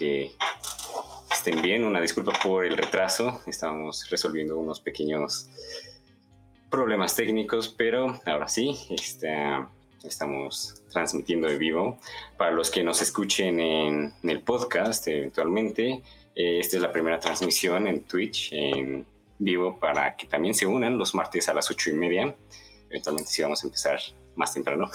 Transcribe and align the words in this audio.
que 0.00 0.32
estén 1.30 1.60
bien. 1.60 1.84
Una 1.84 2.00
disculpa 2.00 2.32
por 2.42 2.64
el 2.64 2.76
retraso. 2.76 3.42
Estábamos 3.46 4.08
resolviendo 4.08 4.58
unos 4.58 4.80
pequeños 4.80 5.48
problemas 6.70 7.14
técnicos, 7.14 7.68
pero 7.68 8.18
ahora 8.24 8.48
sí, 8.48 8.78
está, 8.88 9.68
estamos 10.02 10.82
transmitiendo 10.90 11.48
de 11.48 11.58
vivo. 11.58 11.98
Para 12.38 12.50
los 12.50 12.70
que 12.70 12.82
nos 12.82 13.02
escuchen 13.02 13.60
en, 13.60 14.14
el 14.22 14.40
podcast 14.40 15.06
eventualmente, 15.08 16.02
eh, 16.34 16.58
esta 16.60 16.76
es 16.76 16.82
la 16.82 16.92
primera 16.92 17.20
transmisión 17.20 17.86
en 17.86 18.04
Twitch 18.04 18.52
en 18.52 19.04
vivo 19.38 19.78
para 19.78 20.16
que 20.16 20.26
también 20.26 20.54
se 20.54 20.66
unan 20.66 20.96
los 20.96 21.14
martes 21.14 21.48
a 21.50 21.54
las 21.54 21.70
ocho 21.70 21.90
y 21.90 21.92
media. 21.92 22.34
Eventualmente 22.88 23.30
sí 23.30 23.42
vamos 23.42 23.62
a 23.62 23.66
empezar 23.66 24.00
más 24.34 24.54
temprano. 24.54 24.90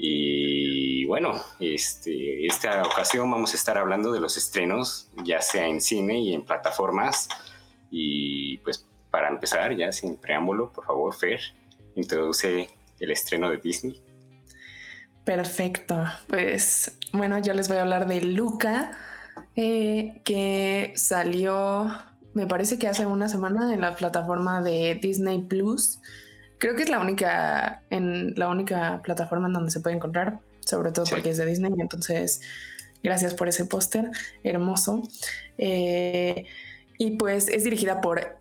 Y 0.00 1.04
bueno, 1.06 1.34
este, 1.58 2.46
esta 2.46 2.82
ocasión 2.84 3.28
vamos 3.30 3.52
a 3.52 3.56
estar 3.56 3.76
hablando 3.76 4.12
de 4.12 4.20
los 4.20 4.36
estrenos, 4.36 5.10
ya 5.24 5.42
sea 5.42 5.66
en 5.66 5.80
cine 5.80 6.20
y 6.20 6.34
en 6.34 6.44
plataformas. 6.44 7.28
Y 7.90 8.58
pues 8.58 8.86
para 9.10 9.28
empezar, 9.28 9.76
ya 9.76 9.90
sin 9.90 10.16
preámbulo, 10.16 10.72
por 10.72 10.86
favor, 10.86 11.14
Fer, 11.14 11.40
introduce 11.96 12.68
el 13.00 13.10
estreno 13.10 13.50
de 13.50 13.56
Disney. 13.56 14.00
Perfecto. 15.24 16.04
Pues 16.28 16.96
bueno, 17.12 17.38
yo 17.40 17.52
les 17.52 17.68
voy 17.68 17.78
a 17.78 17.82
hablar 17.82 18.06
de 18.06 18.20
Luca, 18.20 18.92
eh, 19.56 20.22
que 20.24 20.92
salió, 20.96 21.90
me 22.34 22.46
parece 22.46 22.78
que 22.78 22.86
hace 22.86 23.04
una 23.04 23.28
semana 23.28 23.74
en 23.74 23.80
la 23.80 23.96
plataforma 23.96 24.62
de 24.62 24.94
Disney 25.02 25.42
Plus. 25.42 26.00
Creo 26.58 26.74
que 26.74 26.82
es 26.82 26.90
la 26.90 27.00
única, 27.00 27.82
en 27.90 28.34
la 28.36 28.48
única 28.48 29.00
plataforma 29.02 29.46
en 29.46 29.54
donde 29.54 29.70
se 29.70 29.80
puede 29.80 29.96
encontrar, 29.96 30.40
sobre 30.60 30.92
todo 30.92 31.06
porque 31.08 31.30
es 31.30 31.36
de 31.36 31.46
Disney. 31.46 31.72
Entonces, 31.78 32.40
gracias 33.02 33.34
por 33.34 33.48
ese 33.48 33.64
póster 33.64 34.10
hermoso. 34.42 35.02
Eh, 35.56 36.44
y 36.98 37.12
pues 37.12 37.48
es 37.48 37.64
dirigida 37.64 38.00
por 38.00 38.38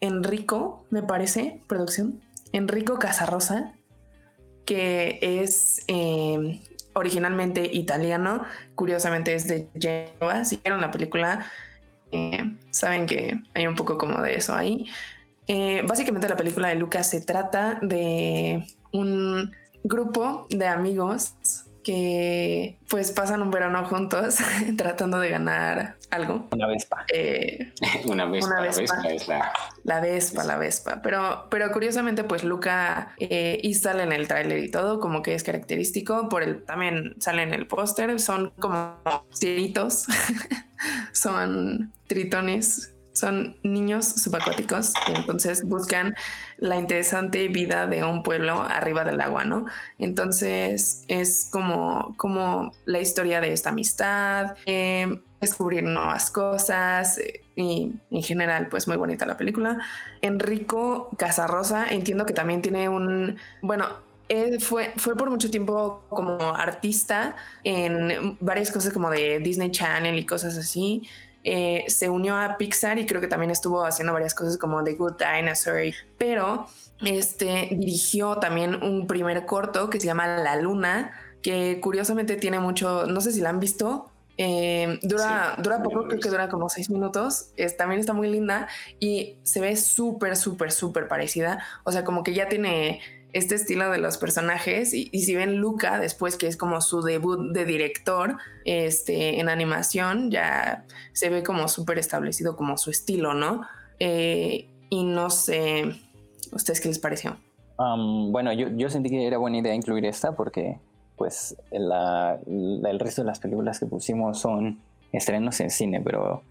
Enrico, 0.00 0.86
me 0.90 1.02
parece, 1.02 1.60
producción. 1.66 2.20
Enrico 2.52 2.98
Casarrosa, 2.98 3.74
que 4.64 5.18
es 5.20 5.84
eh, 5.88 6.60
originalmente 6.94 7.68
italiano, 7.72 8.44
curiosamente 8.74 9.34
es 9.34 9.46
de 9.46 9.68
Genova. 9.78 10.44
Si 10.44 10.56
vieron 10.56 10.80
la 10.80 10.90
película, 10.90 11.46
eh, 12.12 12.56
saben 12.70 13.06
que 13.06 13.38
hay 13.54 13.66
un 13.66 13.74
poco 13.74 13.98
como 13.98 14.20
de 14.22 14.34
eso 14.36 14.54
ahí. 14.54 14.86
Eh, 15.52 15.82
básicamente 15.84 16.28
la 16.28 16.36
película 16.36 16.68
de 16.68 16.76
Lucas 16.76 17.10
se 17.10 17.20
trata 17.20 17.80
de 17.82 18.64
un 18.92 19.50
grupo 19.82 20.46
de 20.48 20.68
amigos 20.68 21.34
que 21.82 22.78
pues 22.88 23.10
pasan 23.10 23.42
un 23.42 23.50
verano 23.50 23.84
juntos 23.84 24.36
tratando 24.76 25.18
de 25.18 25.28
ganar 25.28 25.96
algo. 26.10 26.46
Una 26.52 26.68
vespa. 26.68 27.04
Eh, 27.12 27.72
una 28.04 28.26
vespa. 28.26 28.46
Una 28.48 28.60
vespa. 28.60 28.82
La 28.94 29.02
vespa 29.02 29.12
es 29.12 29.26
la... 29.26 29.52
La 29.82 30.00
vespa, 30.00 30.44
la 30.44 30.56
vespa. 30.56 31.02
Pero, 31.02 31.48
pero 31.50 31.72
curiosamente 31.72 32.22
pues 32.22 32.44
Luca 32.44 33.16
eh, 33.18 33.58
y 33.60 33.74
sale 33.74 34.04
en 34.04 34.12
el 34.12 34.28
tráiler 34.28 34.62
y 34.62 34.70
todo, 34.70 35.00
como 35.00 35.20
que 35.20 35.34
es 35.34 35.42
característico. 35.42 36.28
Por 36.28 36.44
el, 36.44 36.62
también 36.62 37.16
sale 37.18 37.42
en 37.42 37.54
el 37.54 37.66
póster, 37.66 38.20
son 38.20 38.50
como 38.60 39.02
cielitos, 39.34 40.06
son 41.12 41.92
tritones 42.06 42.94
son 43.12 43.56
niños 43.62 44.06
subacuáticos 44.06 44.92
entonces 45.08 45.64
buscan 45.64 46.14
la 46.58 46.76
interesante 46.76 47.48
vida 47.48 47.86
de 47.86 48.04
un 48.04 48.22
pueblo 48.22 48.62
arriba 48.62 49.04
del 49.04 49.20
agua, 49.20 49.44
¿no? 49.44 49.66
Entonces 49.98 51.04
es 51.08 51.48
como, 51.50 52.14
como 52.16 52.72
la 52.84 53.00
historia 53.00 53.40
de 53.40 53.52
esta 53.52 53.70
amistad, 53.70 54.56
eh, 54.66 55.20
descubrir 55.40 55.82
nuevas 55.84 56.30
cosas 56.30 57.18
eh, 57.18 57.42
y 57.56 57.92
en 58.10 58.22
general 58.22 58.68
pues 58.68 58.86
muy 58.86 58.96
bonita 58.96 59.26
la 59.26 59.36
película. 59.36 59.78
Enrico 60.20 61.10
Casarrosa 61.16 61.86
entiendo 61.88 62.26
que 62.26 62.34
también 62.34 62.62
tiene 62.62 62.88
un, 62.88 63.38
bueno, 63.62 63.86
él 64.28 64.60
fue, 64.60 64.92
fue 64.96 65.16
por 65.16 65.28
mucho 65.28 65.50
tiempo 65.50 66.04
como 66.08 66.38
artista 66.54 67.34
en 67.64 68.36
varias 68.40 68.70
cosas 68.70 68.92
como 68.92 69.10
de 69.10 69.40
Disney 69.40 69.70
Channel 69.72 70.16
y 70.16 70.24
cosas 70.24 70.56
así. 70.56 71.02
Eh, 71.42 71.84
se 71.88 72.10
unió 72.10 72.36
a 72.36 72.56
Pixar 72.58 72.98
y 72.98 73.06
creo 73.06 73.20
que 73.20 73.26
también 73.26 73.50
estuvo 73.50 73.84
haciendo 73.84 74.12
varias 74.12 74.34
cosas 74.34 74.58
como 74.58 74.84
The 74.84 74.94
Good 74.94 75.14
Dinosaur, 75.16 75.94
pero 76.18 76.66
este, 77.00 77.68
dirigió 77.72 78.36
también 78.36 78.82
un 78.82 79.06
primer 79.06 79.46
corto 79.46 79.88
que 79.88 80.00
se 80.00 80.06
llama 80.06 80.26
La 80.26 80.56
Luna, 80.56 81.12
que 81.42 81.80
curiosamente 81.80 82.36
tiene 82.36 82.60
mucho, 82.60 83.06
no 83.06 83.20
sé 83.20 83.32
si 83.32 83.40
la 83.40 83.48
han 83.48 83.60
visto, 83.60 84.10
eh, 84.42 84.98
dura, 85.02 85.54
dura 85.58 85.82
poco, 85.82 86.08
creo 86.08 86.18
que 86.18 86.30
dura 86.30 86.48
como 86.48 86.70
seis 86.70 86.88
minutos. 86.88 87.50
también 87.76 88.00
está 88.00 88.14
muy 88.14 88.30
linda 88.30 88.68
y 88.98 89.36
se 89.42 89.60
ve 89.60 89.76
súper, 89.76 90.36
súper, 90.36 90.72
súper 90.72 91.08
parecida. 91.08 91.62
O 91.84 91.92
sea, 91.92 92.04
como 92.04 92.22
que 92.22 92.32
ya 92.32 92.48
tiene 92.48 93.00
este 93.32 93.54
estilo 93.54 93.90
de 93.90 93.98
los 93.98 94.18
personajes 94.18 94.94
y, 94.94 95.06
si 95.06 95.34
ven 95.34 95.56
Luca 95.56 95.98
después 95.98 96.36
que 96.36 96.46
es 96.46 96.56
como 96.56 96.80
su 96.80 97.02
debut 97.02 97.52
de 97.52 97.64
director 97.64 98.36
este 98.64 99.40
en 99.40 99.48
animación 99.48 100.30
ya 100.30 100.84
se 101.12 101.30
ve 101.30 101.42
como 101.42 101.68
súper 101.68 101.98
establecido 101.98 102.56
como 102.56 102.76
su 102.76 102.90
estilo 102.90 103.34
no 103.34 103.62
eh, 103.98 104.68
y 104.88 105.04
no 105.04 105.30
sé 105.30 105.84
ustedes 106.52 106.80
qué 106.80 106.88
les 106.88 106.98
pareció 106.98 107.36
bueno 107.76 108.52
yo, 108.52 108.68
yo, 108.68 108.90
sentí 108.90 109.08
que 109.08 109.26
era 109.26 109.38
buena 109.38 109.58
idea 109.58 109.74
incluir 109.74 110.04
esta 110.04 110.32
porque 110.32 110.78
pues 111.16 111.56
el 111.70 112.98
resto 112.98 113.22
de 113.22 113.26
las 113.26 113.40
películas 113.40 113.78
que 113.78 113.86
pusimos 113.86 114.38
son 114.38 114.80
estrenos 115.12 115.60
en 115.60 115.70
cine 115.70 116.00
pero 116.00 116.42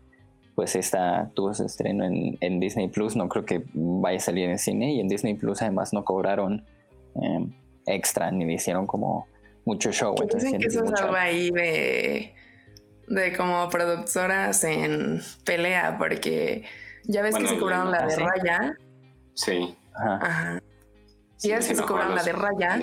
pues 0.60 0.76
esta 0.76 1.32
tuvo 1.36 1.54
su 1.54 1.64
estreno 1.64 2.04
en, 2.04 2.60
Disney 2.60 2.90
Plus, 2.90 3.16
no 3.16 3.30
creo 3.30 3.46
que 3.46 3.64
vaya 3.74 4.18
a 4.18 4.20
salir 4.20 4.50
en 4.50 4.60
cine 4.60 4.92
y 4.92 5.00
en 5.00 5.08
Disney 5.08 5.36
Plus 5.36 5.62
además 5.62 5.94
no 5.94 6.04
cobraron 6.04 6.66
em, 7.16 7.54
extra 7.86 8.30
ni 8.30 8.44
le 8.44 8.56
hicieron 8.56 8.86
como 8.86 9.26
mucho 9.64 9.94
show. 9.94 10.14
Dicen 10.34 10.60
que 10.60 10.68
eso 10.68 10.84
es 10.84 10.92
algo 11.02 11.16
ahí 11.16 11.50
de, 11.52 12.36
de 13.08 13.38
como 13.38 13.70
productoras 13.70 14.62
en 14.66 15.22
pelea 15.46 15.96
porque 15.98 16.66
ya 17.06 17.22
ves 17.22 17.38
que 17.38 17.48
se 17.48 17.58
cobraron 17.58 17.90
la 17.90 18.06
de 18.06 18.18
Raya. 18.18 18.78
Sí. 19.36 19.78
Ajá. 19.96 20.62
Y 21.42 21.48
ya 21.48 21.56
ves 21.56 21.70
que 21.70 21.76
se 21.76 21.84
cobraron 21.84 22.16
la 22.16 22.24
de 22.24 22.34
Raya. 22.34 22.78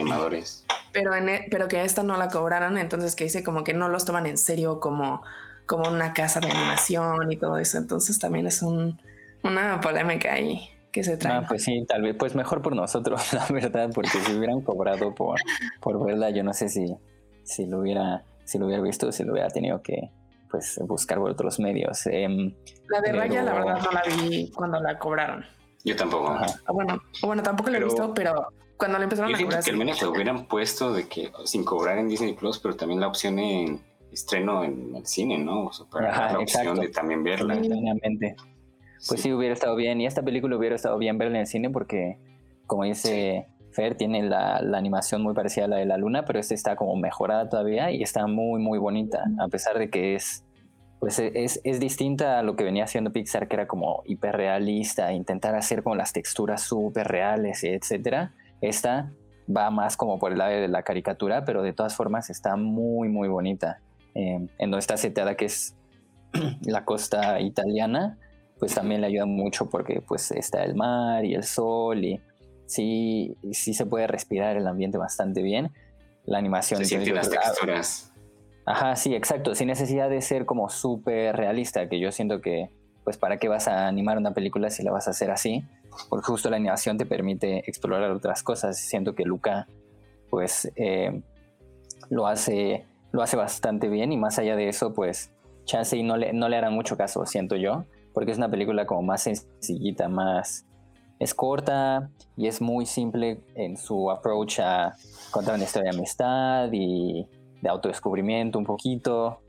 Pero, 0.93 1.15
en, 1.15 1.29
e, 1.29 1.47
pero 1.51 1.69
que 1.69 1.85
esta 1.85 2.03
no 2.03 2.17
la 2.17 2.29
cobraron, 2.29 2.79
entonces 2.79 3.15
que 3.15 3.25
dice 3.25 3.45
como 3.45 3.65
que 3.65 3.75
no 3.75 3.91
los 3.91 4.07
toman 4.07 4.25
en 4.25 4.39
serio 4.39 4.81
como 4.81 5.21
como 5.67 5.89
una 5.89 6.13
casa 6.13 6.41
de 6.41 6.51
animación 6.51 7.31
y 7.31 7.37
todo 7.37 7.59
eso. 7.59 7.79
Entonces 7.79 8.19
también 8.19 8.47
es 8.47 8.63
un, 8.63 9.01
una 9.43 9.81
polémica 9.81 10.33
ahí 10.33 10.71
que 10.93 11.05
se 11.05 11.17
trae. 11.17 11.35
Ah, 11.35 11.45
pues 11.47 11.65
sí, 11.65 11.85
tal 11.87 12.03
vez, 12.03 12.17
pues 12.19 12.35
mejor 12.35 12.63
por 12.63 12.75
nosotros, 12.75 13.33
la 13.33 13.47
verdad, 13.51 13.91
porque 13.95 14.11
si 14.11 14.33
hubieran 14.33 14.63
cobrado 14.63 15.15
por, 15.15 15.39
por 15.81 16.05
verla, 16.05 16.31
yo 16.31 16.43
no 16.43 16.53
sé 16.53 16.69
si, 16.69 16.87
si 17.45 17.67
lo 17.67 17.81
hubiera, 17.81 18.25
si 18.45 18.59
lo 18.59 18.67
hubiera 18.67 18.83
visto, 18.83 19.13
si 19.13 19.25
lo 19.25 19.33
hubiera 19.33 19.49
tenido 19.49 19.83
que 19.83 20.11
pues 20.51 20.81
buscar 20.87 21.19
por 21.19 21.31
otros 21.31 21.59
medios. 21.59 22.07
Em, 22.07 22.55
la 22.89 23.01
de 23.01 23.13
Raya, 23.13 23.43
la 23.43 23.53
verdad, 23.53 23.81
no 23.83 23.91
la 23.91 24.03
vi 24.03 24.51
cuando 24.53 24.81
la 24.81 24.99
cobraron. 24.99 25.45
Yo 25.85 25.95
tampoco. 25.95 26.31
Ah, 26.31 26.47
bueno, 26.73 27.01
bueno, 27.23 27.43
tampoco 27.43 27.71
la 27.71 27.79
he 27.79 27.85
visto, 27.85 28.13
pero 28.15 28.49
cuando 28.77 28.99
la 28.99 29.05
empezaron 29.05 29.35
a 29.35 29.39
cobrar. 29.39 29.63
que 29.63 29.71
al 29.71 29.77
menos 29.77 30.03
hubieran 30.03 30.47
puesto 30.47 30.93
de 30.93 31.09
que 31.09 31.31
sin 31.45 31.65
cobrar 31.65 31.99
en 31.99 32.09
Disney 32.09 32.35
Plus, 32.35 32.59
pero 32.59 32.75
también 32.75 33.01
la 33.01 33.09
opción 33.09 33.39
en 33.39 33.81
estreno 34.13 34.65
en 34.65 34.95
el 34.97 35.07
cine, 35.07 35.39
¿no? 35.39 35.67
O 35.67 35.73
sea, 35.73 35.87
para 35.87 36.33
la 36.33 36.39
opción 36.39 36.79
de 36.79 36.89
también 36.89 37.23
verla. 37.23 37.61
Pues 39.09 39.21
sí. 39.21 39.33
hubiera 39.33 39.53
estado 39.53 39.77
bien. 39.77 40.01
Y 40.01 40.07
esta 40.07 40.23
película 40.23 40.57
hubiera 40.57 40.75
estado 40.75 40.99
bien 40.99 41.19
verla 41.19 41.37
en 41.37 41.41
el 41.43 41.47
cine 41.47 41.71
porque, 41.71 42.19
como 42.67 42.85
dice 42.85 43.47
Fer, 43.73 43.97
tiene 43.97 44.23
la, 44.23 44.57
animación 44.57 45.23
muy 45.23 45.35
parecida 45.35 45.67
a 45.67 45.69
la 45.69 45.77
de 45.77 45.87
la 45.87 45.99
luna, 45.99 46.25
pero 46.25 46.39
esta 46.39 46.55
está 46.55 46.77
como 46.77 46.97
mejorada 46.97 47.49
todavía 47.49 47.91
y 47.91 48.03
está 48.03 48.27
muy, 48.27 48.61
muy 48.61 48.79
bonita, 48.79 49.25
a 49.39 49.49
pesar 49.49 49.79
de 49.79 49.91
que 49.91 50.15
es 50.15 50.43
pues 50.99 51.19
es, 51.19 51.61
es, 51.63 51.79
distinta 51.79 52.39
a 52.39 52.43
lo 52.43 52.57
que 52.57 52.65
venía 52.65 52.85
haciendo 52.85 53.13
Pixar, 53.13 53.49
que 53.49 53.57
era 53.57 53.67
como 53.67 54.03
hiperrealista, 54.07 55.13
intentar 55.13 55.55
hacer 55.55 55.83
con 55.83 55.99
las 55.99 56.15
texturas 56.15 56.63
súper 56.63 57.07
reales, 57.07 57.63
etcétera. 57.65 58.33
Esta 58.63 59.13
va 59.55 59.71
más 59.71 59.97
como 59.97 60.19
por 60.19 60.33
el 60.33 60.39
lado 60.39 60.53
de 60.53 60.69
la 60.69 60.83
caricatura, 60.83 61.45
pero 61.45 61.63
de 61.63 61.73
todas 61.73 61.95
formas 61.95 62.31
está 62.31 62.57
muy, 62.57 63.09
muy 63.09 63.29
bonita. 63.29 63.81
Em, 64.19 64.49
en 64.59 64.71
donde 64.71 64.79
está 64.79 64.97
seteada, 64.97 65.37
que 65.37 65.45
es 65.45 65.77
la 66.63 66.87
costa 66.87 67.39
italiana, 67.39 68.19
pues 68.59 68.75
también 68.75 69.03
le 69.03 69.09
ayuda 69.09 69.27
mucho 69.27 69.69
porque 69.69 70.01
pues 70.01 70.31
está 70.31 70.65
el 70.65 70.75
mar 70.75 71.27
y 71.27 71.35
el 71.35 71.45
sol 71.45 72.03
y 72.03 72.19
sí, 72.65 73.37
sí 73.53 73.75
se 73.75 73.85
puede 73.85 74.07
respirar 74.07 74.57
el 74.57 74.67
ambiente 74.67 74.97
bastante 74.97 75.43
bien. 75.43 75.71
La 76.25 76.39
animación... 76.39 76.79
Se 76.79 76.87
sienten 76.87 77.15
las 77.15 77.29
texturas. 77.29 78.11
Ajá, 78.65 78.97
sí, 78.97 79.15
exacto, 79.15 79.55
sin 79.55 79.69
necesidad 79.69 80.09
de 80.09 80.23
ser 80.23 80.47
como 80.47 80.71
súper 80.71 81.37
realista, 81.37 81.87
que 81.91 82.01
yo 82.01 82.11
siento 82.11 82.41
que 82.41 82.71
pues 83.05 83.19
para 83.19 83.37
qué 83.37 83.49
vas 83.49 83.69
a 83.69 83.87
animar 83.87 84.17
una 84.17 84.33
película 84.33 84.71
si 84.71 84.83
la 84.83 84.93
vas 84.93 85.09
a 85.09 85.11
hacer 85.11 85.31
así, 85.31 85.63
porque 86.09 86.25
justo 86.25 86.49
la 86.49 86.57
animación 86.57 86.97
te 86.97 87.05
permite 87.05 87.59
explorar 87.69 88.11
otras 88.13 88.43
cosas. 88.43 88.79
Siento 88.79 89.15
que 89.15 89.25
Luca 89.25 89.69
pues 90.31 90.73
eh, 90.75 91.21
lo 92.09 92.27
hace 92.27 92.87
lo 93.13 93.23
hace 93.23 93.37
bastante 93.37 93.89
bien 93.89 94.13
y 94.13 94.17
más 94.17 94.39
allá 94.39 94.57
de 94.57 94.69
eso, 94.69 94.93
pues 94.93 95.33
chance 95.65 95.97
y 95.97 96.03
no 96.03 96.17
le, 96.17 96.33
no 96.33 96.49
le 96.49 96.57
harán 96.57 96.73
mucho 96.73 96.97
caso, 96.97 97.27
siento 97.27 97.57
yo, 97.57 97.85
porque 98.15 98.33
es 98.33 98.39
una 98.39 98.51
película 98.51 98.87
como 98.87 99.03
más 99.03 99.23
sencillita, 99.23 100.09
más... 100.09 100.65
Es 101.19 101.35
corta 101.35 102.11
y 102.37 102.47
es 102.47 102.61
muy 102.61 102.85
simple 102.85 103.41
en 103.55 103.79
su 103.79 104.11
approach 104.11 104.61
a 104.61 104.95
contar 105.31 105.55
una 105.55 105.65
historia 105.65 105.91
de 105.91 105.97
amistad 105.97 106.69
y 106.73 107.27
de 107.63 107.69
autodescubrimiento 107.71 108.59
un 108.59 108.67
poquito. 108.67 109.41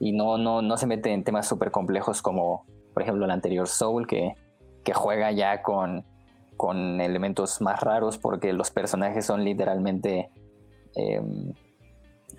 Y 0.00 0.12
no, 0.12 0.38
no, 0.38 0.62
no 0.62 0.76
se 0.78 0.86
mete 0.86 1.12
en 1.12 1.22
temas 1.22 1.46
súper 1.46 1.70
complejos 1.70 2.22
como 2.22 2.64
por 2.94 3.02
ejemplo 3.02 3.26
el 3.26 3.30
anterior 3.30 3.68
Soul 3.68 4.06
que, 4.06 4.34
que 4.84 4.94
juega 4.94 5.30
ya 5.32 5.62
con, 5.62 6.04
con 6.56 7.00
elementos 7.00 7.60
más 7.60 7.80
raros 7.80 8.18
porque 8.18 8.52
los 8.52 8.70
personajes 8.70 9.26
son 9.26 9.44
literalmente 9.44 10.30
em, 10.94 11.52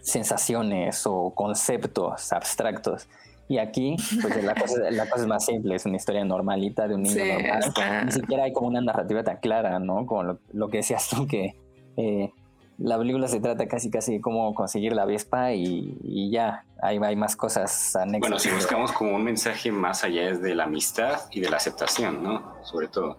sensaciones 0.04 1.08
o 1.08 1.32
conceptos 1.34 2.32
abstractos. 2.32 3.08
Y 3.48 3.58
aquí, 3.58 3.96
pues 4.22 4.44
la 4.44 4.56
cosa, 4.56 4.88
es 4.88 5.28
más 5.28 5.46
simple, 5.46 5.76
es 5.76 5.86
una 5.86 5.98
historia 5.98 6.24
normalita 6.24 6.88
de 6.88 6.96
un 6.96 7.04
niño 7.04 7.26
normal. 7.26 8.06
Ni 8.06 8.12
siquiera 8.12 8.44
hay 8.44 8.54
como 8.54 8.68
una 8.68 8.82
narrativa 8.82 9.24
tan 9.24 9.38
clara, 9.38 9.80
¿no? 9.80 10.06
Como 10.06 10.38
lo, 10.52 10.70
que 10.70 10.78
decías 10.78 11.10
tú, 11.10 11.28
que 11.28 11.56
eh, 11.98 12.32
la 12.78 12.98
película 12.98 13.28
se 13.28 13.40
trata 13.40 13.68
casi 13.68 13.90
casi 13.90 14.14
de 14.14 14.22
cómo 14.22 14.54
conseguir 14.54 14.94
la 14.94 15.06
Vespa 15.06 15.54
y, 15.54 16.30
ya, 16.32 16.66
hay, 16.82 16.98
hay 16.98 17.16
más 17.16 17.36
cosas 17.36 17.96
anexas. 17.96 18.20
Bueno, 18.22 18.40
si 18.40 18.50
buscamos 18.50 18.92
como 18.92 19.16
un 19.16 19.24
mensaje 19.24 19.72
más 19.72 20.04
allá 20.04 20.30
es 20.30 20.42
de 20.42 20.56
la 20.56 20.66
amistad 20.66 21.22
y 21.32 21.40
de 21.40 21.50
la 21.50 21.58
aceptación, 21.58 22.24
¿no? 22.24 22.56
Sobre 22.64 22.88
todo. 22.88 23.18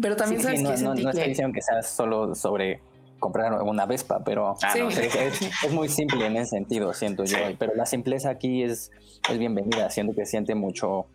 Pero 0.00 0.16
también 0.16 0.42
sabes 0.42 0.62
no, 0.62 0.74
que 0.74 0.80
no, 0.80 0.94
no 0.94 1.10
estoy 1.10 1.28
diciendo 1.28 1.54
que 1.54 1.62
sea 1.62 1.82
solo 1.82 2.34
sobre 2.34 2.80
comprar 3.18 3.52
una 3.62 3.86
Vespa, 3.86 4.22
pero 4.24 4.56
ah, 4.62 4.74
es, 4.74 5.72
muy 5.72 5.88
simple 5.88 6.26
en 6.26 6.36
ese 6.36 6.50
sentido, 6.50 6.92
siento 6.92 7.24
yo. 7.24 7.38
Pero 7.58 7.74
la 7.74 7.86
simpleza 7.86 8.30
aquí 8.30 8.62
es, 8.62 8.90
es 9.30 9.38
bienvenida, 9.38 9.90
siento 9.90 10.14
que 10.14 10.26
siente 10.26 10.54
mucho, 10.54 11.06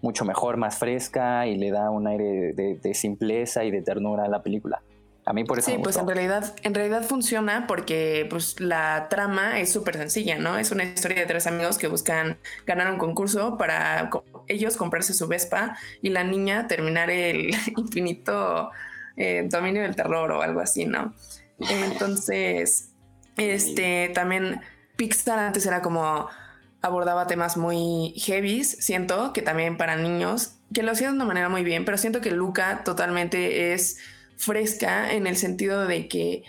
mucho 0.00 0.24
mejor, 0.24 0.56
más 0.56 0.78
fresca 0.78 1.46
y 1.46 1.56
le 1.56 1.70
da 1.70 1.90
un 1.90 2.06
aire 2.06 2.52
de, 2.54 2.94
simpleza 2.94 3.64
y 3.64 3.70
de 3.70 3.82
ternura 3.82 4.24
a 4.24 4.28
la 4.28 4.42
película. 4.42 4.82
A 5.24 5.32
mí 5.32 5.44
por 5.44 5.60
eso. 5.60 5.70
Sí, 5.70 5.76
pues 5.80 5.96
en 5.96 6.06
realidad, 6.08 6.56
en 6.64 6.74
realidad 6.74 7.02
funciona 7.04 7.66
porque 7.68 8.26
pues 8.28 8.58
la 8.58 9.06
trama 9.08 9.60
es 9.60 9.70
súper 9.70 9.96
sencilla, 9.96 10.36
¿no? 10.36 10.58
Es 10.58 10.72
una 10.72 10.82
historia 10.82 11.20
de 11.20 11.26
tres 11.26 11.46
amigos 11.46 11.78
que 11.78 11.86
buscan 11.86 12.38
ganar 12.66 12.90
un 12.90 12.98
concurso 12.98 13.56
para 13.56 14.10
ellos 14.48 14.76
comprarse 14.76 15.14
su 15.14 15.28
Vespa 15.28 15.76
y 16.00 16.08
la 16.08 16.24
niña 16.24 16.66
terminar 16.66 17.08
el 17.10 17.54
infinito 17.76 18.70
eh, 19.16 19.46
dominio 19.48 19.82
del 19.82 19.96
terror 19.96 20.30
o 20.32 20.42
algo 20.42 20.60
así, 20.60 20.84
¿no? 20.86 21.14
Entonces, 21.58 22.90
este 23.36 24.10
también 24.14 24.60
Pixar 24.96 25.38
antes 25.38 25.66
era 25.66 25.82
como 25.82 26.28
abordaba 26.82 27.26
temas 27.26 27.56
muy 27.56 28.14
heavy, 28.16 28.64
siento 28.64 29.32
que 29.32 29.40
también 29.40 29.76
para 29.76 29.96
niños, 29.96 30.56
que 30.74 30.82
lo 30.82 30.92
hacía 30.92 31.08
de 31.08 31.14
una 31.14 31.24
manera 31.24 31.48
muy 31.48 31.62
bien, 31.62 31.84
pero 31.84 31.96
siento 31.96 32.20
que 32.20 32.32
Luca 32.32 32.82
totalmente 32.84 33.72
es 33.72 33.98
fresca 34.36 35.12
en 35.12 35.26
el 35.26 35.36
sentido 35.36 35.86
de 35.86 36.08
que 36.08 36.42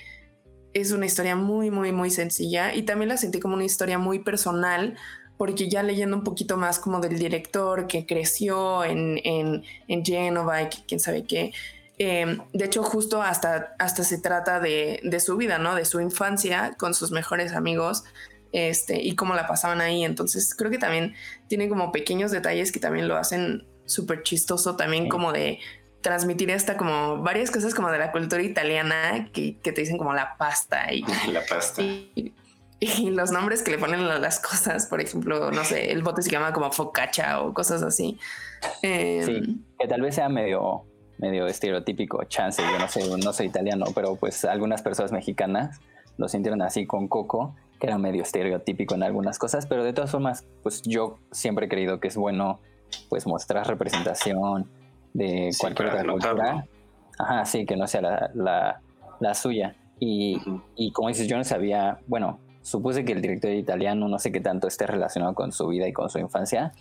es 0.74 0.92
una 0.92 1.06
historia 1.06 1.36
muy, 1.36 1.70
muy, 1.70 1.92
muy 1.92 2.10
sencilla 2.10 2.74
y 2.74 2.82
también 2.82 3.10
la 3.10 3.18
sentí 3.18 3.40
como 3.40 3.54
una 3.54 3.66
historia 3.66 4.00
muy 4.00 4.20
personal 4.20 4.96
porque 5.38 5.70
ya 5.70 5.84
leyendo 5.84 6.18
un 6.18 6.24
poquito 6.24 6.58
más 6.58 6.80
como 6.80 7.00
del 7.00 7.20
director 7.20 7.86
que 7.86 8.06
creció 8.06 8.84
en, 8.84 9.20
en, 9.24 9.64
en 9.88 10.06
Genova 10.06 10.64
y 10.64 10.68
quién 10.88 11.00
sabe 11.00 11.26
qué, 11.26 11.54
Em, 11.98 12.40
de 12.54 12.66
hecho, 12.66 12.82
justo 12.84 13.22
hasta, 13.22 13.76
hasta 13.78 14.04
se 14.04 14.18
trata 14.18 14.60
de, 14.60 15.20
su 15.24 15.38
vida, 15.38 15.60
¿no? 15.60 15.76
De 15.76 15.86
su 15.86 16.00
infancia 16.02 16.76
con 16.78 16.94
sus 16.94 17.12
mejores 17.12 17.54
amigos 17.54 18.04
este, 18.52 19.02
y 19.02 19.16
cómo 19.16 19.36
la 19.36 19.48
pasaban 19.48 19.82
ahí. 19.82 20.04
Entonces, 20.04 20.56
creo 20.56 20.72
que 20.72 20.80
también 20.80 21.14
tiene 21.48 21.70
como 21.70 21.92
pequeños 21.92 22.32
detalles 22.32 22.72
que 22.72 22.80
también 22.80 23.08
lo 23.08 23.18
hacen 23.18 23.68
súper 23.86 24.24
chistoso, 24.24 24.76
también 24.76 25.08
como 25.08 25.32
de 25.32 25.60
transmitir 26.02 26.52
hasta 26.52 26.78
como 26.78 27.22
varias 27.22 27.50
cosas 27.52 27.74
como 27.74 27.90
de 27.90 27.98
la 27.98 28.12
cultura 28.12 28.42
italiana 28.42 29.30
que, 29.32 29.58
te 29.64 29.72
dicen 29.72 29.98
como 29.98 30.14
la 30.14 30.36
pasta 30.38 30.92
y 30.92 31.04
la 31.32 31.46
pasta. 31.48 31.82
Y, 31.82 32.34
los 33.12 33.32
nombres 33.32 33.64
que 33.64 33.72
le 33.72 33.78
ponen 33.78 34.02
a 34.02 34.20
las 34.20 34.42
cosas, 34.42 34.88
por 34.88 35.00
ejemplo, 35.00 35.52
no 35.52 35.64
sé, 35.64 35.94
el 35.94 36.04
bote 36.04 36.22
se 36.22 36.30
llama 36.30 36.52
como 36.52 36.70
focaccia 36.70 37.40
o 37.40 37.54
cosas 37.54 37.82
así. 37.82 38.20
sí, 38.82 38.88
em, 38.88 39.64
que 39.80 39.88
tal 39.88 40.02
vez 40.02 40.16
sea 40.16 40.28
medio 40.28 40.86
medio 41.24 41.48
estereotípico, 41.48 42.22
chance, 42.26 42.62
yo 42.62 42.78
no 42.78 42.90
sé, 42.90 43.00
no 43.24 43.32
soy 43.32 43.46
italiano, 43.46 43.86
pero 43.96 44.18
pues 44.18 44.44
algunas 44.44 44.82
personas 44.82 45.14
mexicanas 45.14 45.80
lo 46.18 46.28
sintieron 46.28 46.62
así 46.62 46.86
con 46.86 47.08
Coco, 47.08 47.56
que 47.80 47.88
era 47.88 47.98
medio 47.98 48.24
estereotípico 48.24 48.96
en 48.96 49.04
algunas 49.04 49.40
cosas, 49.40 49.66
pero 49.66 49.86
de 49.86 49.94
todas 49.94 50.12
formas, 50.12 50.46
pues 50.64 50.82
yo 50.82 51.20
siempre 51.32 51.68
he 51.68 51.70
creído 51.70 52.02
que 52.02 52.10
es 52.10 52.18
bueno 52.18 52.60
pues 53.08 53.26
mostrar 53.26 53.66
representación 53.66 54.70
de 55.14 55.52
cualquier 55.58 55.90
otra 55.90 56.04
cultura. 56.04 56.66
Ajá, 57.18 57.46
sí, 57.46 57.66
que 57.66 57.78
no 57.78 57.88
sea 57.88 58.02
la, 58.34 58.82
la, 59.22 59.34
suya. 59.34 59.78
Y, 60.00 60.42
y, 60.76 60.92
como 60.92 61.08
dices, 61.08 61.28
yo 61.30 61.38
no 61.38 61.46
sabía, 61.46 62.00
bueno, 62.06 62.40
supuse 62.64 63.06
que 63.06 63.14
el 63.14 63.22
director 63.22 63.52
italiano 63.52 64.10
no 64.10 64.20
sé 64.20 64.34
qué 64.34 64.42
tanto 64.42 64.68
esté 64.68 64.88
relacionado 64.88 65.34
con 65.36 65.54
su 65.54 65.68
vida 65.68 65.88
y 65.88 65.94
con 65.94 66.10
su 66.10 66.20
infancia, 66.20 66.74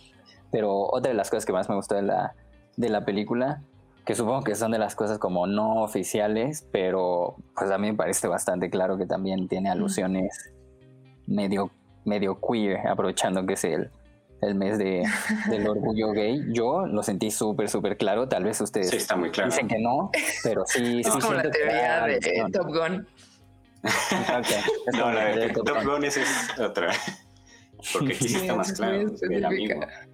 pero 0.51 0.81
otra 0.91 1.11
de 1.11 1.17
las 1.17 1.29
cosas 1.29 1.45
que 1.45 1.53
más 1.53 1.69
me 1.69 1.75
gustó 1.75 1.95
de 1.95 2.01
la, 2.01 2.35
de 2.75 2.89
la 2.89 3.05
película 3.05 3.61
que 4.05 4.15
supongo 4.15 4.43
que 4.43 4.55
son 4.55 4.71
de 4.71 4.79
las 4.79 4.95
cosas 4.95 5.17
como 5.17 5.47
no 5.47 5.81
oficiales, 5.83 6.67
pero 6.71 7.35
pues 7.55 7.71
a 7.71 7.77
mí 7.77 7.91
me 7.91 7.97
parece 7.97 8.27
bastante 8.27 8.69
claro 8.69 8.97
que 8.97 9.05
también 9.05 9.47
tiene 9.47 9.69
alusiones 9.69 10.53
medio, 11.25 11.71
medio 12.03 12.39
queer, 12.39 12.85
aprovechando 12.87 13.45
que 13.45 13.53
es 13.53 13.63
el, 13.63 13.89
el 14.41 14.55
mes 14.55 14.77
de, 14.77 15.03
del 15.49 15.67
orgullo 15.69 16.11
gay. 16.11 16.43
Yo 16.51 16.85
lo 16.85 17.01
sentí 17.01 17.31
súper, 17.31 17.69
súper 17.69 17.97
claro. 17.97 18.27
Tal 18.27 18.43
vez 18.43 18.59
ustedes 18.59 18.91
está 18.93 19.15
muy 19.15 19.31
claro. 19.31 19.49
dicen 19.49 19.67
que 19.67 19.79
no, 19.79 20.11
pero 20.43 20.63
sí, 20.65 20.99
es 21.05 21.09
como 21.09 21.33
la 21.33 21.49
teoría 21.49 22.03
de 22.03 22.19
Top 22.51 22.67
Gun. 22.67 23.07
no, 24.97 25.11
la 25.11 25.25
de 25.35 25.49
Top 25.49 25.83
Gun 25.85 26.03
es 26.03 26.19
otra. 26.59 26.91
Porque 27.91 28.13
aquí 28.13 28.27
sí, 28.29 28.35
está 28.37 28.55
más 28.55 28.71
claro. 28.73 29.09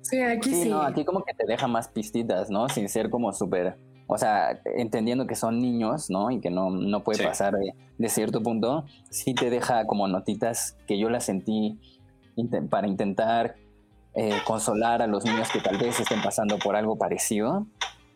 Sí, 0.01 0.21
aquí 0.21 0.53
sí. 0.55 0.69
No, 0.69 0.81
aquí 0.81 1.05
como 1.05 1.23
que 1.23 1.33
te 1.33 1.45
deja 1.45 1.67
más 1.67 1.89
pistitas, 1.89 2.49
¿no? 2.49 2.67
Sin 2.69 2.89
ser 2.89 3.09
como 3.09 3.31
súper. 3.33 3.77
O 4.07 4.17
sea, 4.17 4.59
entendiendo 4.65 5.27
que 5.27 5.35
son 5.35 5.59
niños, 5.59 6.09
¿no? 6.09 6.31
Y 6.31 6.39
que 6.39 6.49
no, 6.49 6.71
no 6.71 7.03
puede 7.03 7.23
pasar 7.23 7.53
de, 7.97 8.09
cierto 8.09 8.41
punto, 8.41 8.85
sí 9.11 9.35
te 9.35 9.51
deja 9.51 9.85
como 9.85 10.07
notitas 10.07 10.77
que 10.87 10.97
yo 10.97 11.09
las 11.09 11.25
sentí 11.25 11.79
para 12.69 12.87
intentar 12.87 13.57
eh, 14.15 14.31
consolar 14.47 15.01
a 15.03 15.07
los 15.07 15.25
niños 15.25 15.49
que 15.51 15.59
tal 15.59 15.77
vez 15.77 15.99
estén 15.99 16.21
pasando 16.23 16.57
por 16.57 16.75
algo 16.75 16.97
parecido 16.97 17.67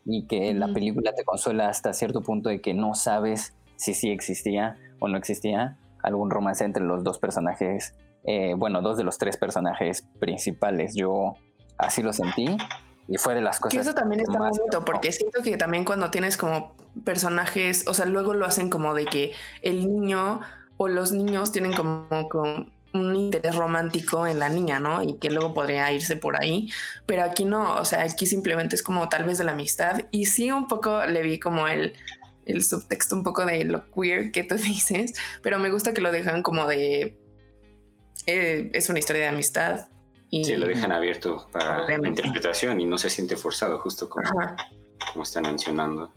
y 0.05 0.25
que 0.25 0.53
la 0.53 0.67
película 0.73 1.13
te 1.13 1.23
consuela 1.23 1.69
hasta 1.69 1.93
cierto 1.93 2.21
punto 2.21 2.49
de 2.49 2.59
que 2.61 2.73
no 2.73 2.95
sabes 2.95 3.53
si 3.75 3.93
sí 3.93 4.09
existía 4.09 4.77
o 4.99 5.07
no 5.07 5.17
existía 5.17 5.77
algún 6.01 6.29
romance 6.31 6.63
entre 6.63 6.83
los 6.83 7.03
dos 7.03 7.19
personajes 7.19 7.93
eh, 8.23 8.53
bueno, 8.55 8.81
dos 8.81 8.97
de 8.97 9.03
los 9.03 9.17
tres 9.17 9.37
personajes 9.37 10.05
principales. 10.19 10.95
Yo 10.95 11.35
así 11.77 12.01
lo 12.01 12.13
sentí 12.13 12.57
y 13.07 13.17
fue 13.17 13.35
de 13.35 13.41
las 13.41 13.59
cosas. 13.59 13.73
Que 13.73 13.81
eso 13.81 13.93
también 13.93 14.21
está 14.21 14.37
bonito, 14.37 14.85
porque 14.85 15.11
siento 15.11 15.41
que 15.41 15.57
también 15.57 15.85
cuando 15.85 16.09
tienes 16.09 16.37
como 16.37 16.75
personajes, 17.03 17.85
o 17.87 17.93
sea, 17.93 18.05
luego 18.05 18.33
lo 18.33 18.45
hacen 18.45 18.69
como 18.69 18.93
de 18.93 19.05
que 19.05 19.33
el 19.61 19.87
niño 19.87 20.41
o 20.77 20.87
los 20.87 21.11
niños 21.11 21.51
tienen 21.51 21.73
como, 21.73 22.07
un 22.93 23.15
interés 23.15 23.55
romántico 23.55 24.27
en 24.27 24.37
la 24.37 24.49
niña, 24.49 24.79
¿no? 24.79 25.01
Y 25.01 25.17
que 25.17 25.31
luego 25.31 25.53
podría 25.53 25.91
irse 25.91 26.15
por 26.15 26.39
ahí, 26.39 26.69
pero 27.07 27.23
aquí 27.23 27.43
no, 27.43 27.75
o 27.75 27.85
sea, 27.85 28.03
aquí 28.03 28.27
simplemente 28.27 28.75
es 28.75 28.83
como 28.83 29.09
tal 29.09 29.23
vez 29.23 29.39
de 29.39 29.43
la 29.43 29.53
amistad 29.53 30.01
y 30.11 30.27
sí 30.27 30.51
un 30.51 30.67
poco 30.67 31.03
le 31.07 31.23
vi 31.23 31.39
como 31.39 31.67
el, 31.67 31.93
el 32.45 32.63
subtexto 32.63 33.15
un 33.15 33.23
poco 33.23 33.47
de 33.47 33.63
lo 33.63 33.89
queer 33.89 34.31
que 34.31 34.43
tú 34.43 34.55
dices, 34.57 35.13
pero 35.41 35.57
me 35.57 35.71
gusta 35.71 35.93
que 35.93 36.01
lo 36.01 36.11
dejan 36.11 36.43
como 36.43 36.67
de 36.67 37.17
eh, 38.25 38.69
es 38.73 38.89
una 38.89 38.99
historia 38.99 39.23
de 39.23 39.27
amistad. 39.29 39.87
Y, 40.29 40.45
sí, 40.45 40.55
lo 40.55 40.65
dejan 40.65 40.91
abierto 40.91 41.47
para 41.51 41.85
la 41.87 42.07
interpretación 42.07 42.81
y 42.81 42.85
no 42.85 42.97
se 42.97 43.09
siente 43.09 43.35
forzado, 43.37 43.77
justo 43.79 44.09
como, 44.09 44.27
como 45.11 45.23
están 45.23 45.43
mencionando. 45.43 46.11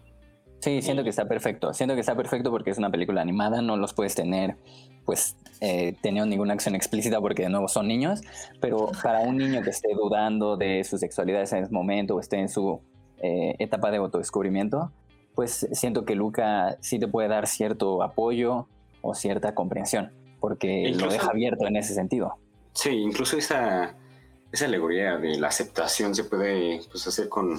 Sí, 0.61 0.81
siento 0.81 1.03
que 1.03 1.11
está 1.11 1.29
perfecto. 1.29 1.75
Siento 1.75 1.95
que 1.95 2.01
está 2.01 2.17
perfecto 2.17 2.51
porque 2.51 2.71
es 2.71 2.79
una 2.79 2.91
película 2.91 3.21
animada, 3.21 3.61
no 3.61 3.77
los 3.77 3.93
puedes 3.93 4.15
tener, 4.15 4.57
pues, 5.05 5.37
eh, 5.61 5.95
teniendo 6.01 6.27
ninguna 6.27 6.55
acción 6.55 6.75
explícita 6.75 7.21
porque 7.21 7.43
de 7.43 7.51
nuevo 7.51 7.69
son 7.69 7.89
niños, 7.89 8.23
pero 8.61 8.91
para 9.03 9.21
un 9.21 9.37
niño 9.37 9.63
que 9.63 9.71
esté 9.71 9.89
dudando 9.95 10.57
de 10.57 10.83
su 10.85 10.97
sexualidad 10.97 11.41
en 11.41 11.65
ese 11.65 11.73
momento 11.73 12.17
o 12.17 12.21
esté 12.21 12.39
en 12.39 12.49
su 12.49 12.81
eh, 13.19 13.55
etapa 13.59 13.91
de 13.91 13.99
autodescubrimiento, 13.99 14.93
pues 15.35 15.69
siento 15.73 16.07
que 16.07 16.15
Luca 16.15 16.79
sí 16.81 16.99
te 16.99 17.07
puede 17.07 17.29
dar 17.29 17.47
cierto 17.47 18.03
apoyo 18.03 18.67
o 19.03 19.15
cierta 19.15 19.55
comprensión 19.55 20.11
porque 20.47 20.95
lo 20.97 21.09
deja 21.09 21.31
abierto 21.31 21.67
en 21.67 21.75
ese 21.75 21.93
sentido. 21.93 22.37
Sí, 22.73 22.91
incluso 22.91 23.37
esa, 23.37 23.97
esa 24.53 24.65
alegoría 24.67 25.17
de 25.17 25.41
la 25.41 25.49
aceptación 25.49 26.15
se 26.15 26.23
puede 26.23 26.83
pues, 26.89 27.05
hacer 27.05 27.29
con 27.29 27.59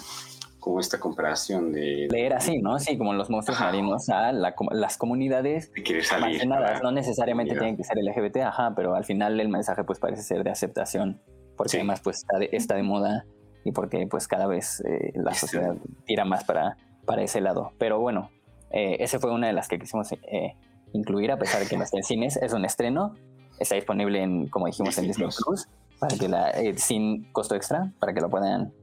como 0.58 0.80
esta 0.80 0.98
comparación 0.98 1.74
de... 1.74 2.08
Leer 2.10 2.34
así, 2.34 2.62
¿no? 2.62 2.80
Sí, 2.80 2.98
como 2.98 3.14
los 3.14 3.30
monstruos 3.30 3.60
marinos 3.60 4.08
a 4.08 4.32
las 4.32 4.98
comunidades 4.98 5.70
salir, 6.04 6.48
no 6.48 6.92
necesariamente 6.94 7.56
tienen 7.56 7.76
que 7.76 7.84
ser 7.84 7.98
LGBT, 7.98 8.38
ajá, 8.38 8.74
pero 8.74 8.96
al 8.96 9.04
final 9.04 9.38
el 9.38 9.50
mensaje 9.50 9.84
pues 9.84 10.00
parece 10.00 10.24
ser 10.24 10.46
de 10.46 10.52
aceptación 10.52 11.20
porque 11.58 11.76
además 11.76 12.00
pues 12.00 12.20
está 12.20 12.40
de, 12.40 12.48
está 12.54 12.76
de, 12.76 12.84
moda 12.84 13.26
y 13.66 13.74
porque 13.74 14.08
pues 14.08 14.30
cada 14.30 14.48
vez 14.48 14.82
eh, 14.88 15.12
la 15.16 15.34
sociedad 15.34 15.76
tira 16.06 16.24
más 16.24 16.46
para, 16.46 16.78
para 17.06 17.22
ese 17.22 17.42
lado. 17.42 17.74
Pero 17.78 18.00
bueno, 18.00 18.30
eh, 18.72 18.96
esa 19.02 19.20
fue 19.20 19.34
una 19.34 19.48
de 19.48 19.54
las 19.54 19.68
que 19.68 19.78
quisimos 19.78 20.12
eh, 20.14 20.56
incluir 20.94 21.32
a 21.32 21.38
pesar 21.38 21.62
de 21.62 21.68
que 21.68 21.78
no 21.78 21.84
está 21.84 21.98
en 21.98 22.04
cines. 22.04 22.38
Es 22.38 22.54
un 22.54 22.66
estreno, 22.66 23.16
está 23.60 23.76
disponible 23.76 24.22
en, 24.22 24.48
como 24.48 24.68
dijimos, 24.68 24.98
en 24.98 25.08
Disney 25.08 25.30
Plus, 25.46 25.68
para 26.00 26.18
que 26.18 26.28
la, 26.28 26.54
sin 26.76 27.32
costo 27.32 27.56
extra, 27.56 27.92
para 28.00 28.14
que 28.14 28.22
lo 28.22 28.30
puedan 28.30 28.74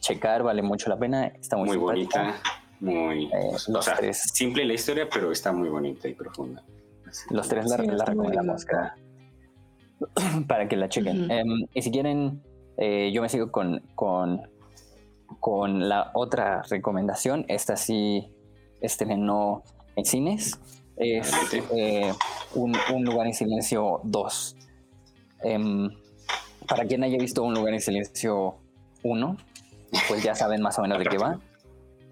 checar, 0.00 0.42
vale 0.42 0.62
mucho 0.62 0.90
la 0.90 0.98
pena. 0.98 1.26
Está 1.26 1.56
muy, 1.56 1.68
muy 1.68 1.76
bonita, 1.76 2.34
muy... 2.80 3.30
o 3.72 3.82
sea, 3.82 3.96
simple 4.12 4.64
la 4.64 4.74
historia, 4.74 5.08
pero 5.12 5.30
está 5.30 5.52
muy 5.52 5.68
bonita 5.68 6.08
y 6.08 6.14
profunda. 6.14 6.62
Los 7.30 7.48
tres 7.48 7.66
la, 7.68 7.76
la 7.76 8.04
recomendamos 8.04 8.66
para 10.48 10.68
que 10.68 10.76
la 10.76 10.88
chequen. 10.88 11.30
Em, 11.30 11.66
y 11.74 11.82
si 11.82 11.90
quieren, 11.90 12.42
eh, 12.76 13.10
yo 13.12 13.22
me 13.22 13.28
sigo 13.28 13.50
con, 13.50 13.82
con, 13.94 14.42
con, 15.40 15.88
la 15.88 16.10
otra 16.14 16.62
recomendación. 16.62 17.44
Esta 17.48 17.76
sí 17.76 18.28
estrenó 18.80 19.62
en 19.96 20.04
cines. 20.04 20.58
Es 20.96 21.32
eh, 21.74 22.12
un, 22.54 23.04
lugar 23.04 23.26
en 23.26 23.34
silencio 23.34 24.00
2. 24.04 24.56
Em, 25.44 25.90
para 26.68 26.84
quien 26.84 27.02
haya 27.02 27.18
visto 27.18 27.42
un 27.42 27.54
lugar 27.54 27.74
en 27.74 27.80
silencio 27.80 28.56
1, 29.02 29.36
pues 30.08 30.22
ya 30.22 30.34
saben 30.34 30.62
más 30.62 30.78
o 30.78 30.82
menos 30.82 30.98
de 30.98 31.06
qué 31.06 31.18
va. 31.18 31.40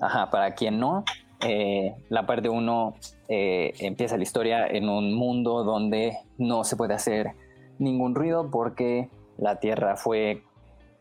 Ajá, 0.00 0.30
para 0.30 0.54
quien 0.54 0.80
no, 0.80 1.04
eh, 1.46 1.94
la 2.08 2.26
parte 2.26 2.48
1 2.48 2.94
empieza 3.28 4.16
la 4.16 4.24
historia 4.24 4.66
en 4.66 4.88
un 4.88 5.14
mundo 5.14 5.62
donde 5.62 6.18
no 6.36 6.64
se 6.64 6.74
puede 6.74 6.94
hacer 6.94 7.32
ningún 7.78 8.14
ruido 8.14 8.50
porque 8.50 9.08
la 9.38 9.60
Tierra 9.60 9.96
fue 9.96 10.42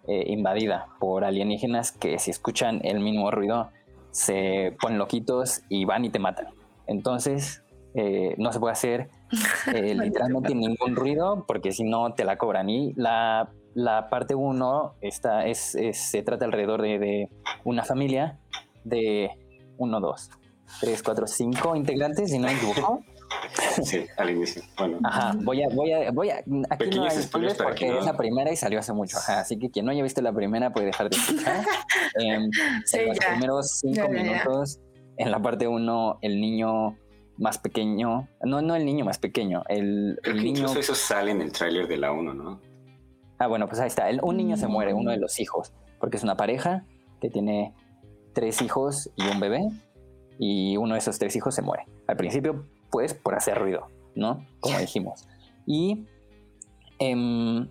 eh, 0.08 0.24
invadida 0.28 0.88
por 1.00 1.24
alienígenas 1.24 1.92
que 1.92 2.18
si 2.18 2.32
escuchan 2.32 2.82
el 2.84 3.00
mínimo 3.00 3.30
ruido 3.30 3.70
se 4.10 4.76
ponen 4.82 4.98
loquitos 4.98 5.62
y 5.70 5.86
van 5.86 6.04
y 6.06 6.10
te 6.10 6.18
matan. 6.18 6.48
Entonces 6.88 7.62
eh, 7.96 8.36
no 8.38 8.52
se 8.54 8.60
puede 8.60 8.74
hacer 8.74 9.10
eh, 9.74 9.96
literalmente 9.96 10.54
ningún 10.54 10.96
ruido 10.96 11.46
porque 11.48 11.72
si 11.72 11.84
no 11.84 12.14
te 12.14 12.24
la 12.24 12.38
cobran. 12.38 12.70
Y 12.70 12.94
la, 12.94 13.50
la 13.74 14.10
parte 14.10 14.36
1 14.36 14.96
se 15.12 16.24
trata 16.24 16.46
alrededor 16.46 16.82
de, 16.82 17.00
de 17.00 17.30
una 17.64 17.84
familia 17.84 18.40
de 18.84 19.32
1, 19.78 20.00
2, 20.00 20.30
3, 20.82 21.04
4, 21.04 21.28
5 21.28 21.76
integrantes, 21.76 22.32
si 22.32 22.40
no 22.40 22.48
me 22.48 22.54
equivoco. 22.54 23.04
Sí, 23.84 24.06
al 24.18 24.30
inicio. 24.32 24.64
Bueno. 24.78 25.00
Ajá, 25.04 25.34
voy 25.44 25.62
a, 25.62 25.68
voy 25.70 25.92
a, 25.92 26.12
voy 26.12 26.30
a. 26.30 26.44
Aquí 26.70 26.98
no 26.98 27.04
hay 27.04 27.22
spoilers 27.22 27.58
porque 27.58 27.98
es 27.98 28.06
la 28.06 28.18
primera 28.18 28.52
y 28.52 28.56
salió 28.56 28.80
hace 28.80 28.92
mucho. 28.92 29.18
Ajá, 29.18 29.42
así 29.42 29.58
que 29.58 29.70
quien 29.70 29.86
no 29.86 29.92
haya 29.92 30.04
visto 30.04 30.22
la 30.22 30.34
primera 30.34 30.72
puede 30.72 30.88
dejar 30.88 31.10
de 31.10 31.18
escuchar. 31.18 31.64
Em, 32.16 32.50
en 32.94 33.08
los 33.08 33.20
primeros 33.20 33.80
cinco 33.80 34.10
minutos, 34.10 34.80
en 35.18 35.32
la 35.32 35.40
parte 35.40 35.68
uno, 35.68 36.18
el 36.22 36.42
niño 36.42 36.98
más 37.40 37.58
pequeño, 37.58 38.28
no, 38.44 38.62
no 38.62 38.76
el 38.76 38.86
niño 38.86 39.06
más 39.06 39.18
pequeño, 39.18 39.64
el, 39.70 40.20
el 40.24 40.36
niño. 40.36 40.60
Incluso 40.60 40.80
eso 40.80 40.96
sale 40.96 41.32
en 41.32 41.42
el 41.42 41.52
tráiler 41.52 41.88
de 41.88 41.98
la 41.98 42.12
1, 42.12 42.34
¿no? 42.34 42.62
Ah, 43.40 43.48
bueno, 43.48 43.68
pues 43.68 43.80
ahí 43.80 43.88
está. 43.88 44.08
un 44.22 44.38
niño 44.38 44.58
se 44.58 44.68
muere, 44.68 44.94
uno 44.94 45.12
de 45.12 45.18
mm. 45.18 45.22
los 45.22 45.40
hijos, 45.40 45.74
porque 46.00 46.18
es 46.18 46.24
una 46.24 46.36
pareja 46.36 46.86
que 47.22 47.30
tiene 47.30 47.74
tres 48.34 48.62
hijos 48.62 49.10
y 49.16 49.28
un 49.28 49.40
bebé, 49.40 49.68
y 50.38 50.78
uno 50.78 50.94
de 50.94 51.00
esos 51.00 51.18
tres 51.18 51.36
hijos 51.36 51.56
se 51.56 51.62
muere. 51.62 51.86
Al 52.08 52.18
principio 52.18 52.66
pues 52.92 53.14
por 53.14 53.36
hacer 53.36 53.58
ruido, 53.58 53.88
¿no? 54.16 54.46
Como 54.60 54.78
dijimos. 54.80 55.28
Y 55.66 56.06
em, 57.00 57.70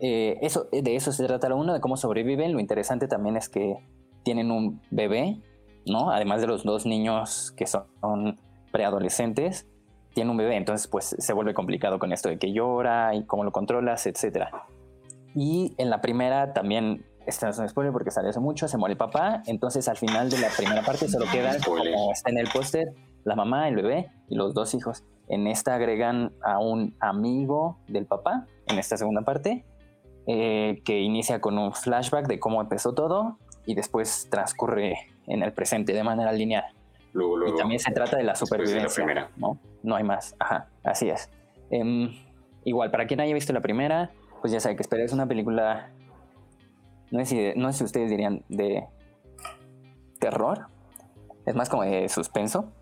eh, 0.00 0.38
eso, 0.42 0.68
de 0.70 0.96
eso 0.96 1.12
se 1.12 1.26
trata 1.26 1.48
la 1.48 1.54
uno, 1.54 1.72
de 1.72 1.80
cómo 1.80 1.96
sobreviven. 1.96 2.52
Lo 2.52 2.60
interesante 2.60 3.08
también 3.08 3.36
es 3.36 3.48
que 3.48 3.76
tienen 4.24 4.50
un 4.50 4.80
bebé, 4.90 5.40
¿no? 5.86 6.10
Además 6.10 6.40
de 6.40 6.48
los 6.48 6.64
dos 6.64 6.86
niños 6.86 7.52
que 7.56 7.66
son 7.66 8.38
preadolescentes, 8.70 9.66
tiene 10.14 10.30
un 10.30 10.36
bebé, 10.36 10.56
entonces 10.56 10.88
pues 10.88 11.14
se 11.18 11.32
vuelve 11.32 11.54
complicado 11.54 11.98
con 11.98 12.12
esto 12.12 12.28
de 12.28 12.38
que 12.38 12.52
llora 12.52 13.14
y 13.14 13.24
cómo 13.24 13.44
lo 13.44 13.52
controlas, 13.52 14.06
etc. 14.06 14.46
Y 15.34 15.74
en 15.78 15.90
la 15.90 16.00
primera 16.00 16.52
también, 16.52 17.06
este 17.26 17.46
no 17.46 17.52
es 17.52 17.58
un 17.58 17.68
spoiler 17.68 17.92
porque 17.92 18.10
salió 18.10 18.30
hace 18.30 18.40
mucho, 18.40 18.68
se 18.68 18.78
muere 18.78 18.92
el 18.92 18.98
papá, 18.98 19.42
entonces 19.46 19.86
al 19.88 19.96
final 19.96 20.30
de 20.30 20.38
la 20.38 20.48
primera 20.56 20.82
parte 20.82 21.08
solo 21.08 21.26
queda, 21.32 21.56
como 21.64 22.12
está 22.12 22.30
en 22.30 22.38
el 22.38 22.48
póster, 22.48 22.94
la 23.24 23.36
mamá, 23.36 23.68
el 23.68 23.76
bebé 23.76 24.10
y 24.28 24.34
los 24.34 24.54
dos 24.54 24.74
hijos. 24.74 25.04
En 25.28 25.46
esta 25.46 25.74
agregan 25.74 26.32
a 26.42 26.58
un 26.58 26.96
amigo 27.00 27.78
del 27.86 28.06
papá, 28.06 28.46
en 28.66 28.78
esta 28.78 28.96
segunda 28.96 29.22
parte, 29.22 29.64
eh, 30.26 30.82
que 30.84 31.00
inicia 31.00 31.40
con 31.40 31.58
un 31.58 31.72
flashback 31.72 32.26
de 32.26 32.40
cómo 32.40 32.60
empezó 32.60 32.94
todo 32.94 33.38
y 33.66 33.74
después 33.74 34.28
transcurre 34.30 34.94
en 35.26 35.42
el 35.42 35.52
presente 35.52 35.92
de 35.92 36.02
manera 36.02 36.32
lineal. 36.32 36.64
Y 37.14 37.56
también 37.56 37.80
se 37.80 37.92
trata 37.92 38.16
de 38.16 38.24
la 38.24 38.34
supervivencia. 38.34 39.30
¿no? 39.36 39.58
no 39.82 39.96
hay 39.96 40.04
más. 40.04 40.34
Ajá, 40.38 40.68
así 40.84 41.08
es. 41.08 41.30
Em, 41.70 42.12
igual, 42.64 42.90
para 42.90 43.06
quien 43.06 43.20
haya 43.20 43.34
visto 43.34 43.52
la 43.52 43.60
primera, 43.60 44.10
pues 44.40 44.52
ya 44.52 44.60
sabe 44.60 44.76
que 44.76 44.82
espera. 44.82 45.04
Es 45.04 45.12
una 45.12 45.26
película. 45.26 45.90
No 47.10 47.20
sé, 47.20 47.26
si, 47.26 47.58
no 47.58 47.72
sé 47.72 47.78
si 47.78 47.84
ustedes 47.84 48.10
dirían 48.10 48.44
de 48.48 48.86
terror. 50.18 50.66
Es 51.46 51.54
más 51.54 51.68
como 51.68 51.84
de 51.84 52.08
suspenso 52.08 52.72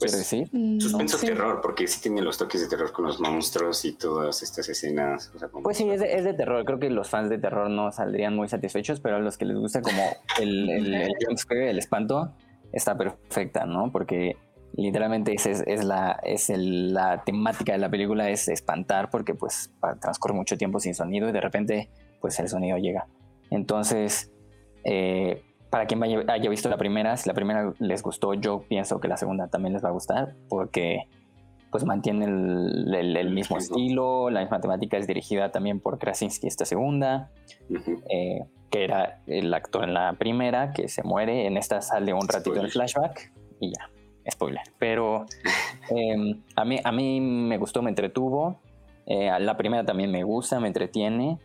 pues, 0.00 0.12
sí. 0.26 0.46
Mm, 0.50 0.80
suspenso 0.80 1.18
terror, 1.18 1.60
porque 1.60 1.86
sí 1.86 2.00
tiene 2.00 2.22
los 2.22 2.38
toques 2.38 2.62
de 2.62 2.68
terror 2.68 2.90
con 2.90 3.04
los 3.04 3.20
monstruos 3.20 3.84
y 3.84 3.92
todas 3.92 4.42
estas 4.42 4.66
escenas. 4.70 5.30
pues 5.62 5.76
sí, 5.76 5.88
es 5.90 6.24
de, 6.24 6.32
terror. 6.32 6.64
Creo 6.64 6.78
que 6.78 6.88
los 6.88 7.10
fans 7.10 7.28
de 7.28 7.36
terror 7.36 7.68
no 7.68 7.92
saldrían 7.92 8.34
muy 8.34 8.48
satisfechos, 8.48 8.98
pero 9.00 9.16
a 9.16 9.18
los 9.20 9.36
que 9.36 9.44
les 9.44 9.58
gusta 9.58 9.82
como 9.82 10.02
el, 10.40 10.70
el, 10.70 10.94
el, 10.94 11.78
espanto, 11.78 12.32
está 12.72 12.96
perfecta, 12.96 13.66
¿no? 13.66 13.90
Porque 13.90 14.36
literalmente 14.74 15.34
es, 15.34 15.46
es, 15.46 15.84
la, 15.84 16.18
es 16.22 16.50
la 16.54 17.22
temática 17.24 17.72
de 17.72 17.78
la 17.78 17.88
película, 17.88 18.30
es 18.30 18.48
espantar, 18.48 19.10
porque 19.10 19.34
pues 19.34 19.72
transcurre 20.00 20.34
mucho 20.34 20.56
tiempo 20.56 20.78
sin 20.80 20.94
sonido 20.94 21.28
y 21.28 21.32
de 21.32 21.40
repente 21.40 21.90
pues 22.20 22.38
el 22.38 22.48
sonido 22.48 22.78
llega. 22.78 23.06
Entonces, 23.50 24.30
eh, 24.84 25.42
para 25.70 25.86
quien 25.86 26.02
haya 26.02 26.50
visto 26.50 26.68
la 26.68 26.76
primera, 26.76 27.16
si 27.16 27.28
la 27.28 27.34
primera 27.34 27.72
les 27.78 28.02
gustó, 28.02 28.34
yo 28.34 28.64
pienso 28.68 29.00
que 29.00 29.08
la 29.08 29.16
segunda 29.16 29.48
también 29.48 29.72
les 29.72 29.84
va 29.84 29.88
a 29.88 29.92
gustar 29.92 30.34
porque 30.48 31.08
pues 31.70 31.84
mantiene 31.84 32.24
el, 32.24 33.30
mismo 33.30 33.56
estilo, 33.56 34.30
la 34.30 34.40
misma 34.40 34.60
temática 34.60 34.96
es 34.96 35.06
dirigida 35.06 35.52
también 35.52 35.80
por 35.80 35.98
Krasinski 35.98 36.46
esta 36.46 36.64
segunda, 36.64 37.30
eh, 38.10 38.44
que 38.70 38.84
era 38.84 39.20
el 39.26 39.52
actor 39.54 39.84
en 39.84 39.94
la 39.94 40.14
primera, 40.14 40.72
que 40.72 40.88
se 40.88 41.02
muere, 41.02 41.46
en 41.46 41.56
esta 41.56 41.80
sale 41.80 42.12
un 42.12 42.26
ratito 42.26 42.60
en 42.60 42.68
flashback 42.68 43.32
y 43.60 43.72
ya, 43.72 43.90
spoiler. 44.30 44.62
Pero 44.78 45.26
em, 45.90 46.42
a, 46.56 46.64
mí, 46.64 46.78
a 46.82 46.92
mí 46.92 47.20
me 47.20 47.56
gustó, 47.56 47.82
me 47.82 47.90
entretuvo, 47.90 48.60
eh, 49.06 49.30
la 49.38 49.56
primera 49.56 49.84
también 49.84 50.10
me 50.10 50.24
gusta, 50.24 50.58
me 50.58 50.66
entretiene, 50.66 51.38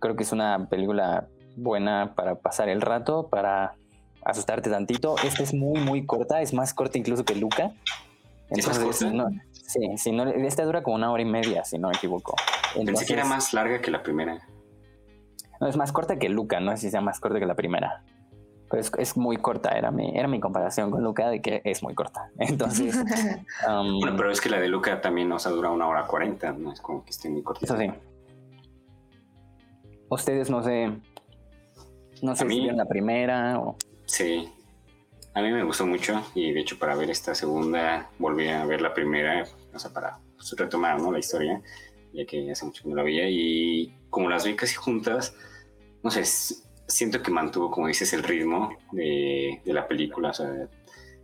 creo 0.00 0.16
que 0.16 0.24
es 0.24 0.32
una 0.32 0.68
película 0.68 1.28
buena 1.56 2.14
para 2.14 2.36
pasar 2.36 2.68
el 2.68 2.80
rato, 2.80 3.28
para 3.28 3.74
asustarte 4.24 4.70
tantito. 4.70 5.16
Esta 5.24 5.42
es 5.42 5.54
muy, 5.54 5.80
muy 5.80 6.06
corta, 6.06 6.40
es 6.40 6.52
más 6.52 6.74
corta 6.74 6.98
incluso 6.98 7.24
que 7.24 7.34
Luca. 7.34 7.72
Entonces, 8.50 9.12
no, 9.12 9.28
sí, 9.52 9.96
si 9.96 10.12
no, 10.12 10.24
esta 10.28 10.64
dura 10.64 10.82
como 10.82 10.96
una 10.96 11.12
hora 11.12 11.22
y 11.22 11.26
media, 11.26 11.64
si 11.64 11.78
no 11.78 11.88
me 11.88 11.96
equivoco. 11.96 12.34
Pensé 12.74 13.06
que 13.06 13.12
era 13.12 13.24
más 13.24 13.52
larga 13.52 13.80
que 13.80 13.90
la 13.90 14.02
primera. 14.02 14.38
No, 15.60 15.66
es 15.66 15.76
más 15.76 15.92
corta 15.92 16.18
que 16.18 16.28
Luca, 16.28 16.60
no 16.60 16.70
sé 16.72 16.78
si 16.78 16.90
sea 16.90 17.00
más 17.00 17.20
corta 17.20 17.38
que 17.38 17.46
la 17.46 17.54
primera. 17.54 18.02
Pero 18.70 18.82
es, 18.98 19.16
muy 19.16 19.38
corta, 19.38 19.70
era 19.70 19.90
mi, 19.90 20.16
era 20.16 20.28
mi 20.28 20.40
comparación 20.40 20.90
con 20.90 21.02
Luca 21.02 21.30
de 21.30 21.40
que 21.40 21.62
es 21.64 21.82
muy 21.82 21.94
corta. 21.94 22.30
Entonces. 22.38 22.96
Um, 23.68 23.98
bueno, 23.98 24.16
pero 24.16 24.30
es 24.30 24.40
que 24.40 24.48
la 24.48 24.60
de 24.60 24.68
Luca 24.68 25.00
también, 25.00 25.30
o 25.32 25.38
sea, 25.38 25.50
dura 25.50 25.70
una 25.70 25.86
hora 25.86 26.06
cuarenta, 26.06 26.52
no 26.52 26.72
es 26.72 26.80
como 26.80 27.04
que 27.04 27.10
esté 27.10 27.28
muy 27.28 27.42
corta. 27.42 27.64
Eso 27.64 27.76
sí. 27.76 27.90
Ustedes 30.08 30.48
no 30.48 30.62
sé, 30.62 30.92
no 32.22 32.34
sé 32.34 32.48
si 32.48 32.60
vieron 32.60 32.76
la 32.76 32.86
primera 32.86 33.58
o... 33.58 33.76
Sí, 34.06 34.50
a 35.38 35.42
mí 35.42 35.52
me 35.52 35.62
gustó 35.62 35.86
mucho 35.86 36.20
y 36.34 36.52
de 36.52 36.60
hecho 36.60 36.78
para 36.78 36.96
ver 36.96 37.10
esta 37.10 37.32
segunda 37.32 38.10
volví 38.18 38.48
a 38.48 38.64
ver 38.64 38.80
la 38.80 38.92
primera, 38.92 39.46
o 39.72 39.78
sea, 39.78 39.92
para 39.92 40.18
pues, 40.36 40.52
retomar 40.56 41.00
¿no? 41.00 41.12
la 41.12 41.20
historia, 41.20 41.62
ya 42.12 42.24
que 42.26 42.50
hace 42.50 42.64
mucho 42.64 42.82
que 42.82 42.88
no 42.88 42.96
la 42.96 43.04
veía 43.04 43.28
y 43.30 43.94
como 44.10 44.28
las 44.28 44.44
vi 44.44 44.56
casi 44.56 44.74
juntas, 44.74 45.36
no 46.02 46.10
sé, 46.10 46.24
siento 46.88 47.22
que 47.22 47.30
mantuvo, 47.30 47.70
como 47.70 47.86
dices, 47.86 48.12
el 48.14 48.24
ritmo 48.24 48.76
de, 48.90 49.60
de 49.64 49.72
la 49.72 49.86
película, 49.86 50.30
o 50.30 50.34
sea, 50.34 50.68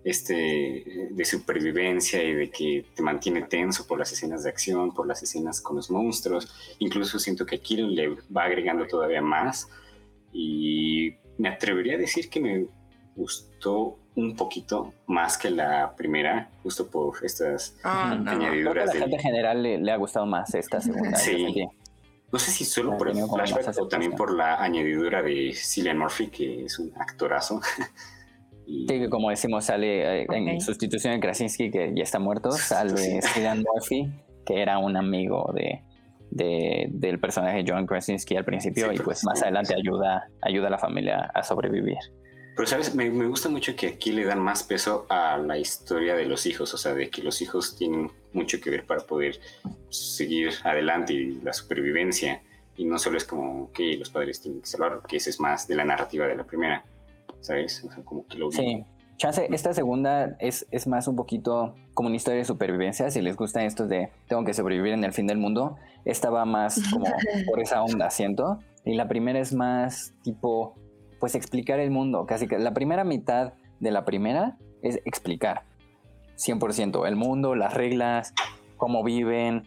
este 0.05 1.09
de 1.11 1.25
supervivencia 1.25 2.23
y 2.23 2.35
de 2.35 2.51
que 2.51 2.85
te 2.95 3.03
mantiene 3.03 3.43
tenso 3.43 3.87
por 3.87 3.99
las 3.99 4.13
escenas 4.13 4.45
de 4.45 4.51
acción, 4.51 4.93
por 4.93 5.07
las 5.09 5.23
escenas 5.23 5.63
con 5.63 5.77
los 5.77 5.91
monstruos. 5.91 6.77
Incluso 6.79 7.19
siento 7.19 7.47
que 7.47 7.57
aquí 7.57 7.79
le 7.79 8.11
va 8.37 8.45
agregando 8.45 8.87
todavía 8.87 9.23
más 9.23 9.67
y 10.31 11.15
me 11.39 11.49
atrevería 11.49 11.95
a 11.95 11.99
decir 11.99 12.29
que 12.29 12.39
me 12.39 12.67
gustó 13.17 13.99
un 14.17 14.37
poquito 14.37 14.93
más 15.07 15.37
que 15.37 15.51
la 15.51 15.95
primera, 15.97 16.49
justo 16.63 16.89
por 16.89 17.25
estas 17.25 17.77
ah, 17.83 18.13
añadiduras. 18.27 18.91
a 18.91 18.95
la 18.95 19.01
gente 19.01 19.17
en 19.17 19.23
general 19.23 19.63
le, 19.63 19.93
ha 19.93 19.97
gustado 19.97 20.27
más 20.27 20.55
esta 20.55 20.81
segunda. 20.81 21.17
Sí. 21.17 21.67
No 22.33 22.39
sé 22.39 22.51
si 22.51 22.65
solo 22.65 22.97
por 22.97 23.09
el 23.09 23.17
flashback 23.17 23.79
o 23.79 23.87
también 23.87 24.13
por 24.13 24.35
la 24.35 24.63
añadidura 24.63 25.23
de 25.23 25.53
Cillian 25.55 25.99
Murphy, 25.99 26.29
que 26.29 26.65
es 26.65 26.79
un 26.79 26.93
actorazo. 26.97 27.61
Sí, 28.67 28.87
que 28.87 29.11
como 29.11 29.29
decimos, 29.29 29.67
sale 29.67 30.23
eh, 30.23 30.27
en 30.31 30.59
sustitución 30.59 31.13
de 31.13 31.21
Krasinski, 31.21 31.71
que 31.71 31.93
ya 31.95 32.03
está 32.03 32.19
muerto, 32.19 32.51
sale 32.51 33.21
Cillian 33.23 33.63
Murphy, 33.63 34.11
que 34.47 34.63
era 34.63 34.79
un 34.79 34.97
amigo 34.97 35.53
de, 35.55 35.83
del 36.31 37.21
personaje 37.21 37.63
John 37.67 37.87
Krasinski 37.87 38.37
al 38.37 38.47
principio 38.47 38.91
y 38.91 38.97
pues 38.97 39.23
más 39.25 39.43
adelante 39.43 39.75
ayuda, 39.75 40.29
ayuda 40.41 40.69
a 40.69 40.71
la 40.71 40.79
familia 40.79 41.31
a 41.35 41.43
sobrevivir. 41.43 41.99
Pero, 42.55 42.67
¿sabes? 42.67 42.95
Me, 42.95 43.11
me, 43.11 43.27
gusta 43.27 43.49
mucho 43.49 43.75
que 43.75 43.89
aquí 43.89 44.13
le 44.13 44.25
dan 44.25 44.41
más 44.41 44.63
peso 44.63 45.07
a 45.09 45.37
la 45.39 45.59
historia 45.59 46.15
de 46.15 46.25
los 46.25 46.47
hijos, 46.47 46.73
o 46.73 46.79
sea, 46.79 46.95
de 46.95 47.11
que 47.11 47.23
los 47.23 47.43
hijos 47.43 47.77
tienen 47.77 48.11
mucho 48.33 48.61
que 48.61 48.71
ver 48.71 48.87
para 48.87 49.01
poder 49.01 49.41
seguir 49.91 50.51
adelante 50.63 51.13
y 51.15 51.41
la 51.41 51.53
supervivencia. 51.53 52.43
Y 52.77 52.85
no 52.85 52.99
solo 52.99 53.19
es 53.19 53.25
como 53.25 53.73
que 53.73 53.97
los 53.97 54.11
padres 54.11 54.41
tienen 54.41 54.61
que 54.61 54.67
salvar, 54.67 55.01
que 55.09 55.17
ese 55.17 55.31
es 55.31 55.41
más 55.41 55.67
de 55.67 55.75
la 55.75 55.85
narrativa 55.85 56.27
de 56.27 56.37
la 56.37 56.45
primera, 56.45 56.85
¿sabes? 57.41 57.85
O 57.85 57.93
sea, 57.93 58.05
como 58.05 58.27
que 58.27 58.39
lo... 58.39 58.51
Sí. 58.51 58.85
Chance, 59.17 59.47
esta 59.53 59.73
segunda 59.73 60.37
es, 60.41 60.67
es 60.73 60.89
más 60.89 61.07
un 61.07 61.15
poquito 61.15 61.77
como 61.95 62.09
una 62.09 62.17
historia 62.17 62.39
de 62.39 62.45
supervivencia. 62.45 63.11
Si 63.11 63.21
les 63.21 63.37
gusta 63.37 63.65
esto 63.65 63.87
de 63.87 64.11
tengo 64.27 64.45
que 64.45 64.55
sobrevivir 64.55 64.93
en 64.93 65.05
el 65.05 65.13
fin 65.13 65.29
del 65.29 65.39
mundo, 65.39 65.77
esta 66.05 66.31
va 66.31 66.45
más 66.45 66.83
como 66.93 67.07
por 67.49 67.61
esa 67.61 67.83
onda, 67.83 68.11
siento. 68.11 68.59
Y 68.85 68.95
la 68.95 69.07
primera 69.09 69.39
es 69.39 69.55
más 69.55 70.13
tipo 70.23 70.75
pues 71.25 71.35
explicar 71.35 71.81
el 71.81 71.91
mundo. 71.91 72.27
Casi 72.27 72.47
que 72.47 72.59
la 72.59 72.75
primera 72.75 73.03
mitad 73.03 73.55
de 73.81 73.91
la 73.91 74.05
primera 74.05 74.59
es 74.83 75.01
explicar 75.07 75.63
100% 76.37 77.09
el 77.09 77.17
mundo, 77.17 77.55
las 77.55 77.73
reglas, 77.73 78.35
cómo 78.77 79.03
viven, 79.03 79.67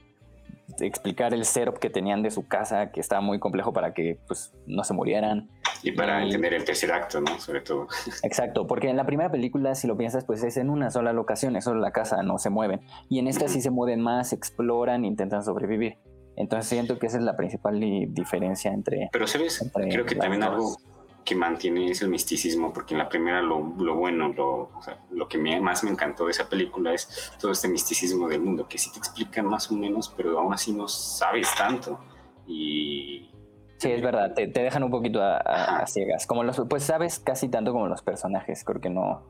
explicar 0.80 1.34
el 1.34 1.46
setup 1.46 1.80
que 1.80 1.90
tenían 1.90 2.22
de 2.22 2.30
su 2.30 2.48
casa, 2.48 2.92
que 2.92 3.00
estaba 3.00 3.22
muy 3.22 3.40
complejo 3.40 3.74
para 3.74 3.96
que 3.96 4.20
pues, 4.28 4.54
no 4.68 4.84
se 4.84 4.94
murieran. 4.94 5.50
Y 5.82 5.94
para 5.94 6.22
entender 6.22 6.54
el 6.54 6.64
tercer 6.64 6.92
acto, 6.92 7.22
¿no? 7.22 7.40
Sobre 7.40 7.62
todo. 7.62 7.88
Exacto, 8.22 8.68
porque 8.68 8.92
en 8.92 8.96
la 8.96 9.08
primera 9.08 9.32
película, 9.32 9.74
si 9.74 9.88
lo 9.88 9.98
piensas, 9.98 10.26
pues 10.26 10.44
es 10.44 10.58
en 10.58 10.70
una 10.70 10.92
sola 10.92 11.12
locación, 11.12 11.56
es 11.56 11.64
solo 11.64 11.80
la 11.80 11.90
casa, 11.90 12.22
no 12.22 12.38
se 12.38 12.52
mueven. 12.52 12.82
Y 13.10 13.18
en 13.18 13.26
esta 13.26 13.48
sí 13.48 13.62
se 13.62 13.72
mueven 13.72 14.00
más, 14.00 14.32
exploran, 14.32 15.06
intentan 15.06 15.44
sobrevivir. 15.44 15.98
Entonces 16.36 16.70
siento 16.70 17.00
que 17.00 17.08
esa 17.08 17.18
es 17.18 17.24
la 17.24 17.36
principal 17.36 17.80
diferencia 17.80 18.72
entre... 18.72 19.10
Pero, 19.12 19.26
¿sabes? 19.26 19.72
Creo 19.74 20.06
que 20.06 20.14
también 20.14 20.44
algo 20.44 20.78
que 21.28 21.36
mantiene 21.36 21.92
ese 21.92 22.08
misticismo, 22.08 22.72
porque 22.72 22.94
en 22.94 23.00
la 23.00 23.10
primera 23.10 23.42
lo, 23.42 23.60
bueno, 23.60 24.30
lo, 24.30 24.72
lo 25.12 25.28
que 25.28 25.38
más 25.38 25.84
me 25.84 25.92
encantó 25.92 26.26
de 26.26 26.32
esa 26.32 26.48
película 26.48 26.94
es 26.94 27.34
todo 27.38 27.52
este 27.52 27.68
misticismo 27.68 28.30
del 28.30 28.40
mundo, 28.40 28.66
que 28.66 28.78
sí 28.78 28.90
te 28.94 29.00
explican 29.00 29.46
más 29.46 29.70
o 29.70 29.76
menos, 29.76 30.08
pero 30.16 30.40
aún 30.40 30.54
así 30.54 30.72
no 30.72 30.88
sabes 30.88 31.54
tanto. 31.58 32.00
Y... 32.48 33.30
Sí, 33.78 33.92
es 33.92 34.02
verdad, 34.02 34.34
te, 34.34 34.48
dejan 34.48 34.84
un 34.84 34.90
poquito 34.90 35.22
a, 35.22 35.86
ciegas. 35.86 36.26
Como 36.26 36.46
los, 36.46 36.62
pues 36.70 36.84
sabes 36.84 37.20
casi 37.20 37.50
tanto 37.50 37.74
como 37.74 37.88
los 37.88 38.02
personajes, 38.02 38.64
creo 38.64 38.80
que 38.80 38.90
no, 38.90 39.22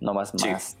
no 0.00 0.14
vas 0.14 0.34
más, 0.34 0.76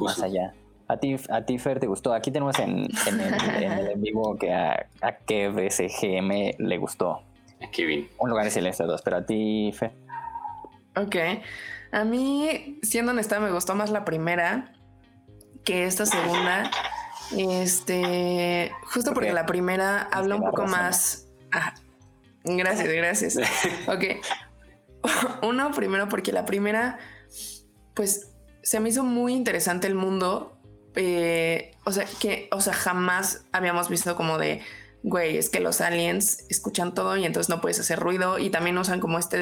más 0.00 0.20
allá. 0.20 0.52
A 0.88 0.96
ti, 0.96 1.14
a 1.30 1.44
ti, 1.44 1.58
Fer, 1.58 1.78
¿te 1.78 1.86
gustó? 1.86 2.12
Aquí 2.12 2.32
tenemos 2.32 2.58
en, 2.58 2.88
en, 3.06 3.20
el, 3.20 3.90
en 3.92 4.02
vivo 4.02 4.36
que 4.36 4.52
a, 4.52 4.88
a 5.00 5.12
Kev 5.12 5.70
SGM 5.70 6.56
le 6.58 6.78
gustó. 6.78 7.22
A 7.62 7.70
Kevin. 7.70 8.08
Un 8.18 8.30
lugar 8.30 8.44
de 8.46 8.50
silencio 8.50 8.84
dos, 8.86 9.02
pero 9.02 9.18
a 9.18 9.24
ti, 9.24 9.70
Fer. 9.72 10.07
Ok. 10.96 11.16
A 11.92 12.04
mí, 12.04 12.78
siendo 12.82 13.12
honesta, 13.12 13.40
me 13.40 13.50
gustó 13.50 13.74
más 13.74 13.90
la 13.90 14.04
primera 14.04 14.72
que 15.64 15.84
esta 15.84 16.06
segunda. 16.06 16.70
Este, 17.36 18.72
justo 18.84 19.12
porque 19.12 19.32
la 19.32 19.46
primera 19.46 20.02
habla 20.02 20.36
un 20.36 20.42
poco 20.42 20.66
más. 20.66 21.26
Ah, 21.52 21.74
gracias, 22.44 22.88
gracias. 22.88 23.38
Ok. 23.86 24.04
Uno, 25.42 25.70
primero, 25.72 26.08
porque 26.08 26.32
la 26.32 26.44
primera, 26.44 26.98
pues 27.94 28.32
se 28.62 28.80
me 28.80 28.88
hizo 28.88 29.04
muy 29.04 29.34
interesante 29.34 29.86
el 29.86 29.94
mundo. 29.94 30.58
Eh, 30.94 31.76
o 31.84 31.92
sea, 31.92 32.06
que, 32.20 32.48
o 32.50 32.60
sea, 32.60 32.72
jamás 32.72 33.44
habíamos 33.52 33.88
visto 33.88 34.16
como 34.16 34.38
de 34.38 34.62
güey, 35.02 35.36
es 35.38 35.48
que 35.48 35.60
los 35.60 35.80
aliens 35.80 36.44
escuchan 36.48 36.94
todo 36.94 37.16
y 37.16 37.24
entonces 37.24 37.48
no 37.48 37.60
puedes 37.60 37.78
hacer 37.80 37.98
ruido. 37.98 38.38
Y 38.38 38.50
también 38.50 38.78
usan 38.78 39.00
como 39.00 39.18
este 39.18 39.38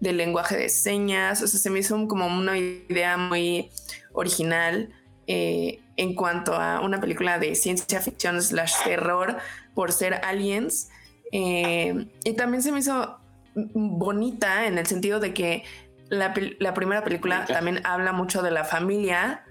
de, 0.00 0.12
lenguaje 0.12 0.56
de 0.56 0.68
señas, 0.68 1.42
o 1.42 1.46
sea, 1.46 1.58
se 1.58 1.70
me 1.70 1.78
hizo 1.78 2.06
como 2.08 2.26
una 2.26 2.58
idea 2.58 3.16
muy 3.16 3.70
original 4.12 4.90
eh, 5.26 5.80
en 5.96 6.14
cuanto 6.14 6.54
a 6.54 6.80
una 6.80 7.00
película 7.00 7.38
de 7.38 7.54
ciencia 7.54 8.00
ficción 8.00 8.40
slash 8.42 8.74
terror 8.84 9.38
por 9.74 9.92
ser 9.92 10.14
aliens. 10.24 10.90
Eh, 11.32 12.08
y 12.24 12.32
también 12.34 12.62
se 12.62 12.72
me 12.72 12.80
hizo 12.80 13.18
bonita 13.54 14.66
en 14.66 14.78
el 14.78 14.86
sentido 14.86 15.20
de 15.20 15.34
que 15.34 15.64
la, 16.08 16.34
la 16.58 16.74
primera 16.74 17.04
película 17.04 17.44
también 17.46 17.80
habla 17.84 18.12
mucho 18.12 18.42
de 18.42 18.50
la 18.50 18.64
familia 18.64 19.44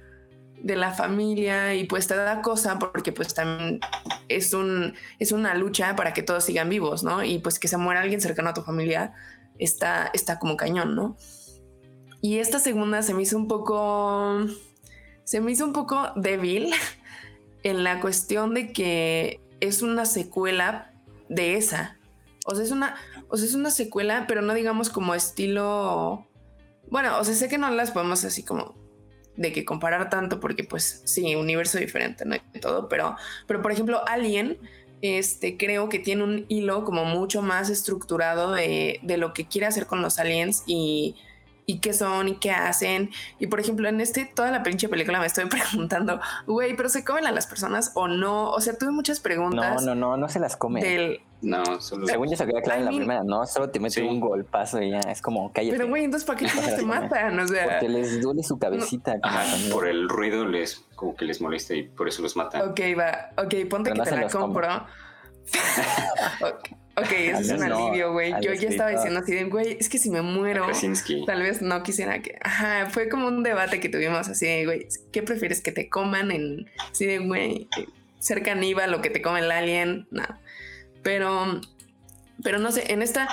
de 0.62 0.76
la 0.76 0.94
familia 0.94 1.74
y 1.76 1.86
pues 1.86 2.08
te 2.08 2.16
da 2.16 2.42
cosa 2.42 2.80
porque 2.80 3.12
pues 3.12 3.34
también 3.34 3.80
es 4.28 4.54
un 4.54 4.94
es 5.20 5.32
una 5.32 5.54
lucha 5.56 5.96
para 5.96 6.14
que 6.14 6.24
todos 6.24 6.46
sigan 6.46 6.70
vivos, 6.70 7.04
¿no? 7.04 7.24
Y 7.24 7.40
pues 7.40 7.60
que 7.60 7.68
se 7.68 7.78
muera 7.78 8.02
alguien 8.02 8.22
cercano 8.22 8.50
a 8.50 8.54
tu 8.54 8.62
familia 8.62 9.14
está 9.58 10.10
está 10.14 10.40
como 10.40 10.58
cañón, 10.58 10.96
¿no? 10.96 11.18
Y 12.22 12.40
esta 12.40 12.60
segunda 12.60 13.02
se 13.02 13.14
me 13.14 13.24
hizo 13.24 13.38
un 13.38 13.48
poco 13.48 14.46
se 15.24 15.42
me 15.42 15.52
hizo 15.52 15.66
un 15.66 15.74
poco 15.74 16.12
débil 16.16 16.74
en 17.64 17.84
la 17.84 18.02
cuestión 18.02 18.54
de 18.54 18.74
que 18.74 19.42
es 19.60 19.82
una 19.82 20.06
secuela 20.06 20.94
de 21.28 21.56
esa. 21.56 21.98
O 22.46 22.56
sea, 22.56 22.64
es 22.64 22.72
una 22.72 22.96
o 23.30 23.38
sea, 23.38 23.46
es 23.46 23.54
una 23.54 23.70
secuela, 23.70 24.26
pero 24.28 24.42
no 24.42 24.54
digamos 24.54 24.90
como 24.90 25.16
estilo 25.16 26.28
bueno, 26.90 27.20
o 27.20 27.24
sea, 27.24 27.36
sé 27.36 27.48
que 27.50 27.58
no 27.58 27.70
las 27.70 27.92
podemos 27.92 28.24
así 28.26 28.44
como 28.44 28.76
de 29.40 29.54
que 29.54 29.64
comparar 29.64 30.10
tanto, 30.10 30.42
porque 30.42 30.66
pues 30.66 31.02
sí, 31.06 31.34
universo 31.34 31.78
diferente, 31.78 32.26
¿no? 32.26 32.36
Y 32.36 32.60
todo, 32.60 32.90
pero, 32.90 33.16
pero 33.48 33.62
por 33.62 33.72
ejemplo, 33.72 34.02
Alien, 34.06 34.58
este, 35.02 35.56
creo 35.56 35.88
que 35.88 35.98
tiene 35.98 36.24
un 36.26 36.46
hilo 36.50 36.84
como 36.84 37.06
mucho 37.06 37.42
más 37.42 37.70
estructurado 37.70 38.52
de, 38.52 39.00
de 39.02 39.16
lo 39.16 39.34
que 39.34 39.46
quiere 39.46 39.66
hacer 39.66 39.88
con 39.88 40.02
los 40.02 40.20
aliens 40.20 40.64
y, 40.68 41.16
y 41.66 41.80
qué 41.80 41.94
son 41.94 42.28
y 42.28 42.36
qué 42.36 42.52
hacen. 42.52 43.12
Y 43.40 43.48
por 43.48 43.62
ejemplo, 43.62 43.88
en 43.88 44.02
este, 44.02 44.26
toda 44.26 44.52
la 44.52 44.62
pinche 44.62 44.90
película 44.90 45.22
me 45.22 45.28
estoy 45.28 45.46
preguntando, 45.50 46.20
güey, 46.46 46.76
pero 46.76 46.90
se 46.90 47.06
comen 47.06 47.26
a 47.26 47.32
las 47.32 47.48
personas 47.48 47.94
o 47.96 48.10
no? 48.10 48.52
O 48.52 48.60
sea, 48.60 48.78
tuve 48.78 48.92
muchas 48.92 49.22
preguntas. 49.22 49.82
No, 49.86 49.96
no, 49.96 50.10
no, 50.10 50.18
no 50.18 50.28
se 50.28 50.40
las 50.40 50.58
comen. 50.58 50.84
Del, 50.84 51.22
no, 51.42 51.82
solo. 51.82 52.08
Según 52.08 52.30
yo 52.30 52.36
se 52.36 52.46
queda 52.46 52.62
claro 52.62 52.80
en 52.80 52.86
la 52.86 52.92
primera, 52.92 53.24
no, 53.24 53.46
solo 53.46 53.70
te 53.70 53.80
mete 53.80 54.04
un 54.04 54.20
golpazo 54.20 54.82
y 54.82 54.92
ya 54.92 55.00
es 55.00 55.22
como 55.22 55.52
cállate. 55.54 55.78
Pero 55.78 55.90
güey, 55.90 56.04
entonces 56.04 56.28
¿para 56.28 56.40
qué 56.40 56.48
te 56.76 56.84
matan? 56.84 57.40
O 57.40 57.48
sea, 57.48 57.70
porque 57.70 57.90
les 57.90 58.22
duele 58.22 58.44
su 58.44 58.58
cabecita. 58.58 59.18
por 59.72 59.88
el 59.88 60.10
ruido 60.10 60.46
les 60.46 60.86
como 60.96 61.16
que 61.16 61.26
les 61.26 61.42
molesta 61.42 61.76
y 61.76 61.84
por 61.84 62.08
eso 62.08 62.22
los 62.22 62.36
matan. 62.36 62.70
Ok, 62.70 62.80
va. 62.98 63.30
Ok, 63.38 63.70
ponte 63.70 63.92
que 63.92 64.02
te 64.02 64.16
la 64.16 64.28
compro. 64.28 64.68
Ok, 67.00 67.12
eso 67.12 67.40
es 67.40 67.52
un 67.52 67.64
alivio, 67.64 68.12
güey. 68.12 68.34
Yo 68.42 68.54
ya 68.54 68.68
estaba 68.68 68.90
diciendo 68.90 69.22
así 69.22 69.34
de, 69.34 69.46
güey, 69.46 69.78
es 69.80 69.88
que 69.88 69.98
si 69.98 70.10
me 70.10 70.22
muero, 70.22 70.68
tal 71.26 71.42
vez 71.42 71.62
no 71.62 71.82
quisiera 71.82 72.22
que. 72.22 72.38
Ajá, 72.42 72.90
fue 72.90 73.08
como 73.08 73.28
un 73.28 73.42
debate 73.42 73.80
que 73.80 73.88
tuvimos 73.88 74.28
así 74.28 74.46
de, 74.46 74.66
güey, 74.66 74.88
¿qué 75.12 75.24
prefieres 75.24 75.62
que 75.62 75.72
te 75.72 75.88
coman 75.88 76.32
en. 76.32 76.70
Así 76.92 77.06
de, 77.06 77.20
güey, 77.20 77.70
ser 78.20 78.44
caníbal 78.44 78.94
o 78.94 79.02
que 79.02 79.10
te 79.10 79.22
come 79.22 79.40
el 79.40 79.52
alien? 79.52 80.08
No. 80.12 80.26
Pero, 81.10 81.60
pero 82.44 82.60
no 82.60 82.72
sé, 82.72 82.94
en 82.94 83.02
esta 83.02 83.28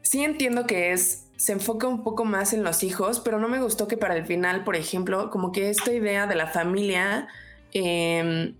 sí 0.00 0.24
entiendo 0.24 0.66
que 0.66 0.92
es. 0.92 1.26
Se 1.36 1.52
enfoca 1.52 1.86
un 1.86 2.02
poco 2.02 2.24
más 2.24 2.54
en 2.54 2.62
los 2.64 2.82
hijos, 2.82 3.20
pero 3.20 3.38
no 3.38 3.48
me 3.48 3.60
gustó 3.60 3.86
que 3.86 3.98
para 3.98 4.16
el 4.16 4.24
final, 4.24 4.64
por 4.64 4.76
ejemplo, 4.76 5.28
como 5.28 5.52
que 5.52 5.68
esta 5.68 5.92
idea 5.92 6.26
de 6.26 6.36
la 6.36 6.46
familia. 6.46 7.28
Eh, 7.74 8.54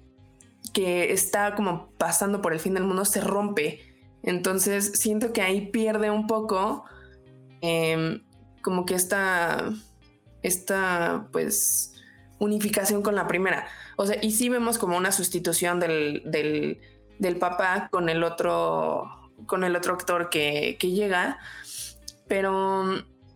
que 0.74 1.12
está 1.12 1.54
como 1.54 1.92
pasando 1.92 2.42
por 2.42 2.52
el 2.52 2.60
fin 2.60 2.74
del 2.74 2.84
mundo 2.84 3.06
se 3.06 3.22
rompe. 3.22 3.80
Entonces 4.22 4.92
siento 4.96 5.32
que 5.32 5.40
ahí 5.40 5.70
pierde 5.70 6.10
un 6.10 6.26
poco 6.26 6.84
em, 7.62 8.22
como 8.60 8.84
que 8.84 8.94
esta, 8.96 9.72
esta 10.42 11.26
pues 11.32 11.94
unificación 12.38 13.00
con 13.00 13.14
la 13.14 13.26
primera. 13.26 13.66
O 13.96 14.04
sea, 14.04 14.18
y 14.22 14.32
sí 14.32 14.50
vemos 14.50 14.76
como 14.76 14.98
una 14.98 15.10
sustitución 15.10 15.80
del, 15.80 16.22
del, 16.26 16.80
papá 17.38 17.88
con 17.90 18.08
el 18.08 18.22
otro 18.22 19.32
con 19.46 19.64
el 19.64 19.74
otro 19.74 19.94
actor 19.94 20.28
que, 20.28 20.76
que 20.78 20.90
llega, 20.90 21.38
pero 22.28 22.84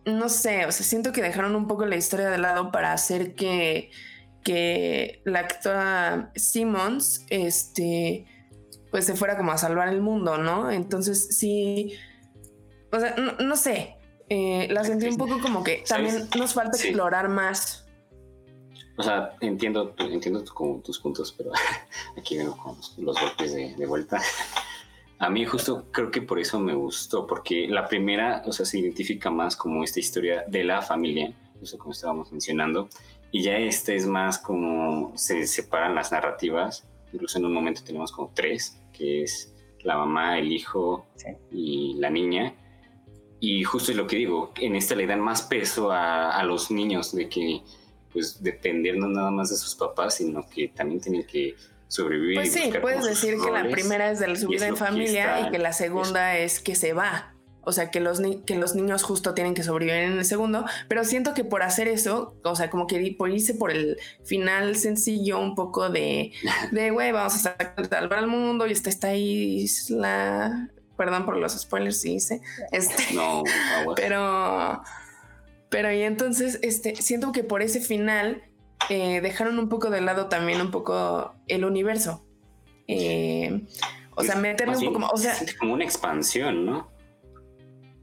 no 0.05 0.29
sé, 0.29 0.65
o 0.67 0.71
sea, 0.71 0.85
siento 0.85 1.11
que 1.11 1.21
dejaron 1.21 1.55
un 1.55 1.67
poco 1.67 1.85
la 1.85 1.95
historia 1.95 2.29
de 2.29 2.37
lado 2.37 2.71
para 2.71 2.93
hacer 2.93 3.33
que 3.33 3.89
que 4.45 5.21
la 5.25 5.39
actora 5.39 6.31
Simmons, 6.35 7.25
este, 7.29 8.27
pues 8.91 9.05
se 9.05 9.15
fuera 9.15 9.35
como 9.35 9.51
a 9.51 9.57
salvar 9.57 9.89
el 9.89 10.01
mundo, 10.01 10.37
¿no? 10.37 10.69
Entonces 10.69 11.35
sí, 11.35 11.93
o 12.91 12.99
sea, 12.99 13.15
no, 13.15 13.55
sé, 13.55 13.97
eh, 14.29 14.67
la 14.69 14.83
sentí 14.83 15.07
un 15.07 15.17
poco 15.17 15.41
como 15.41 15.63
que 15.63 15.83
también 15.89 16.29
nos 16.37 16.53
falta 16.53 16.77
explorar 16.77 17.27
más. 17.27 17.84
O 18.97 19.03
sea, 19.03 19.35
entiendo, 19.41 19.93
entiendo 19.97 20.43
como 20.53 20.79
tus 20.79 20.99
puntos, 20.99 21.33
pero 21.37 21.51
aquí 22.17 22.37
vengo 22.37 22.55
con 22.57 22.77
los, 22.77 23.19
golpes 23.19 23.53
de, 23.53 23.85
vuelta. 23.85 24.21
A 25.19 25.29
mí 25.29 25.45
justo 25.45 25.85
creo 25.91 26.11
que 26.11 26.21
por 26.21 26.39
eso 26.39 26.59
me 26.59 26.73
gustó, 26.73 27.27
porque 27.27 27.67
la 27.67 27.87
primera, 27.87 28.43
o 28.45 28.51
sea, 28.51 28.65
se 28.65 28.79
identifica 28.79 29.29
más 29.29 29.55
como 29.55 29.83
esta 29.83 29.99
historia 29.99 30.43
de 30.47 30.63
la 30.63 30.81
familia, 30.81 31.33
eso 31.61 31.77
como 31.77 31.91
estábamos 31.91 32.31
mencionando, 32.31 32.89
y 33.31 33.43
ya 33.43 33.57
esta 33.57 33.93
es 33.93 34.07
más 34.07 34.37
como 34.37 35.11
se 35.17 35.45
separan 35.47 35.95
las 35.95 36.11
narrativas, 36.11 36.85
incluso 37.11 37.37
en 37.37 37.45
un 37.45 37.53
momento 37.53 37.81
tenemos 37.83 38.11
como 38.11 38.31
tres, 38.33 38.79
que 38.93 39.23
es 39.23 39.53
la 39.83 39.97
mamá, 39.97 40.39
el 40.39 40.51
hijo 40.51 41.05
y 41.51 41.95
la 41.95 42.09
niña, 42.09 42.53
y 43.41 43.63
justo 43.63 43.91
es 43.91 43.97
lo 43.97 44.07
que 44.07 44.15
digo, 44.15 44.53
en 44.55 44.75
esta 44.75 44.95
le 44.95 45.05
dan 45.05 45.19
más 45.19 45.41
peso 45.43 45.91
a, 45.91 46.31
a 46.31 46.43
los 46.43 46.71
niños 46.71 47.13
de 47.13 47.27
que 47.27 47.61
pues 48.15 48.41
depender 48.41 48.97
no 48.97 49.09
nada 49.09 49.29
más 49.29 49.49
de 49.49 49.57
sus 49.57 49.75
papás, 49.75 50.15
sino 50.15 50.47
que 50.47 50.69
también 50.69 51.01
tienen 51.01 51.27
que 51.27 51.53
sobrevivir. 51.89 52.37
Pues 52.37 52.53
sí, 52.53 52.71
puedes 52.81 53.03
decir 53.03 53.35
que 53.43 53.51
la 53.51 53.67
primera 53.69 54.09
es 54.09 54.19
de 54.19 54.33
su 54.37 54.47
vida 54.47 54.67
en 54.67 54.77
familia 54.77 55.41
y 55.41 55.51
que 55.51 55.59
la 55.59 55.73
segunda 55.73 56.37
es 56.37 56.61
que 56.61 56.75
se 56.75 56.93
va. 56.93 57.33
O 57.67 57.73
sea, 57.73 57.91
que 57.91 57.99
los, 57.99 58.21
que 58.45 58.55
los 58.55 58.75
niños 58.75 59.03
justo 59.03 59.33
tienen 59.33 59.53
que 59.53 59.63
sobrevivir 59.63 60.03
en 60.03 60.19
el 60.19 60.25
segundo, 60.25 60.65
pero 60.87 61.03
siento 61.03 61.33
que 61.33 61.43
por 61.43 61.63
hacer 61.63 61.89
eso, 61.89 62.35
o 62.43 62.55
sea, 62.55 62.69
como 62.69 62.87
que 62.87 63.13
por 63.17 63.31
irse 63.31 63.55
por 63.55 63.71
el 63.71 63.97
final 64.23 64.77
sencillo, 64.77 65.39
un 65.39 65.55
poco 65.55 65.89
de, 65.89 66.31
de 66.71 66.91
güey, 66.91 67.11
vamos 67.11 67.35
a 67.45 67.57
salvar 67.89 68.19
al 68.19 68.27
mundo 68.27 68.65
y 68.67 68.71
está 68.71 68.89
esta 68.89 69.15
isla, 69.15 70.69
perdón 70.95 71.25
por 71.25 71.37
los 71.37 71.59
spoilers, 71.59 71.99
sí 71.99 72.13
hice, 72.13 72.39
este, 72.71 73.13
no, 73.15 73.43
pero, 73.95 74.81
pero 75.75 75.91
y 75.91 76.03
entonces, 76.03 76.57
este, 76.61 76.95
siento 76.95 77.33
que 77.33 77.43
por 77.43 77.61
ese 77.61 77.81
final 77.81 78.41
eh, 78.89 79.19
dejaron 79.19 79.59
un 79.59 79.67
poco 79.67 79.89
de 79.89 79.99
lado 79.99 80.27
también 80.27 80.61
un 80.61 80.71
poco 80.71 81.35
el 81.49 81.65
universo. 81.65 82.25
Eh, 82.87 83.65
o 84.15 84.23
sea, 84.23 84.37
meterle 84.37 84.77
un 84.77 84.85
poco 84.85 84.99
más. 84.99 85.11
O 85.11 85.17
sea, 85.17 85.35
como 85.59 85.73
una 85.73 85.83
expansión, 85.83 86.65
¿no? 86.65 86.89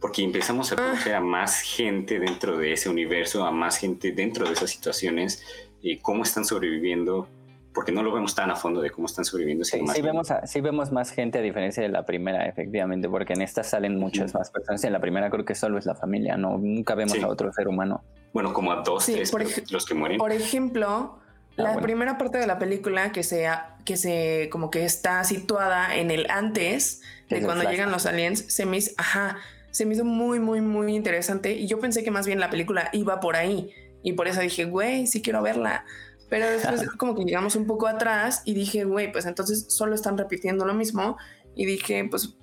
Porque 0.02 0.22
empezamos 0.22 0.70
a 0.70 0.76
conocer 0.76 1.14
a 1.14 1.22
más 1.22 1.62
gente 1.62 2.18
dentro 2.18 2.58
de 2.58 2.74
ese 2.74 2.90
universo, 2.90 3.42
a 3.46 3.50
más 3.50 3.78
gente 3.78 4.12
dentro 4.12 4.46
de 4.46 4.52
esas 4.52 4.68
situaciones, 4.68 5.42
y 5.80 5.96
cómo 5.96 6.24
están 6.24 6.44
sobreviviendo 6.44 7.26
porque 7.74 7.92
no 7.92 8.02
lo 8.02 8.12
vemos 8.12 8.34
tan 8.34 8.50
a 8.50 8.56
fondo 8.56 8.80
de 8.80 8.90
cómo 8.90 9.06
están 9.06 9.24
sobreviviendo. 9.24 9.64
Sí, 9.64 9.80
sí 9.94 10.02
vemos, 10.02 10.28
sí 10.44 10.60
vemos 10.60 10.92
más 10.92 11.10
gente 11.10 11.38
a 11.38 11.42
diferencia 11.42 11.82
de 11.82 11.88
la 11.88 12.04
primera, 12.04 12.46
efectivamente, 12.46 13.08
porque 13.08 13.32
en 13.32 13.42
esta 13.42 13.62
salen 13.64 13.98
muchas 13.98 14.34
más 14.34 14.50
personas. 14.50 14.84
En 14.84 14.92
la 14.92 15.00
primera 15.00 15.30
creo 15.30 15.44
que 15.44 15.54
solo 15.54 15.78
es 15.78 15.86
la 15.86 15.94
familia, 15.94 16.36
no 16.36 16.58
nunca 16.58 16.94
vemos 16.94 17.22
a 17.22 17.28
otro 17.28 17.52
ser 17.52 17.68
humano. 17.68 18.02
Bueno, 18.32 18.52
como 18.52 18.72
a 18.72 18.82
dos, 18.82 19.06
tres, 19.06 19.32
los 19.70 19.86
que 19.86 19.94
mueren. 19.94 20.18
Por 20.18 20.32
ejemplo, 20.32 21.18
ah, 21.18 21.18
la 21.56 21.80
primera 21.80 22.18
parte 22.18 22.38
de 22.38 22.46
la 22.46 22.58
película 22.58 23.12
que 23.12 23.22
se, 23.22 23.48
que 23.84 23.96
se 23.96 24.48
como 24.50 24.70
que 24.70 24.84
está 24.84 25.24
situada 25.24 25.96
en 25.96 26.10
el 26.10 26.30
antes 26.30 27.02
de 27.28 27.42
cuando 27.42 27.68
llegan 27.70 27.90
los 27.90 28.04
aliens, 28.04 28.44
se 28.48 28.66
me 28.66 28.76
hizo, 28.76 28.92
ajá, 28.98 29.38
se 29.70 29.86
me 29.86 29.94
hizo 29.94 30.04
muy, 30.04 30.38
muy, 30.38 30.60
muy 30.60 30.94
interesante. 30.94 31.52
Y 31.52 31.66
yo 31.66 31.80
pensé 31.80 32.04
que 32.04 32.10
más 32.10 32.26
bien 32.26 32.38
la 32.38 32.50
película 32.50 32.90
iba 32.92 33.20
por 33.20 33.36
ahí. 33.36 33.70
Y 34.02 34.12
por 34.12 34.28
eso 34.28 34.40
dije, 34.40 34.64
güey, 34.64 35.06
sí 35.06 35.22
quiero 35.22 35.42
verla. 35.42 35.84
Pero 36.32 36.50
después 36.50 36.88
como 36.96 37.14
que 37.14 37.24
llegamos 37.24 37.56
un 37.56 37.66
poco 37.66 37.86
atrás 37.86 38.40
y 38.46 38.54
dije, 38.54 38.84
güey, 38.84 39.12
pues 39.12 39.26
entonces 39.26 39.66
solo 39.68 39.94
están 39.94 40.16
repitiendo 40.16 40.64
lo 40.64 40.72
mismo. 40.72 41.18
Y 41.54 41.66
dije, 41.66 42.06
pues... 42.08 42.38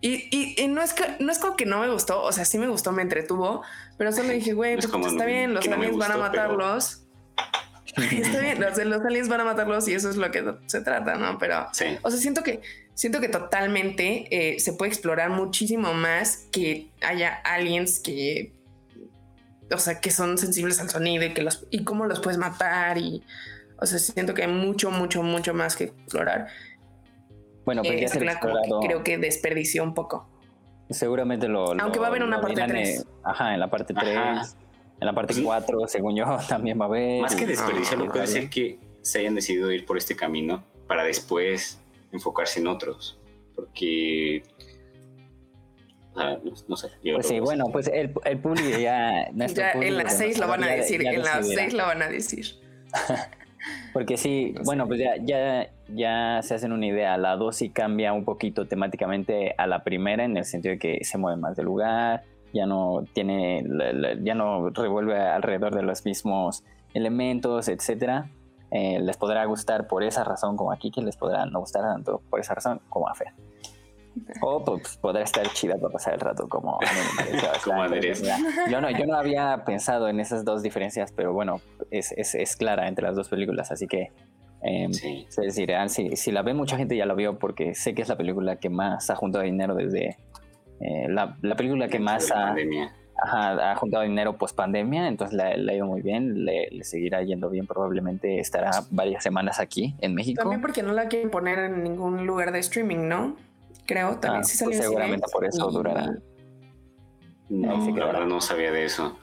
Y, 0.00 0.56
y, 0.60 0.66
no, 0.66 0.82
es 0.82 0.92
que, 0.92 1.04
no 1.20 1.30
es 1.30 1.38
como 1.38 1.54
que 1.54 1.64
no 1.64 1.78
me 1.78 1.88
gustó, 1.88 2.20
o 2.20 2.32
sea, 2.32 2.44
sí 2.44 2.58
me 2.58 2.66
gustó, 2.66 2.90
me 2.90 3.02
entretuvo, 3.02 3.62
pero 3.96 4.10
solo 4.10 4.30
dije, 4.30 4.54
güey, 4.54 4.74
pues, 4.74 4.86
está 5.06 5.24
bien, 5.24 5.54
los 5.54 5.64
aliens 5.68 5.96
van 5.96 6.10
a 6.10 6.16
matarlos. 6.16 7.06
está 7.86 8.40
bien, 8.40 8.60
los, 8.60 8.76
los, 8.76 9.04
aliens 9.04 9.28
van 9.28 9.42
a 9.42 9.44
matarlos 9.44 9.86
y 9.86 9.94
eso 9.94 10.10
es 10.10 10.16
lo 10.16 10.32
que 10.32 10.44
se 10.66 10.80
trata, 10.80 11.14
¿no? 11.14 11.38
Pero, 11.38 11.68
o 12.02 12.10
sea, 12.10 12.18
siento 12.18 12.42
que, 12.42 12.60
siento 12.94 13.20
que 13.20 13.28
totalmente 13.28 14.26
eh, 14.30 14.58
se 14.58 14.72
puede 14.72 14.90
explorar 14.90 15.30
muchísimo 15.30 15.94
más 15.94 16.48
que 16.50 16.90
haya 17.02 17.34
aliens 17.44 18.00
que 18.00 18.57
o 19.72 19.78
sea, 19.78 20.00
que 20.00 20.10
son 20.10 20.38
sensibles 20.38 20.80
al 20.80 20.90
sonido 20.90 21.24
y 21.24 21.34
que 21.34 21.42
los 21.42 21.66
y 21.70 21.84
cómo 21.84 22.06
los 22.06 22.20
puedes 22.20 22.38
matar 22.38 22.98
y 22.98 23.22
o 23.80 23.86
sea, 23.86 23.98
siento 23.98 24.34
que 24.34 24.42
hay 24.42 24.52
mucho, 24.52 24.90
mucho, 24.90 25.22
mucho 25.22 25.54
más 25.54 25.76
que 25.76 25.84
explorar. 25.84 26.48
Bueno, 27.64 27.82
pero 27.82 27.98
ya 27.98 28.08
se 28.08 28.18
creo 28.18 29.04
que 29.04 29.18
desperdició 29.18 29.84
un 29.84 29.94
poco. 29.94 30.28
Seguramente 30.90 31.48
lo, 31.48 31.72
Aunque 31.80 31.98
va 31.98 32.06
a 32.06 32.08
haber 32.08 32.22
una 32.22 32.40
parte 32.40 32.62
3. 32.66 33.06
Ajá, 33.22 33.54
en 33.54 33.60
la 33.60 33.70
parte 33.70 33.94
3. 33.94 34.56
En 35.00 35.06
la 35.06 35.12
parte 35.12 35.40
4, 35.42 35.86
según 35.86 36.16
yo, 36.16 36.24
también 36.48 36.80
va 36.80 36.86
a 36.86 36.88
haber. 36.88 37.20
Más 37.20 37.36
que 37.36 37.46
desperdiciarlo, 37.46 38.10
puede 38.10 38.26
ser 38.26 38.50
que 38.50 38.80
se 39.02 39.20
hayan 39.20 39.34
decidido 39.34 39.70
ir 39.70 39.84
por 39.86 39.96
este 39.96 40.16
camino 40.16 40.64
para 40.86 41.04
después 41.04 41.78
enfocarse 42.10 42.58
en 42.60 42.66
otros. 42.66 43.18
Porque 43.54 44.42
no, 46.68 46.76
sé. 46.76 46.88
Pues 47.14 47.26
sí, 47.26 47.40
bueno, 47.40 47.66
pues 47.72 47.88
el, 47.88 48.12
el 48.24 48.38
público 48.38 48.78
ya... 48.78 49.30
ya 49.34 49.72
en 49.72 49.96
las 49.96 50.16
seis 50.16 50.38
lo 50.38 50.48
van 50.48 50.64
a 50.64 50.68
decir, 50.68 51.06
en 51.06 51.22
las 51.22 51.46
seis 51.54 51.72
lo 51.72 51.84
van 51.84 52.02
a 52.02 52.08
decir. 52.08 52.46
Porque 53.92 54.16
sí, 54.16 54.54
bueno, 54.64 54.86
pues 54.86 55.00
ya, 55.00 55.16
ya, 55.20 55.70
ya 55.88 56.40
se 56.42 56.54
hacen 56.54 56.72
una 56.72 56.86
idea. 56.86 57.16
La 57.16 57.36
dos 57.36 57.56
sí 57.56 57.70
cambia 57.70 58.12
un 58.12 58.24
poquito 58.24 58.66
temáticamente 58.66 59.54
a 59.58 59.66
la 59.66 59.82
primera, 59.82 60.24
en 60.24 60.36
el 60.36 60.44
sentido 60.44 60.72
de 60.72 60.78
que 60.78 61.04
se 61.04 61.18
mueve 61.18 61.40
más 61.40 61.56
de 61.56 61.62
lugar, 61.62 62.22
ya 62.52 62.66
no 62.66 63.04
tiene, 63.12 63.64
ya 64.22 64.34
no 64.34 64.70
revuelve 64.70 65.18
alrededor 65.18 65.74
de 65.74 65.82
los 65.82 66.04
mismos 66.04 66.64
elementos, 66.94 67.68
etcétera. 67.68 68.30
Eh, 68.70 69.00
les 69.00 69.16
podrá 69.16 69.44
gustar 69.46 69.86
por 69.86 70.02
esa 70.02 70.24
razón 70.24 70.56
como 70.56 70.72
aquí, 70.72 70.90
que 70.90 71.00
les 71.00 71.16
podrá 71.16 71.46
no 71.46 71.60
gustar 71.60 71.82
tanto 71.82 72.22
por 72.28 72.40
esa 72.40 72.54
razón 72.54 72.80
como 72.88 73.08
a 73.08 73.14
Fer. 73.14 73.32
O 74.40 74.64
pues, 74.64 74.96
podrá 74.96 75.22
estar 75.22 75.46
chida 75.52 75.76
para 75.76 75.92
pasar 75.92 76.14
el 76.14 76.20
rato 76.20 76.48
como, 76.48 76.78
yo 78.70 78.80
no, 78.80 78.90
yo 78.90 79.06
no 79.06 79.16
había 79.16 79.64
pensado 79.64 80.08
en 80.08 80.20
esas 80.20 80.44
dos 80.44 80.62
diferencias, 80.62 81.12
pero 81.12 81.32
bueno, 81.32 81.60
es, 81.90 82.12
es, 82.12 82.34
es 82.34 82.56
clara 82.56 82.88
entre 82.88 83.06
las 83.06 83.16
dos 83.16 83.28
películas, 83.28 83.70
así 83.70 83.86
que 83.86 84.12
eh, 84.62 84.88
sí. 84.92 85.26
es 85.28 85.36
decir, 85.36 85.70
si, 85.88 86.16
si, 86.16 86.32
la 86.32 86.42
ve 86.42 86.52
mucha 86.52 86.76
gente 86.76 86.96
ya 86.96 87.06
la 87.06 87.14
vio 87.14 87.38
porque 87.38 87.74
sé 87.74 87.94
que 87.94 88.02
es 88.02 88.08
la 88.08 88.16
película 88.16 88.56
que 88.56 88.68
más 88.68 89.08
ha 89.08 89.14
juntado 89.14 89.44
dinero 89.44 89.74
desde 89.74 90.16
eh, 90.80 91.06
la, 91.08 91.36
la, 91.42 91.54
película 91.54 91.88
que 91.88 92.00
más 92.00 92.32
ha, 92.32 92.56
ha, 93.22 93.76
juntado 93.76 94.02
dinero 94.04 94.36
post 94.36 94.56
pandemia, 94.56 95.08
entonces 95.08 95.36
la, 95.36 95.46
ha 95.46 95.74
ido 95.74 95.86
muy 95.86 96.02
bien, 96.02 96.44
le, 96.44 96.68
le, 96.70 96.84
seguirá 96.84 97.22
yendo 97.22 97.50
bien, 97.50 97.66
probablemente 97.66 98.40
estará 98.40 98.70
varias 98.90 99.22
semanas 99.22 99.60
aquí 99.60 99.94
en 100.00 100.14
México. 100.14 100.42
También 100.42 100.60
porque 100.60 100.82
no 100.82 100.92
la 100.92 101.08
quieren 101.08 101.30
poner 101.30 101.58
en 101.58 101.82
ningún 101.82 102.26
lugar 102.26 102.52
de 102.52 102.58
streaming, 102.60 103.08
¿no? 103.08 103.36
Creo. 103.86 104.18
También 104.18 104.42
ah, 104.42 104.44
sí 104.44 104.56
salió 104.56 104.78
pues 104.78 104.84
seguramente 104.84 105.26
por 105.32 105.44
eso 105.44 105.70
durará. 105.70 106.18
No, 107.48 108.26
no 108.26 108.40
sabía 108.40 108.70
de 108.72 108.84
eso. 108.84 109.18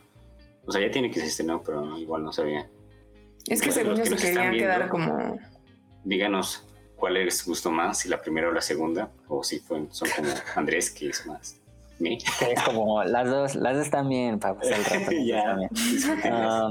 O 0.66 0.72
sea, 0.72 0.82
ya 0.82 0.92
tiene 0.92 1.12
que 1.12 1.20
existir, 1.20 1.46
¿no? 1.46 1.62
Pero 1.62 1.98
igual 1.98 2.24
no 2.24 2.32
sabía. 2.32 2.70
Es 3.48 3.62
que 3.62 3.72
según 3.72 3.96
yo 3.96 4.06
se 4.06 4.16
querían 4.16 4.54
quedar 4.54 4.90
como... 4.90 5.38
Díganos 6.04 6.68
cuál 6.96 7.16
les 7.16 7.46
gustó 7.46 7.72
más, 7.72 8.00
si 8.00 8.10
la 8.10 8.22
primera 8.22 8.50
o 8.50 8.52
la 8.52 8.62
segunda, 8.62 9.12
o 9.28 9.44
si 9.44 9.60
fue, 9.60 9.86
son 9.90 10.10
como 10.16 10.30
Andrés, 10.56 10.92
que 10.92 11.10
es 11.10 11.26
más 11.28 11.60
¿Me? 12.00 12.18
Es 12.18 12.62
como 12.66 13.04
las 13.04 13.30
dos, 13.30 13.56
las 13.56 13.76
dos 13.76 13.86
están 13.86 14.10
bien 14.10 14.40
para 14.40 14.56
pasar 14.56 14.80
el 14.80 14.86
rato. 15.02 15.12
ya. 15.24 15.58
Ah, 16.26 16.70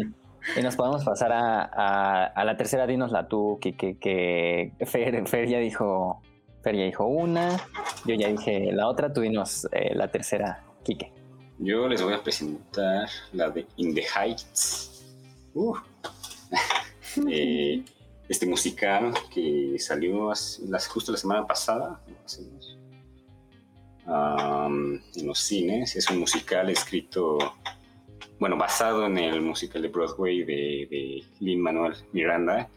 y 0.57 0.63
nos 0.63 0.77
podemos 0.77 1.03
pasar 1.05 1.33
a, 1.33 1.63
a, 1.63 2.27
a, 2.27 2.45
la 2.45 2.57
tercera, 2.57 2.87
dinosla 2.87 3.29
tú, 3.29 3.59
que, 3.61 3.75
que, 3.75 3.97
que 3.99 4.73
Fer, 4.85 5.27
Fer 5.27 5.49
ya 5.49 5.59
dijo 5.59 6.21
Fer 6.65 6.77
ya 6.77 6.85
dijo 6.85 7.05
una, 7.05 7.61
yo 8.07 8.15
ya 8.15 8.29
dije 8.29 8.73
la 8.73 8.89
otra, 8.89 9.13
tú 9.13 9.21
dinos 9.21 9.69
eh, 9.71 9.95
la 9.95 10.11
tercera, 10.11 10.65
Kike. 10.83 11.13
Yo 11.59 11.87
les 11.87 12.03
voy 12.03 12.15
a 12.15 12.23
presentar 12.23 13.07
la 13.35 13.51
de 13.51 13.67
In 13.77 13.95
the 13.95 14.03
Heights. 14.03 15.05
Uh. 15.55 15.77
Eh, 17.31 17.85
este 18.29 18.45
musical 18.45 19.15
que 19.33 19.77
salió 19.79 20.33
justo 20.89 21.13
la 21.13 21.19
semana 21.19 21.47
pasada 21.47 22.01
en 22.09 22.17
los 25.25 25.39
cines. 25.39 25.95
Es 25.95 26.11
un 26.11 26.19
musical 26.19 26.71
escrito, 26.71 27.39
bueno, 28.41 28.57
basado 28.57 29.07
en 29.07 29.17
el 29.19 29.41
musical 29.43 29.83
de 29.83 29.89
Broadway 29.89 30.43
de, 30.43 30.89
de 30.91 31.23
Lin 31.39 31.61
Manuel 31.61 31.95
Miranda 32.11 32.69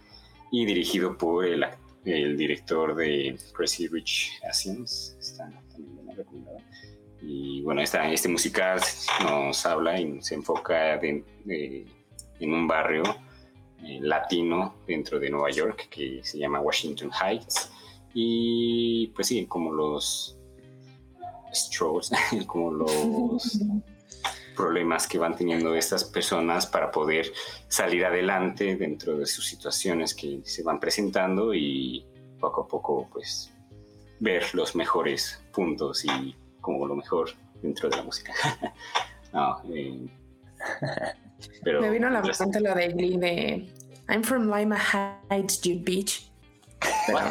y 0.51 0.63
dirigido 0.65 1.17
por 1.17 1.43
el 1.43 1.63
actor 1.63 1.86
el 2.07 2.37
director 2.37 2.95
de 2.95 3.37
Crazy 3.53 3.87
Rich 3.87 4.39
Asians, 4.49 5.15
está 5.19 5.49
también 5.71 6.05
bien 6.05 6.17
recomendado. 6.17 6.59
Y 7.21 7.61
bueno, 7.63 7.81
esta, 7.81 8.11
este 8.11 8.29
musical 8.29 8.79
nos 9.23 9.65
habla 9.65 9.99
y 9.99 10.21
se 10.21 10.35
enfoca 10.35 10.95
en 11.01 11.23
un 12.39 12.67
barrio 12.67 13.03
eh, 13.83 13.99
latino 14.01 14.75
dentro 14.87 15.19
de 15.19 15.29
Nueva 15.29 15.51
York 15.51 15.87
que 15.89 16.21
se 16.23 16.39
llama 16.39 16.59
Washington 16.59 17.11
Heights. 17.11 17.71
Y 18.13 19.07
pues 19.15 19.27
sí, 19.27 19.45
como 19.45 19.71
los 19.71 20.37
strolls, 21.53 22.11
como 22.47 22.71
los 22.71 23.59
problemas 24.57 25.07
que 25.07 25.19
van 25.19 25.35
teniendo 25.35 25.75
estas 25.75 26.03
personas 26.03 26.65
para 26.65 26.91
poder 26.91 27.31
salir 27.67 28.03
adelante 28.03 28.75
dentro 28.75 29.17
de 29.17 29.25
sus 29.27 29.45
situaciones 29.45 30.13
que 30.15 30.41
se 30.43 30.63
van 30.63 30.79
presentando 30.79 31.53
y 31.53 32.05
poco 32.39 32.63
a 32.63 32.67
poco 32.67 33.07
pues 33.13 33.53
ver 34.19 34.43
los 34.53 34.75
mejores 34.75 35.41
puntos 35.53 36.03
y 36.03 36.35
como 36.59 36.87
lo 36.87 36.95
mejor 36.95 37.29
dentro 37.61 37.87
de 37.89 37.97
la 37.97 38.03
música. 38.03 38.33
no, 39.33 39.61
eh, 39.73 40.07
pero 41.63 41.81
me 41.81 41.91
vino 41.91 42.07
a 42.07 42.09
la 42.09 42.21
mente 42.21 42.59
lo 42.59 42.73
de 42.73 42.87
Glee 42.89 43.17
de 43.17 43.71
I'm 44.09 44.23
from 44.23 44.51
Lima 44.53 44.77
Heights, 45.29 45.61
Jude 45.63 45.83
Beach. 45.83 46.31
Pero... 47.05 47.19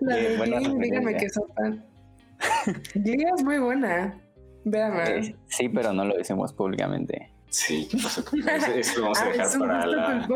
la 0.00 0.16
de 0.16 0.36
Glee, 0.36 0.78
dígame 0.80 1.16
que 1.16 1.28
son 1.30 1.44
fan. 1.54 1.90
Glee 2.94 3.26
es 3.34 3.42
muy 3.42 3.58
buena. 3.58 4.18
Véame. 4.64 5.36
Sí, 5.46 5.68
pero 5.68 5.92
no 5.92 6.04
lo 6.04 6.16
decimos 6.16 6.52
públicamente. 6.52 7.32
Sí, 7.48 7.88
Eso, 7.92 9.00
lo 9.00 9.02
vamos 9.02 9.18
a 9.18 9.24
ah, 9.24 9.28
dejar 9.28 9.58
para, 9.58 9.86
la, 9.86 10.28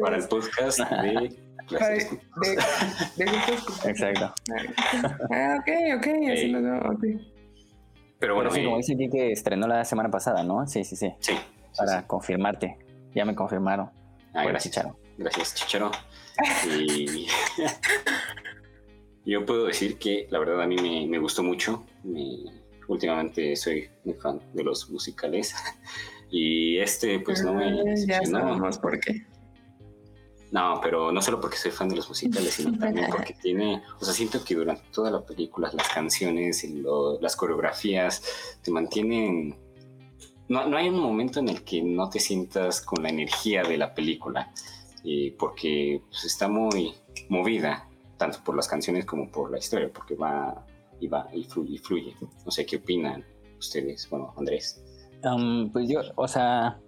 para 0.00 0.16
el 0.16 0.28
podcast 0.28 0.78
de 0.78 1.36
de, 3.16 3.24
Exacto. 3.90 4.32
Ah, 5.32 5.56
ok, 5.58 5.68
ok, 5.96 6.06
así 6.32 6.46
lo 6.48 6.60
Pero 8.20 8.34
bueno, 8.36 8.50
sí, 8.52 8.64
como 8.64 8.76
dice 8.76 8.94
aquí 8.94 9.10
que 9.10 9.32
estrenó 9.32 9.66
la 9.66 9.84
semana 9.84 10.08
pasada, 10.08 10.44
¿no? 10.44 10.64
Sí, 10.68 10.84
sí, 10.84 10.94
sí. 10.94 11.12
Sí. 11.18 11.34
Para 11.76 12.06
confirmarte. 12.06 12.78
Ya 13.14 13.24
me 13.24 13.34
confirmaron. 13.34 13.90
Ah, 14.32 14.44
gracias. 14.44 14.74
Chicharo. 14.74 14.96
Gracias, 15.18 15.54
Chicharo. 15.54 15.90
y 16.70 17.26
yo 19.26 19.44
puedo 19.44 19.66
decir 19.66 19.98
que 19.98 20.26
la 20.30 20.38
verdad 20.38 20.62
a 20.62 20.66
mí 20.66 20.76
me, 20.76 21.06
me 21.06 21.18
gustó 21.18 21.42
mucho. 21.42 21.84
últimamente 22.88 23.56
soy 23.56 23.88
muy 24.04 24.14
fan 24.14 24.40
de 24.54 24.64
los 24.64 24.88
musicales. 24.90 25.54
Y 26.28 26.78
este, 26.78 27.20
pues 27.20 27.44
no 27.44 27.54
me. 27.54 27.66
Ah, 27.66 27.94
ya 27.94 28.20
sabemos 28.24 28.78
por 28.78 28.98
qué. 28.98 29.26
No, 30.52 30.80
pero 30.82 31.10
no 31.12 31.20
solo 31.20 31.40
porque 31.40 31.56
soy 31.56 31.70
fan 31.70 31.88
de 31.88 31.96
los 31.96 32.08
musicales, 32.08 32.54
sino 32.54 32.78
también 32.78 33.06
porque 33.10 33.34
tiene, 33.34 33.82
o 34.00 34.04
sea, 34.04 34.14
siento 34.14 34.44
que 34.44 34.54
durante 34.54 34.84
toda 34.92 35.10
la 35.10 35.24
película 35.24 35.70
las 35.72 35.88
canciones 35.88 36.64
y 36.64 36.82
las 37.20 37.36
coreografías 37.36 38.58
te 38.62 38.70
mantienen... 38.70 39.56
No, 40.48 40.68
no, 40.68 40.76
hay 40.76 40.88
un 40.88 41.00
momento 41.00 41.40
en 41.40 41.48
el 41.48 41.64
que 41.64 41.82
no 41.82 42.08
te 42.08 42.20
sientas 42.20 42.80
con 42.80 43.02
la 43.02 43.08
energía 43.08 43.64
de 43.64 43.76
la 43.76 43.92
película, 43.92 44.52
porque 45.36 46.00
pues, 46.08 46.24
está 46.24 46.46
muy 46.46 46.94
movida, 47.28 47.88
tanto 48.16 48.38
por 48.44 48.56
las 48.56 48.68
canciones 48.68 49.04
como 49.04 49.30
por 49.30 49.50
la 49.50 49.58
historia, 49.58 49.90
porque 49.92 50.14
va 50.14 50.64
y 51.00 51.08
va 51.08 51.28
y 51.32 51.44
fluye, 51.44 51.74
y 51.74 51.78
fluye. 51.78 52.16
No 52.44 52.50
sé 52.50 52.64
qué 52.64 52.76
opinan 52.76 53.24
ustedes, 53.58 54.08
bueno, 54.10 54.32
Andrés. 54.36 54.82
Um, 55.24 55.70
pues 55.72 55.88
yo, 55.88 56.00
o 56.14 56.28
sea, 56.28 56.78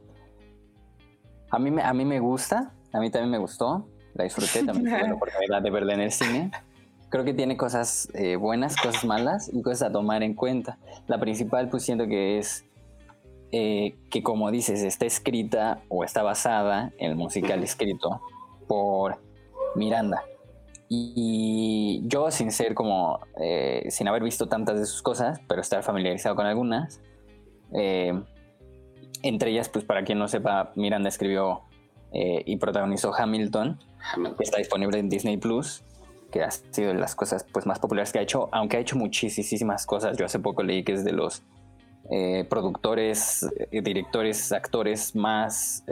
a 1.50 1.58
mí, 1.58 1.70
me, 1.70 1.82
a 1.82 1.92
mí 1.92 2.04
me 2.04 2.20
gusta, 2.20 2.74
a 2.92 3.00
mí 3.00 3.10
también 3.10 3.30
me 3.30 3.38
gustó, 3.38 3.88
la 4.14 4.24
disfruté, 4.24 4.64
también 4.64 4.86
tuve 4.98 5.08
la 5.08 5.14
oportunidad 5.14 5.62
de 5.62 5.70
verla 5.70 5.94
en 5.94 6.00
el 6.00 6.12
cine. 6.12 6.50
Creo 7.10 7.24
que 7.24 7.32
tiene 7.32 7.56
cosas 7.56 8.08
eh, 8.14 8.36
buenas, 8.36 8.76
cosas 8.76 9.04
malas 9.04 9.50
y 9.52 9.62
cosas 9.62 9.88
a 9.88 9.92
tomar 9.92 10.22
en 10.22 10.34
cuenta. 10.34 10.78
La 11.06 11.18
principal, 11.18 11.70
pues 11.70 11.82
siento 11.82 12.06
que 12.06 12.38
es 12.38 12.66
eh, 13.50 13.96
que, 14.10 14.22
como 14.22 14.50
dices, 14.50 14.82
está 14.82 15.06
escrita 15.06 15.82
o 15.88 16.04
está 16.04 16.22
basada 16.22 16.92
en 16.98 17.12
el 17.12 17.16
musical 17.16 17.62
escrito 17.62 18.20
por 18.66 19.22
Miranda. 19.74 20.22
Y 20.90 22.02
yo, 22.04 22.30
sin 22.30 22.50
ser 22.50 22.74
como, 22.74 23.20
eh, 23.40 23.86
sin 23.90 24.08
haber 24.08 24.22
visto 24.22 24.48
tantas 24.48 24.78
de 24.78 24.86
sus 24.86 25.02
cosas, 25.02 25.40
pero 25.46 25.60
estar 25.60 25.82
familiarizado 25.82 26.34
con 26.34 26.46
algunas, 26.46 27.00
entre 29.22 29.50
ellas, 29.50 29.68
pues 29.68 29.84
para 29.84 30.04
quien 30.04 30.18
no 30.18 30.28
sepa, 30.28 30.72
Miranda 30.76 31.08
escribió 31.08 31.62
eh, 32.12 32.42
y 32.46 32.56
protagonizó 32.56 33.12
Hamilton, 33.14 33.78
que 34.36 34.44
está 34.44 34.58
disponible 34.58 34.98
en 34.98 35.08
Disney 35.08 35.36
Plus, 35.36 35.82
que 36.30 36.42
ha 36.42 36.50
sido 36.50 36.92
de 36.92 36.98
las 36.98 37.14
cosas 37.14 37.44
pues, 37.52 37.66
más 37.66 37.78
populares 37.78 38.12
que 38.12 38.18
ha 38.18 38.22
hecho, 38.22 38.48
aunque 38.52 38.76
ha 38.76 38.80
hecho 38.80 38.96
muchísimas 38.96 39.86
cosas. 39.86 40.16
Yo 40.16 40.26
hace 40.26 40.38
poco 40.38 40.62
leí 40.62 40.84
que 40.84 40.92
es 40.92 41.04
de 41.04 41.12
los 41.12 41.42
eh, 42.10 42.46
productores, 42.48 43.46
eh, 43.70 43.82
directores, 43.82 44.52
actores 44.52 45.14
más 45.14 45.84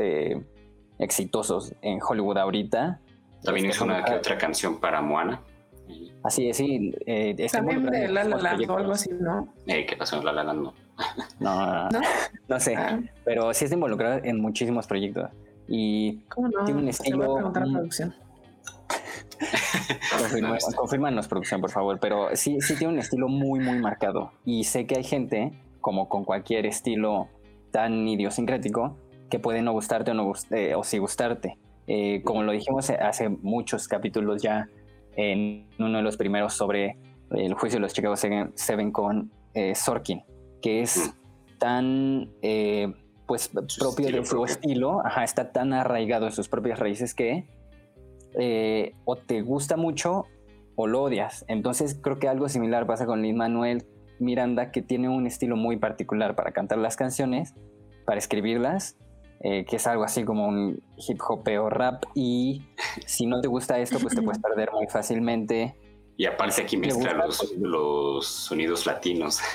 exitosos 0.98 1.74
en 1.82 1.98
Hollywood 2.06 2.38
ahorita. 2.38 3.00
También 3.46 3.66
hizo 3.66 3.84
una 3.84 4.04
que 4.04 4.12
otra 4.12 4.36
canción 4.36 4.78
para 4.78 5.00
Moana. 5.00 5.40
Así 6.22 6.48
es, 6.48 6.56
sí. 6.56 6.92
También 7.52 7.86
de 7.86 8.08
La 8.08 8.24
La 8.24 8.36
Land 8.36 8.68
o 8.68 8.76
algo 8.76 8.92
así, 8.92 9.10
¿no? 9.18 9.54
¿Qué 9.64 9.96
pasó 9.96 10.18
en 10.18 10.24
La 10.24 10.32
La 10.32 10.44
Land? 10.44 10.70
No, 11.40 11.90
no, 11.90 12.00
no, 12.48 12.60
sé. 12.60 12.74
Ah. 12.74 12.98
Pero 13.24 13.52
sí 13.52 13.64
está 13.64 13.74
involucrado 13.74 14.20
en 14.24 14.40
muchísimos 14.40 14.86
proyectos. 14.86 15.30
Y 15.68 16.22
tiene 16.64 16.80
un 16.80 16.88
estilo. 16.88 17.52
confirmanos, 20.76 21.28
producción, 21.28 21.60
por 21.60 21.70
favor. 21.70 22.00
Pero 22.00 22.34
sí, 22.34 22.60
sí 22.60 22.76
tiene 22.76 22.94
un 22.94 22.98
estilo 22.98 23.28
muy, 23.28 23.60
muy 23.60 23.78
marcado. 23.78 24.32
Y 24.44 24.64
sé 24.64 24.86
que 24.86 24.96
hay 24.96 25.04
gente, 25.04 25.52
como 25.80 26.08
con 26.08 26.24
cualquier 26.24 26.66
estilo 26.66 27.28
tan 27.70 28.08
idiosincrático, 28.08 28.96
que 29.28 29.38
puede 29.38 29.62
no 29.62 29.72
gustarte 29.72 30.12
o, 30.12 30.14
no 30.14 30.32
eh, 30.50 30.74
o 30.74 30.82
sí 30.82 30.98
gustarte. 30.98 31.58
Eh, 31.86 32.22
como 32.24 32.42
lo 32.42 32.52
dijimos 32.52 32.90
hace 32.90 33.28
muchos 33.28 33.88
capítulos 33.88 34.42
ya, 34.42 34.68
en 35.16 35.68
uno 35.78 35.98
de 35.98 36.02
los 36.02 36.16
primeros 36.16 36.54
sobre 36.54 36.98
el 37.30 37.54
juicio 37.54 37.78
de 37.78 37.82
los 37.82 37.92
Chicago 37.92 38.16
Seven 38.16 38.92
con 38.92 39.30
eh, 39.54 39.74
Sorkin, 39.74 40.22
que 40.60 40.82
es 40.82 41.14
tan 41.58 42.30
pues 43.26 43.50
propio 43.78 44.10
de 44.10 44.24
su 44.24 44.44
estilo, 44.44 45.04
ajá, 45.04 45.24
está 45.24 45.52
tan 45.52 45.72
arraigado 45.72 46.26
en 46.26 46.32
sus 46.32 46.48
propias 46.48 46.78
raíces 46.78 47.12
que 47.14 47.44
eh, 48.38 48.92
o 49.06 49.16
te 49.16 49.40
gusta 49.40 49.76
mucho 49.76 50.26
o 50.76 50.86
lo 50.86 51.02
odias. 51.02 51.44
Entonces 51.48 51.98
creo 52.00 52.18
que 52.18 52.28
algo 52.28 52.48
similar 52.48 52.86
pasa 52.86 53.06
con 53.06 53.22
Lin 53.22 53.36
Manuel 53.36 53.86
Miranda, 54.18 54.70
que 54.70 54.82
tiene 54.82 55.08
un 55.08 55.26
estilo 55.26 55.56
muy 55.56 55.78
particular 55.78 56.36
para 56.36 56.52
cantar 56.52 56.78
las 56.78 56.96
canciones, 56.96 57.54
para 58.04 58.18
escribirlas, 58.18 58.96
eh, 59.40 59.64
que 59.64 59.76
es 59.76 59.86
algo 59.86 60.04
así 60.04 60.24
como 60.24 60.46
un 60.46 60.82
hip 60.96 61.20
hop 61.26 61.48
o 61.60 61.70
rap. 61.70 62.04
Y 62.14 62.62
si 63.06 63.26
no 63.26 63.40
te 63.40 63.48
gusta 63.48 63.78
esto, 63.78 63.98
pues 63.98 64.14
te 64.14 64.22
puedes 64.22 64.38
perder 64.42 64.70
muy 64.72 64.86
fácilmente. 64.86 65.74
Y 66.16 66.26
aparte 66.26 66.62
aquí 66.62 66.76
mezcla 66.76 67.12
los, 67.12 67.52
los 67.58 68.26
sonidos 68.26 68.86
latinos. 68.86 69.40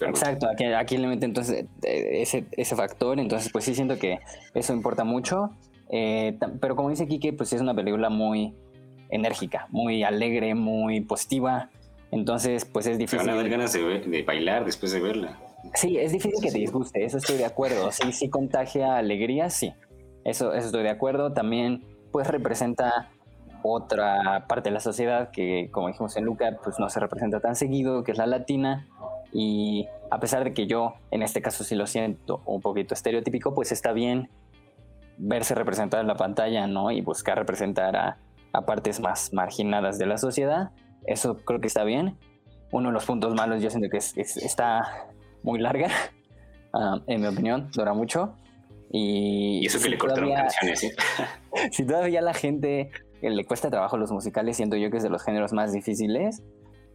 Exacto, 0.00 0.48
aquí, 0.48 0.64
aquí, 0.64 0.98
le 0.98 1.06
mete 1.06 1.24
entonces 1.24 1.64
eh, 1.82 2.20
ese, 2.20 2.44
ese, 2.52 2.76
factor, 2.76 3.18
entonces 3.18 3.50
pues 3.50 3.64
sí 3.64 3.74
siento 3.74 3.98
que 3.98 4.18
eso 4.52 4.74
importa 4.74 5.04
mucho, 5.04 5.50
eh, 5.88 6.38
pero 6.60 6.76
como 6.76 6.90
dice 6.90 7.06
Kike, 7.06 7.32
pues 7.32 7.52
es 7.52 7.60
una 7.60 7.74
película 7.74 8.10
muy 8.10 8.54
enérgica, 9.08 9.68
muy 9.70 10.02
alegre, 10.02 10.54
muy 10.54 11.00
positiva, 11.00 11.70
entonces 12.10 12.64
pues 12.66 12.86
es 12.86 12.98
difícil. 12.98 13.26
Van 13.26 13.38
a 13.38 13.42
ganas 13.48 13.72
de, 13.72 14.22
bailar 14.26 14.64
después 14.64 14.92
de 14.92 15.00
verla. 15.00 15.38
Sí, 15.74 15.98
es 15.98 16.12
difícil 16.12 16.40
que 16.42 16.50
te 16.50 16.58
disguste, 16.58 17.04
eso 17.04 17.18
estoy 17.18 17.36
de 17.36 17.44
acuerdo, 17.44 17.90
sí, 17.92 18.12
sí 18.12 18.28
contagia 18.28 18.96
alegría, 18.96 19.50
sí, 19.50 19.74
eso, 20.24 20.52
eso 20.52 20.66
estoy 20.66 20.82
de 20.82 20.90
acuerdo, 20.90 21.32
también 21.32 21.84
pues 22.12 22.28
representa 22.28 23.10
otra 23.62 24.46
parte 24.46 24.70
de 24.70 24.74
la 24.74 24.80
sociedad 24.80 25.30
que 25.30 25.68
como 25.72 25.88
dijimos 25.88 26.16
en 26.16 26.24
Luca 26.24 26.58
pues 26.62 26.78
no 26.78 26.88
se 26.88 27.00
representa 27.00 27.40
tan 27.40 27.56
seguido, 27.56 28.04
que 28.04 28.12
es 28.12 28.18
la 28.18 28.26
latina, 28.26 28.86
y 29.32 29.86
a 30.10 30.18
pesar 30.18 30.44
de 30.44 30.54
que 30.54 30.66
yo 30.66 30.94
en 31.10 31.22
este 31.22 31.42
caso 31.42 31.64
sí 31.64 31.74
lo 31.74 31.86
siento 31.86 32.42
un 32.46 32.60
poquito 32.60 32.94
estereotípico, 32.94 33.54
pues 33.54 33.72
está 33.72 33.92
bien 33.92 34.30
verse 35.18 35.54
representado 35.54 36.00
en 36.00 36.06
la 36.06 36.14
pantalla, 36.14 36.66
¿no? 36.66 36.90
Y 36.90 37.00
buscar 37.00 37.38
representar 37.38 37.96
a, 37.96 38.18
partes 38.66 39.00
más 39.00 39.34
marginadas 39.34 39.98
de 39.98 40.06
la 40.06 40.16
sociedad. 40.16 40.70
Eso 41.04 41.36
creo 41.44 41.60
que 41.60 41.66
está 41.66 41.84
bien. 41.84 42.16
Uno 42.72 42.88
de 42.88 42.94
los 42.94 43.04
puntos 43.04 43.34
malos 43.34 43.60
yo 43.60 43.68
siento 43.68 43.90
que 43.90 43.98
está 43.98 45.08
muy 45.46 45.60
larga, 45.60 45.88
ah, 46.74 47.00
en 47.06 47.22
mi 47.22 47.26
opinión, 47.28 47.70
dura 47.72 47.94
mucho. 47.94 48.34
Y, 48.92 49.66
eso 49.66 49.80
que 49.80 49.88
le 49.88 49.98
cortaron 49.98 50.32
canciones, 50.32 50.80
¿sí? 50.80 50.90
si 51.72 51.84
todavía 51.84 52.20
a 52.20 52.22
la 52.22 52.34
gente 52.34 52.90
le 53.22 53.44
cuesta 53.44 53.70
trabajo 53.70 53.96
los 53.96 54.12
musicales, 54.12 54.56
siento 54.56 54.76
yo 54.76 54.90
que 54.90 54.98
es 54.98 55.02
de 55.02 55.10
los 55.10 55.22
géneros 55.22 55.52
más 55.52 55.72
difíciles. 55.72 56.42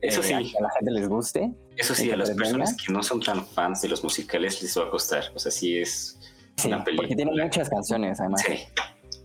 Eso 0.01 0.23
sí. 0.23 0.29
Que 0.29 0.57
a 0.57 0.61
la 0.61 0.69
gente 0.71 0.91
les 0.91 1.07
guste. 1.07 1.51
Eso 1.75 1.93
sí, 1.93 2.09
a 2.11 2.17
las 2.17 2.31
personas 2.31 2.75
que 2.75 2.91
no 2.91 3.03
son 3.03 3.21
tan 3.21 3.45
fans 3.45 3.81
de 3.81 3.89
los 3.89 4.03
musicales 4.03 4.61
les 4.61 4.77
va 4.77 4.85
a 4.85 4.89
costar. 4.89 5.25
O 5.35 5.39
sea, 5.39 5.51
sí 5.51 5.77
es 5.77 6.17
una 6.65 6.83
película. 6.83 7.07
Porque 7.07 7.15
tiene 7.15 7.43
muchas 7.43 7.69
canciones, 7.69 8.19
además. 8.19 8.41
Sí. 8.45 8.59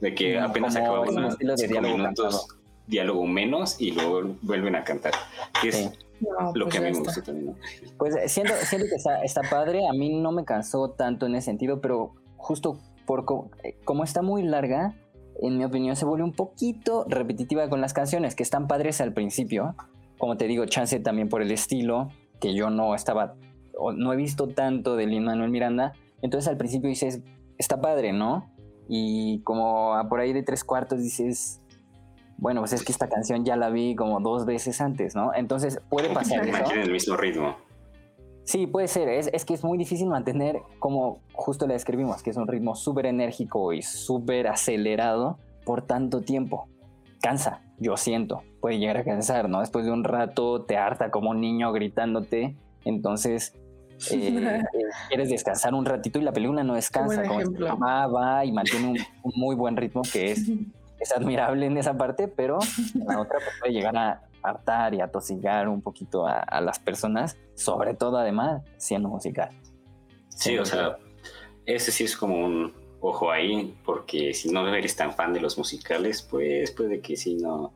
De 0.00 0.14
que 0.14 0.38
apenas 0.38 0.76
acaba 0.76 1.00
una 1.00 1.34
de 1.34 1.68
diálogo 1.68 1.96
minutos, 1.96 2.48
diálogo 2.86 3.26
menos 3.26 3.80
y 3.80 3.92
luego 3.92 4.36
vuelven 4.42 4.76
a 4.76 4.84
cantar. 4.84 5.14
Que 5.62 5.90
es 6.20 6.55
lo 6.55 6.64
pues 6.64 6.74
que 6.74 6.79
a 6.79 6.81
mí 6.81 6.92
me 6.92 6.98
gusta 6.98 7.22
también. 7.22 7.55
Pues 7.98 8.14
siento, 8.33 8.52
siento 8.62 8.88
que 8.88 8.96
está, 8.96 9.22
está 9.22 9.42
padre. 9.42 9.87
A 9.88 9.92
mí 9.92 10.18
no 10.20 10.33
me 10.33 10.44
cansó 10.44 10.90
tanto 10.90 11.26
en 11.26 11.35
ese 11.35 11.46
sentido, 11.46 11.81
pero 11.81 12.14
justo 12.37 12.79
por 13.07 13.24
eh, 13.62 13.76
como 13.85 14.05
está 14.05 14.22
muy 14.22 14.42
larga, 14.42 14.94
en 15.40 15.59
mi 15.59 15.64
opinión 15.64 15.96
se 15.96 16.05
vuelve 16.05 16.24
un 16.24 16.33
poquito 16.33 17.05
repetitiva 17.09 17.68
con 17.68 17.81
las 17.81 17.92
canciones, 17.92 18.35
que 18.35 18.42
están 18.42 18.66
padres 18.66 19.00
al 19.00 19.12
principio, 19.12 19.74
como 20.18 20.37
te 20.37 20.46
digo, 20.46 20.66
chance 20.66 20.98
también 21.00 21.29
por 21.29 21.42
el 21.42 21.50
estilo, 21.50 22.09
que 22.40 22.55
yo 22.55 22.70
no 22.70 22.94
estaba, 22.94 23.35
no 23.96 24.12
he 24.12 24.16
visto 24.16 24.48
tanto 24.48 24.96
de 24.96 25.07
Lin 25.07 25.24
Manuel 25.24 25.50
Miranda. 25.50 25.92
Entonces 26.22 26.48
al 26.48 26.57
principio 26.57 26.88
dices, 26.88 27.20
está 27.59 27.81
padre, 27.81 28.12
¿no? 28.12 28.50
Y 28.88 29.40
como 29.40 29.94
por 30.09 30.20
ahí 30.20 30.33
de 30.33 30.42
tres 30.42 30.64
cuartos 30.64 31.02
dices, 31.02 31.61
bueno, 32.38 32.61
pues 32.61 32.72
es 32.72 32.85
que 32.85 32.92
esta 32.92 33.09
canción 33.09 33.44
ya 33.44 33.57
la 33.57 33.70
vi 33.70 33.94
como 33.94 34.20
dos 34.20 34.44
veces 34.44 34.81
antes, 34.81 35.14
¿no? 35.14 35.33
Entonces 35.35 35.81
puede 35.88 36.09
pasar 36.14 36.46
eso. 36.46 36.72
El 36.72 36.92
mismo 36.92 37.16
ritmo. 37.16 37.57
Sí, 38.44 38.66
puede 38.66 38.87
ser. 38.87 39.09
Es, 39.09 39.29
es, 39.33 39.44
que 39.44 39.55
es 39.55 39.64
muy 39.64 39.77
difícil 39.77 40.07
mantener, 40.07 40.61
como 40.79 41.20
justo 41.33 41.66
le 41.66 41.75
describimos, 41.75 42.22
que 42.22 42.31
es 42.31 42.37
un 42.37 42.46
ritmo 42.46 42.77
súper 42.77 43.07
enérgico 43.07 43.72
y 43.72 43.83
súper 43.83 44.46
acelerado 44.46 45.38
por 45.64 45.83
tanto 45.83 46.20
tiempo. 46.20 46.68
Cansa, 47.20 47.61
yo 47.79 47.96
siento. 47.96 48.42
Puede 48.61 48.79
llegar 48.79 48.99
a 48.99 49.05
cansar, 49.05 49.49
¿no? 49.49 49.61
Después 49.61 49.85
de 49.85 49.90
un 49.90 50.05
rato 50.05 50.62
te 50.62 50.77
harta 50.77 51.11
como 51.11 51.31
un 51.31 51.40
niño 51.40 51.72
gritándote. 51.72 52.55
Entonces, 52.85 53.53
eh, 54.12 54.62
quieres 55.09 55.29
descansar 55.29 55.75
un 55.75 55.85
ratito 55.85 56.20
y 56.20 56.22
la 56.22 56.33
película 56.33 56.62
no 56.62 56.75
descansa. 56.75 57.25
Como 57.25 57.40
va, 57.79 58.07
va 58.07 58.44
y 58.44 58.53
mantiene 58.53 58.90
un, 58.90 58.99
un, 59.25 59.33
muy 59.35 59.57
buen 59.57 59.77
ritmo 59.77 60.03
que 60.03 60.31
es, 60.31 60.49
es 60.98 61.12
admirable 61.12 61.66
en 61.66 61.76
esa 61.76 61.96
parte, 61.96 62.28
pero 62.28 62.59
en 62.94 63.06
la 63.06 63.20
otra 63.20 63.38
pues, 63.38 63.50
puede 63.61 63.72
llegar 63.72 63.96
a, 63.96 64.22
hartar 64.42 64.94
y 64.94 65.00
atosigar 65.00 65.68
un 65.68 65.82
poquito 65.82 66.24
a, 66.24 66.38
a, 66.38 66.61
las 66.61 66.78
personas, 66.78 67.37
sobre 67.54 67.94
todo 67.94 68.18
además 68.18 68.62
siendo 68.76 69.09
musical. 69.09 69.50
Sí, 70.28 70.56
o 70.56 70.64
sea, 70.64 70.98
ese 71.64 71.90
sí 71.90 72.04
es 72.04 72.16
como 72.16 72.44
un 72.44 72.72
ojo 73.00 73.30
ahí, 73.30 73.76
porque 73.85 74.32
si 74.35 74.50
no 74.50 74.66
eres 74.74 74.96
tan 74.96 75.12
fan 75.12 75.32
de 75.32 75.40
los 75.40 75.59
musicales, 75.59 76.22
pues 76.22 76.70
puede 76.70 77.00
que 77.00 77.16
si 77.16 77.37
no, 77.37 77.74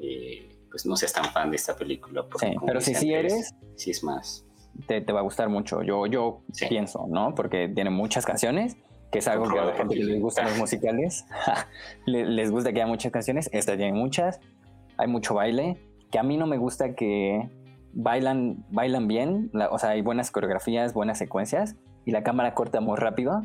eh, 0.00 0.48
pues 0.70 0.86
no 0.86 0.96
seas 0.96 1.12
tan 1.12 1.24
fan 1.26 1.50
de 1.50 1.56
esta 1.56 1.76
película. 1.76 2.24
Sí, 2.38 2.48
pero 2.64 2.80
si 2.80 2.94
sí 2.94 3.12
eres, 3.12 3.54
sí 3.76 3.90
es 3.90 4.02
más. 4.04 4.46
Te, 4.86 5.00
te, 5.00 5.12
va 5.12 5.20
a 5.20 5.22
gustar 5.22 5.48
mucho, 5.48 5.82
yo, 5.82 6.06
yo 6.06 6.42
sí. 6.52 6.66
pienso, 6.68 7.06
¿no? 7.08 7.34
Porque 7.34 7.68
tiene 7.68 7.90
muchas 7.90 8.26
canciones 8.26 8.76
que 9.14 9.20
es 9.20 9.28
algo 9.28 9.48
que 9.48 9.58
a 9.58 9.64
la 9.64 9.74
gente 9.74 9.94
que 9.94 10.02
les 10.02 10.20
gustan 10.20 10.46
los 10.46 10.58
musicales 10.58 11.24
les 12.06 12.50
gusta 12.50 12.72
que 12.72 12.82
haya 12.82 12.88
muchas 12.88 13.12
canciones. 13.12 13.48
Esta 13.52 13.76
tiene 13.76 13.92
muchas 13.92 14.40
hay 14.96 15.08
mucho 15.08 15.34
baile, 15.34 15.80
que 16.10 16.18
a 16.18 16.22
mí 16.22 16.36
no 16.36 16.46
me 16.46 16.58
gusta 16.58 16.94
que 16.94 17.48
bailan, 17.92 18.64
bailan 18.70 19.08
bien, 19.08 19.50
la, 19.52 19.68
o 19.70 19.78
sea, 19.78 19.90
hay 19.90 20.02
buenas 20.02 20.30
coreografías, 20.30 20.94
buenas 20.94 21.18
secuencias, 21.18 21.76
y 22.04 22.10
la 22.10 22.22
cámara 22.22 22.54
corta 22.54 22.80
muy 22.80 22.96
rápido. 22.96 23.42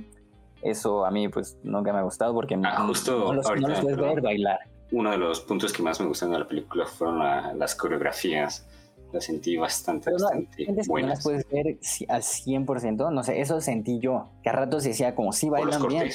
Eso 0.62 1.06
a 1.06 1.12
mí 1.12 1.30
pues 1.30 1.58
nunca 1.64 1.94
me 1.94 2.00
ha 2.00 2.02
gustado 2.02 2.34
porque 2.34 2.60
ah, 2.64 2.86
justo 2.86 3.18
no, 3.18 3.34
los, 3.34 3.46
ahorita, 3.46 3.68
no 3.68 3.74
los 3.74 3.82
puedes 3.82 3.98
ver 3.98 4.22
bailar. 4.22 4.60
Uno 4.92 5.12
de 5.12 5.18
los 5.18 5.40
puntos 5.40 5.72
que 5.72 5.82
más 5.82 6.02
me 6.02 6.08
gustan 6.08 6.32
de 6.32 6.40
la 6.40 6.48
película 6.48 6.86
fueron 6.86 7.20
la, 7.20 7.54
las 7.54 7.76
coreografías. 7.76 8.68
Las 9.12 9.26
sentí 9.26 9.58
bastante, 9.58 10.06
Pero 10.06 10.18
bastante 10.18 10.66
no, 10.68 10.98
las 11.00 11.24
puedes 11.24 11.48
ver 11.50 11.78
al 12.10 12.22
100%, 12.22 13.12
no 13.12 13.24
sé, 13.24 13.42
eso 13.42 13.60
sentí 13.60 14.00
yo, 14.00 14.30
que 14.44 14.50
a 14.50 14.54
ratos 14.54 14.84
decía 14.84 15.16
como 15.16 15.32
si 15.34 15.50
bailan 15.50 15.88
bien. 15.88 16.10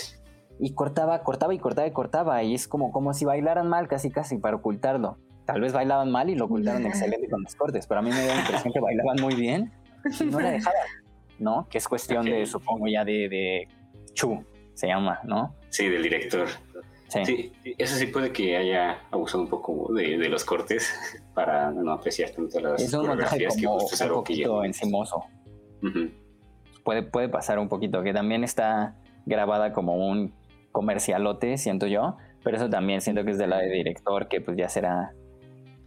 Y 0.61 0.75
cortaba, 0.75 1.23
cortaba 1.25 1.53
y 1.53 1.59
cortaba 1.59 1.89
y 1.89 1.91
cortaba. 1.91 2.43
Y 2.45 2.55
es 2.55 2.69
como, 2.69 2.93
como 2.93 3.13
si 3.13 3.25
bailaran 3.25 3.69
mal 3.69 3.89
casi 3.89 4.11
casi 4.11 4.39
para 4.39 4.57
ocultarlo 4.57 5.19
tal 5.45 5.61
vez 5.61 5.73
bailaban 5.73 6.11
mal 6.11 6.31
y 6.31 6.35
lo 6.35 6.47
ocultaron 6.47 6.87
excelente 6.87 7.29
con 7.29 7.43
los 7.43 7.55
cortes, 7.55 7.87
pero 7.87 8.01
a 8.01 8.03
mí 8.03 8.11
me 8.11 8.21
dio 8.23 8.35
la 8.35 8.41
impresión 8.41 8.73
que 8.73 8.81
bailaban 8.81 9.17
muy 9.21 9.35
bien 9.35 9.73
y 10.21 10.25
no 10.25 10.41
la 10.41 10.51
dejaban, 10.51 10.87
¿no? 11.39 11.67
Que 11.69 11.79
es 11.79 11.89
cuestión 11.89 12.21
okay. 12.21 12.41
de, 12.41 12.47
supongo 12.47 12.87
ya 12.89 13.05
de, 13.05 13.29
de, 13.29 13.69
Chu, 14.13 14.45
se 14.75 14.87
llama, 14.87 15.21
¿no? 15.25 15.55
Sí, 15.71 15.89
del 15.89 16.03
director. 16.03 16.49
Sí. 17.15 17.53
sí. 17.63 17.75
eso 17.79 17.97
sí 17.97 18.07
puede 18.07 18.33
que 18.33 18.57
haya 18.57 19.03
abusado 19.11 19.43
un 19.43 19.49
poco 19.49 19.93
de, 19.93 20.19
de 20.19 20.29
los 20.29 20.45
cortes 20.45 20.93
para 21.35 21.71
no 21.71 21.93
apreciar 21.93 22.31
tanto 22.31 22.61
las 22.61 22.83
es 22.83 22.93
un 22.93 23.01
coreografías 23.01 23.57
como 23.63 23.79
que 23.79 23.95
es 23.95 24.03
algo 24.03 24.19
un 24.19 24.25
poquito 24.25 24.61
que 24.61 24.67
encimoso. 24.67 25.25
Uh 25.83 25.87
-huh. 25.87 26.11
puede, 26.83 27.03
puede 27.03 27.29
pasar 27.29 27.59
un 27.59 27.69
poquito, 27.69 28.03
que 28.03 28.13
también 28.13 28.45
está 28.45 28.97
grabada 29.27 29.73
como 29.73 29.97
un 29.97 30.35
comercialote, 30.73 31.57
siento 31.59 31.87
yo, 31.87 32.17
pero 32.43 32.57
eso 32.57 32.69
también 32.69 33.01
siento 33.01 33.25
que 33.25 33.31
es 33.31 33.39
de 33.39 33.47
la 33.47 33.59
de 33.59 33.71
director, 33.71 34.29
que 34.29 34.41
pues 34.41 34.57
ya 34.57 34.69
será 34.69 35.13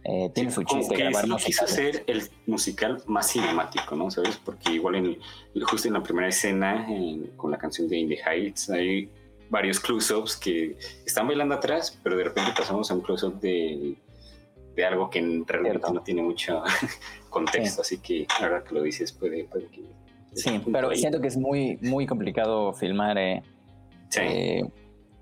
eh, 0.04 0.30
tiene 0.34 0.50
sí, 0.50 0.54
su 0.54 0.62
chiste 0.62 0.94
que 0.94 1.02
grabar 1.02 1.26
sí, 1.40 1.46
quiso 1.46 1.64
hacer 1.64 2.04
el 2.06 2.22
musical 2.46 3.02
más 3.06 3.30
cinemático, 3.30 3.94
¿no? 3.94 4.10
¿Sabes? 4.10 4.40
Porque 4.42 4.72
igual 4.72 4.94
en, 4.94 5.18
justo 5.62 5.88
en 5.88 5.94
la 5.94 6.02
primera 6.02 6.28
escena, 6.28 6.86
en, 6.88 7.26
con 7.36 7.50
la 7.50 7.58
canción 7.58 7.88
de 7.88 7.98
In 7.98 8.08
the 8.08 8.16
Heights, 8.16 8.70
hay 8.70 9.10
varios 9.50 9.80
close-ups 9.80 10.36
que 10.36 10.76
están 11.06 11.26
bailando 11.26 11.54
atrás, 11.54 11.98
pero 12.02 12.16
de 12.16 12.24
repente 12.24 12.52
pasamos 12.56 12.90
a 12.90 12.94
un 12.94 13.00
close-up 13.00 13.40
de, 13.40 13.96
de, 14.74 14.84
algo 14.84 15.10
que 15.10 15.20
realmente 15.20 15.78
Cierto. 15.78 15.92
no 15.92 16.02
tiene 16.02 16.22
mucho 16.22 16.62
contexto, 17.30 17.82
sí. 17.82 17.96
así 17.96 18.02
que 18.02 18.26
ahora 18.40 18.62
que 18.62 18.74
lo 18.74 18.82
dices 18.82 19.12
puede, 19.12 19.44
puede 19.44 19.66
que... 19.68 19.82
Sí, 20.34 20.60
pero 20.70 20.90
ahí. 20.90 20.98
siento 20.98 21.20
que 21.20 21.28
es 21.28 21.36
muy, 21.36 21.78
muy 21.80 22.06
complicado 22.06 22.72
filmar 22.74 23.16
eh, 23.18 23.42
sí. 24.10 24.20
eh, 24.22 24.70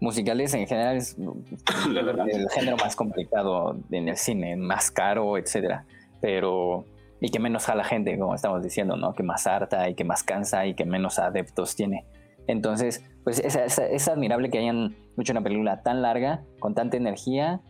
musicales 0.00 0.52
en 0.54 0.66
general 0.66 0.96
es 0.96 1.16
el 1.18 2.48
género 2.50 2.76
más 2.76 2.96
complicado 2.96 3.78
en 3.90 4.08
el 4.08 4.16
cine, 4.16 4.56
más 4.56 4.90
caro, 4.90 5.38
etcétera. 5.38 5.86
Pero 6.20 6.84
y 7.20 7.30
que 7.30 7.38
menos 7.38 7.64
jala 7.64 7.84
gente, 7.84 8.18
como 8.18 8.34
estamos 8.34 8.62
diciendo, 8.62 8.96
¿no? 8.96 9.14
Que 9.14 9.22
más 9.22 9.46
harta 9.46 9.88
y 9.88 9.94
que 9.94 10.04
más 10.04 10.22
cansa 10.22 10.66
y 10.66 10.74
que 10.74 10.84
menos 10.84 11.18
adeptos 11.18 11.74
tiene. 11.74 12.04
Entonces, 12.46 13.04
pues 13.26 13.40
es, 13.40 13.56
es, 13.56 13.80
es 13.80 14.06
admirable 14.06 14.50
que 14.50 14.58
hayan 14.58 14.94
hecho 15.18 15.32
una 15.32 15.42
película 15.42 15.82
tan 15.82 16.00
larga, 16.00 16.44
con 16.60 16.76
tanta 16.76 16.96
energía 16.96 17.60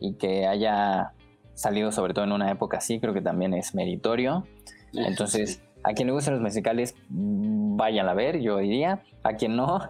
y 0.00 0.14
que 0.14 0.46
haya 0.46 1.12
salido 1.52 1.92
sobre 1.92 2.14
todo 2.14 2.24
en 2.24 2.32
una 2.32 2.50
época 2.50 2.78
así, 2.78 2.98
creo 2.98 3.12
que 3.12 3.20
también 3.20 3.52
es 3.52 3.74
meritorio. 3.74 4.46
Entonces, 4.94 5.62
a 5.84 5.92
quien 5.92 6.06
le 6.06 6.14
gustan 6.14 6.32
los 6.32 6.42
musicales, 6.42 6.94
vayan 7.10 8.08
a 8.08 8.14
ver, 8.14 8.40
yo 8.40 8.56
diría. 8.56 9.02
A 9.22 9.34
quien 9.34 9.54
no, 9.54 9.80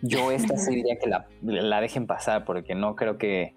yo 0.00 0.30
esta 0.30 0.56
sí 0.56 0.76
diría 0.76 0.96
que 1.00 1.08
la, 1.08 1.26
la, 1.42 1.80
dejen 1.80 2.06
pasar 2.06 2.44
porque 2.44 2.76
no 2.76 2.94
creo 2.94 3.18
que, 3.18 3.56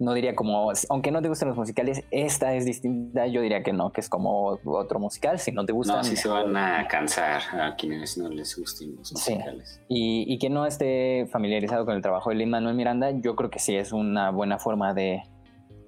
no 0.00 0.14
diría 0.14 0.34
como, 0.34 0.72
aunque 0.88 1.10
no 1.10 1.20
te 1.20 1.28
gusten 1.28 1.48
los 1.48 1.58
musicales, 1.58 2.02
esta 2.10 2.54
es 2.54 2.64
distinta, 2.64 3.26
yo 3.26 3.42
diría 3.42 3.62
que 3.62 3.72
no, 3.72 3.92
que 3.92 4.00
es 4.00 4.08
como 4.08 4.58
otro 4.64 4.98
musical, 4.98 5.38
si 5.38 5.52
no 5.52 5.66
te 5.66 5.72
gustan. 5.72 5.98
No, 5.98 6.04
sí 6.04 6.16
se 6.16 6.28
van 6.28 6.56
a 6.56 6.88
cansar 6.88 7.42
a 7.52 7.76
quienes 7.76 8.16
no 8.16 8.30
les 8.30 8.58
gusten 8.58 8.96
los 8.96 9.12
musicales. 9.12 9.74
Sí. 9.74 9.84
Y, 9.88 10.34
y 10.34 10.38
que 10.38 10.48
no 10.48 10.64
esté 10.64 11.28
familiarizado 11.30 11.84
con 11.84 11.94
el 11.94 12.02
trabajo 12.02 12.30
de 12.30 12.36
Lin 12.36 12.48
Manuel 12.48 12.74
Miranda, 12.74 13.10
yo 13.10 13.36
creo 13.36 13.50
que 13.50 13.58
sí 13.58 13.76
es 13.76 13.92
una 13.92 14.30
buena 14.30 14.58
forma 14.58 14.94
de 14.94 15.22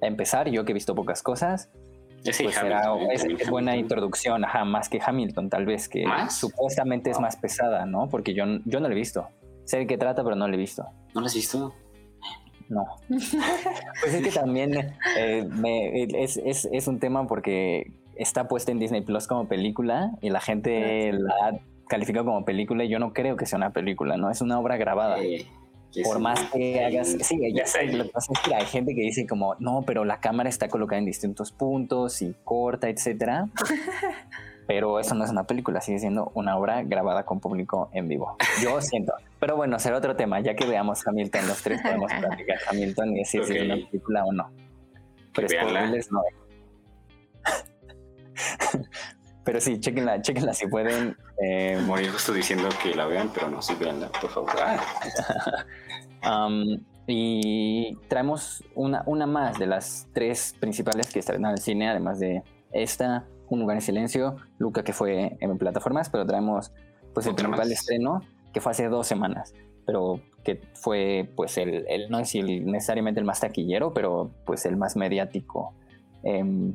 empezar, 0.02 0.50
yo 0.50 0.66
que 0.66 0.72
he 0.72 0.74
visto 0.74 0.94
pocas 0.94 1.22
cosas. 1.22 1.70
Sí, 2.22 2.44
pues 2.44 2.54
será, 2.54 2.94
es, 3.10 3.50
buena 3.50 3.76
introducción, 3.76 4.44
ajá, 4.44 4.64
más 4.64 4.88
que 4.88 5.00
Hamilton, 5.04 5.48
tal 5.48 5.66
vez, 5.66 5.88
que 5.88 6.04
¿Más? 6.04 6.36
supuestamente 6.36 7.10
es 7.10 7.18
más 7.18 7.36
pesada, 7.36 7.84
¿no? 7.86 8.08
Porque 8.08 8.32
yo, 8.32 8.44
yo 8.64 8.78
no 8.78 8.88
la 8.88 8.94
he 8.94 8.96
visto. 8.96 9.26
Sé 9.64 9.78
de 9.78 9.86
qué 9.86 9.98
trata, 9.98 10.22
pero 10.22 10.36
no 10.36 10.46
lo 10.46 10.54
he 10.54 10.58
visto. 10.58 10.86
¿No 11.14 11.20
lo 11.20 11.26
has 11.26 11.34
visto? 11.34 11.74
No. 12.72 12.86
pues 13.08 14.14
es 14.14 14.22
que 14.22 14.30
también 14.30 14.94
eh, 15.18 15.46
me, 15.50 16.04
es, 16.04 16.38
es, 16.38 16.66
es, 16.72 16.88
un 16.88 16.98
tema 16.98 17.26
porque 17.26 17.92
está 18.16 18.48
puesta 18.48 18.72
en 18.72 18.78
Disney 18.78 19.02
Plus 19.02 19.26
como 19.26 19.46
película 19.46 20.12
y 20.22 20.30
la 20.30 20.40
gente 20.40 21.10
sí. 21.12 21.18
la 21.18 21.34
ha 21.48 21.52
calificado 21.86 22.24
como 22.24 22.46
película 22.46 22.84
y 22.84 22.88
yo 22.88 22.98
no 22.98 23.12
creo 23.12 23.36
que 23.36 23.44
sea 23.44 23.58
una 23.58 23.70
película, 23.70 24.16
¿no? 24.16 24.30
Es 24.30 24.40
una 24.40 24.58
obra 24.58 24.78
grabada. 24.78 25.18
Por 26.04 26.20
más 26.20 26.40
que 26.50 26.82
hagas... 26.82 27.08
Sí, 27.20 27.38
ya 27.54 27.66
sé, 27.66 27.92
lo 27.92 28.04
que 28.04 28.10
pasa 28.10 28.32
es 28.32 28.40
que 28.40 28.54
hay 28.54 28.64
gente 28.64 28.94
que 28.94 29.02
dice 29.02 29.26
como, 29.26 29.56
no, 29.58 29.82
pero 29.82 30.06
la 30.06 30.20
cámara 30.20 30.48
está 30.48 30.68
colocada 30.68 30.98
en 30.98 31.04
distintos 31.04 31.52
puntos 31.52 32.22
y 32.22 32.34
corta, 32.44 32.88
etcétera. 32.88 33.48
pero 34.66 34.98
eso 34.98 35.14
no 35.14 35.24
es 35.26 35.30
una 35.30 35.44
película, 35.44 35.82
sigue 35.82 35.98
siendo 35.98 36.32
una 36.34 36.56
obra 36.56 36.82
grabada 36.82 37.24
con 37.24 37.40
público 37.40 37.90
en 37.92 38.08
vivo. 38.08 38.38
Yo 38.62 38.80
siento. 38.80 39.12
Pero 39.42 39.56
bueno, 39.56 39.76
será 39.80 39.96
otro 39.96 40.14
tema. 40.14 40.38
Ya 40.38 40.54
que 40.54 40.64
veamos 40.64 41.04
Hamilton, 41.04 41.48
los 41.48 41.60
tres 41.62 41.82
podemos 41.82 42.12
platicar 42.20 42.58
Hamilton 42.70 43.16
y 43.16 43.18
decir 43.18 43.40
okay. 43.40 43.52
si 43.52 43.58
es 43.58 43.64
una 43.64 43.74
película 43.88 44.24
o 44.24 44.32
no. 44.32 44.52
Pero 45.34 45.48
spoilers 45.48 46.12
no. 46.12 46.22
pero 49.44 49.60
sí, 49.60 49.80
chequenla, 49.80 50.22
chequenla 50.22 50.54
si 50.54 50.68
pueden. 50.68 51.16
Eh, 51.42 51.76
Morir 51.84 52.12
justo 52.12 52.32
diciendo 52.32 52.68
que 52.80 52.94
la 52.94 53.06
vean, 53.06 53.32
pero 53.34 53.50
no, 53.50 53.60
sí, 53.60 53.74
veanla, 53.80 54.10
por 54.10 54.30
favor. 54.30 54.52
um, 56.24 56.78
y 57.08 57.96
traemos 58.06 58.62
una, 58.76 59.02
una 59.06 59.26
más 59.26 59.58
de 59.58 59.66
las 59.66 60.06
tres 60.14 60.54
principales 60.60 61.12
que 61.12 61.18
estrenan 61.18 61.50
el 61.50 61.58
cine, 61.58 61.88
además 61.88 62.20
de 62.20 62.44
esta, 62.70 63.26
Un 63.48 63.58
lugar 63.58 63.76
en 63.76 63.82
silencio, 63.82 64.36
Luca 64.58 64.84
que 64.84 64.92
fue 64.92 65.36
en 65.40 65.58
plataformas, 65.58 66.10
pero 66.10 66.24
traemos 66.24 66.70
pues 67.12 67.26
el 67.26 67.34
principal 67.34 67.68
más. 67.68 67.70
estreno 67.70 68.22
que 68.52 68.60
fue 68.60 68.72
hace 68.72 68.88
dos 68.88 69.06
semanas, 69.06 69.54
pero 69.86 70.20
que 70.44 70.60
fue 70.74 71.30
pues 71.36 71.56
el, 71.58 71.86
el 71.88 72.10
no 72.10 72.18
es 72.18 72.34
el, 72.34 72.66
necesariamente 72.66 73.20
el 73.20 73.26
más 73.26 73.40
taquillero, 73.40 73.92
pero 73.92 74.30
pues 74.44 74.66
el 74.66 74.76
más 74.76 74.96
mediático. 74.96 75.74
Eh, 76.24 76.72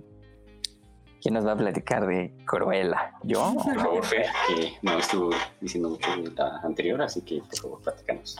¿Quién 1.21 1.33
nos 1.33 1.45
va 1.45 1.53
a 1.53 1.57
platicar 1.57 2.05
de 2.07 2.33
Cruella? 2.45 3.13
¿Yo? 3.23 3.55
Por 3.55 3.79
favor, 3.79 4.05
Fer, 4.05 4.27
que 4.47 4.73
no 4.83 4.97
estuvo 4.97 5.31
diciendo 5.59 5.89
mucho 5.89 6.13
en 6.13 6.35
la 6.35 6.59
anterior, 6.63 7.01
así 7.01 7.21
que 7.21 7.39
por 7.39 7.57
favor, 7.57 7.81
platicanos. 7.81 8.37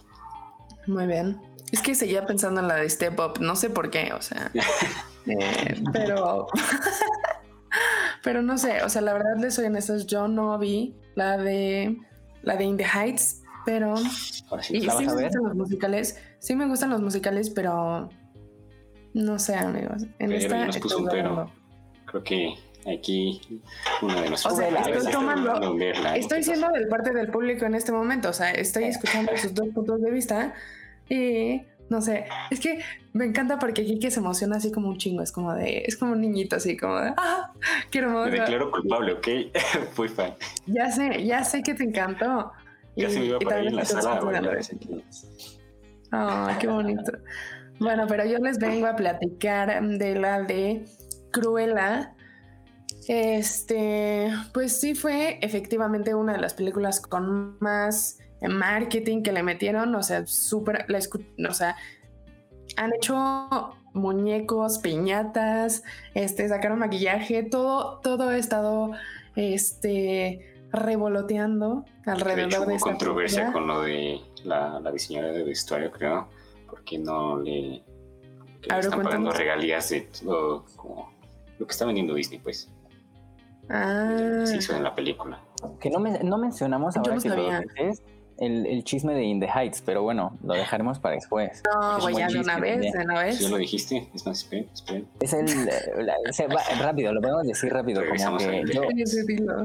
Muy 0.86 1.08
bien. 1.08 1.42
Es 1.72 1.82
que 1.82 1.96
seguía 1.96 2.26
pensando 2.26 2.62
en 2.62 2.68
la 2.68 2.76
de 2.76 2.90
Step 2.90 3.20
Up, 3.20 3.42
no 3.42 3.56
sé 3.56 3.70
por 3.70 3.90
qué, 3.90 4.14
o 4.14 4.22
sea. 4.22 4.52
eh, 5.26 5.82
pero. 5.92 6.48
pero 8.24 8.42
no 8.42 8.58
sé, 8.58 8.84
o 8.84 8.90
sea, 8.90 9.02
la 9.02 9.14
verdad 9.14 9.36
les 9.38 9.56
soy 9.56 9.66
honestos, 9.66 10.08
yo 10.08 10.28
no 10.28 10.58
vi 10.58 10.96
la 11.16 11.38
de 11.38 11.98
la 12.48 12.56
de 12.56 12.64
In 12.64 12.78
the 12.78 12.86
Heights, 12.86 13.42
pero 13.66 13.98
sí, 13.98 14.44
y 14.78 14.82
sí 14.82 15.06
me 15.06 15.14
gustan 15.14 15.44
los 15.44 15.56
musicales, 15.56 16.18
sí 16.40 16.56
me 16.56 16.66
gustan 16.68 16.90
los 16.90 17.02
musicales, 17.02 17.50
pero 17.50 18.10
No 19.14 19.40
sé, 19.40 19.56
amigos. 19.56 20.04
En 20.20 20.30
Pero 20.30 20.34
esta 20.36 20.58
ya 20.60 20.66
nos 20.68 20.78
puso 20.78 20.98
un 20.98 21.04
estoy 21.06 21.20
pero. 21.20 21.34
dudando. 21.34 21.52
Creo 22.06 22.24
que 22.24 22.54
aquí 22.86 23.42
uno 24.02 24.22
de 24.22 24.30
nosotros. 24.30 24.60
O 24.60 24.62
sea, 24.62 24.70
estoy 24.70 25.12
tomando-. 25.12 25.78
Estoy 26.16 26.38
¿Qué 26.38 26.44
siendo 26.44 26.70
del 26.70 26.88
parte 26.88 27.12
del 27.12 27.30
público 27.30 27.66
en 27.66 27.76
este 27.76 27.92
momento, 27.92 28.30
o 28.30 28.34
sea, 28.34 28.52
estoy 28.52 28.86
escuchando 28.86 29.36
sus 29.38 29.54
dos 29.54 29.68
puntos 29.70 30.02
de 30.02 30.12
vista 30.12 30.54
y 31.10 31.64
no 31.90 32.02
sé, 32.02 32.26
es 32.52 32.60
que 32.60 32.80
me 33.18 33.26
encanta 33.26 33.58
porque 33.60 33.84
Kike 33.84 34.12
se 34.12 34.20
emociona 34.20 34.58
así 34.58 34.72
como 34.72 34.90
un 34.90 34.98
chingo, 34.98 35.22
es 35.22 35.32
como 35.32 35.54
de, 35.54 35.84
es 35.86 35.98
como 35.98 36.14
un 36.14 36.22
niñito 36.22 36.56
así 36.56 36.78
como 36.78 37.00
de, 37.00 37.14
ah, 37.18 37.52
qué 37.90 38.02
pasa? 38.02 38.14
Me 38.14 38.20
hermoso. 38.20 38.32
declaro 38.32 38.72
culpable, 38.72 39.14
¿ok? 39.14 39.28
Fui 39.94 40.08
fan. 40.08 40.34
Ya 40.68 40.92
sé, 40.92 41.26
ya 41.26 41.44
sé 41.44 41.64
que 41.64 41.74
te 41.74 41.84
encantó. 41.84 42.52
Ya 42.96 43.10
se 43.10 43.20
me 43.20 43.26
iba 43.26 43.40
y 43.42 43.54
ahí 43.54 43.68
en 43.68 43.76
la 43.76 43.86
sala. 43.86 44.20
Ay, 46.12 46.56
qué 46.60 46.68
bonito. 46.68 47.12
Bueno, 47.80 48.06
pero 48.08 48.26
yo 48.26 48.40
les 48.40 48.58
vengo 48.58 48.88
a 48.88 48.96
platicar 48.96 49.82
de 49.84 50.16
la 50.16 50.42
de 50.42 50.86
Cruella. 51.32 52.14
Este, 53.08 54.32
pues 54.54 54.80
sí 54.80 54.96
fue 54.96 55.40
efectivamente 55.42 56.14
una 56.14 56.34
de 56.34 56.40
las 56.40 56.54
películas 56.54 57.00
con 57.00 57.58
más 57.60 58.20
marketing 58.42 59.24
que 59.24 59.32
le 59.32 59.44
metieron, 59.44 59.96
o 59.96 60.04
sea, 60.04 60.26
súper, 60.28 60.86
o 60.90 61.54
sea, 61.54 61.76
han 62.78 62.94
hecho 62.96 63.76
muñecos, 63.94 64.78
piñatas, 64.80 65.84
este, 66.14 66.48
sacaron 66.48 66.80
maquillaje, 66.80 67.44
todo, 67.44 68.00
todo 68.00 68.30
ha 68.30 68.38
estado, 68.38 68.92
este, 69.36 70.54
revoloteando 70.72 71.84
De 72.06 72.12
alrededor 72.12 72.48
hecho, 72.50 72.60
de 72.62 72.66
hubo 72.68 72.76
esta 72.76 72.90
controversia 72.90 73.40
película. 73.52 73.54
con 73.66 73.68
lo 73.68 73.82
de 73.82 74.22
la, 74.44 74.80
la 74.80 74.92
diseñadora 74.92 75.34
de 75.34 75.44
vestuario, 75.44 75.92
creo, 75.92 76.28
porque 76.70 76.98
no 77.00 77.38
le, 77.40 77.84
que 78.62 78.74
le 78.74 78.80
están 78.80 79.02
pagando 79.04 79.32
regalías 79.32 79.90
de 79.90 80.02
todo 80.24 80.66
como 80.76 81.12
lo 81.58 81.66
que 81.66 81.72
está 81.72 81.86
vendiendo 81.86 82.14
Disney, 82.14 82.40
pues, 82.40 82.70
Ah. 83.70 84.44
se 84.46 84.58
hizo 84.58 84.76
en 84.78 84.84
la 84.84 84.96
película. 84.96 85.42
Que 85.82 85.90
no, 85.90 86.00
men- 86.00 86.20
no 86.24 86.38
mencionamos 86.38 86.96
Yo 86.96 87.02
ahora 87.02 87.16
no 87.16 87.22
que 87.22 87.30
lo 87.30 87.36
sabía. 87.36 87.60
dices, 87.62 88.02
el, 88.40 88.66
el 88.66 88.84
chisme 88.84 89.14
de 89.14 89.24
In 89.24 89.40
the 89.40 89.48
Heights, 89.48 89.82
pero 89.86 90.04
bueno, 90.04 90.38
lo 90.44 90.54
dejaremos 90.54 91.00
para 91.00 91.16
después. 91.16 91.64
No, 91.74 92.00
voy 92.00 92.14
buen 92.14 92.28
de 92.28 92.40
una 92.40 92.60
vez, 92.60 92.92
de 92.94 93.00
una 93.04 93.24
vez. 93.24 93.40
Ya 93.40 93.50
lo 93.50 93.58
dijiste, 93.58 94.08
es 94.14 94.26
más, 94.26 94.40
esperen, 94.44 94.70
esperen. 94.74 95.08
Es 95.20 95.34
el. 95.34 95.46
la- 96.06 96.16
se 96.32 96.48
va- 96.48 96.62
rápido, 96.80 97.14
lo 97.14 97.22
podemos 97.22 97.46
decir 97.48 97.72
rápido, 97.74 98.02
como 98.02 98.12
Regresamos 98.12 98.44
que 98.44 98.50
al- 98.60 98.70
yo. 98.72 98.82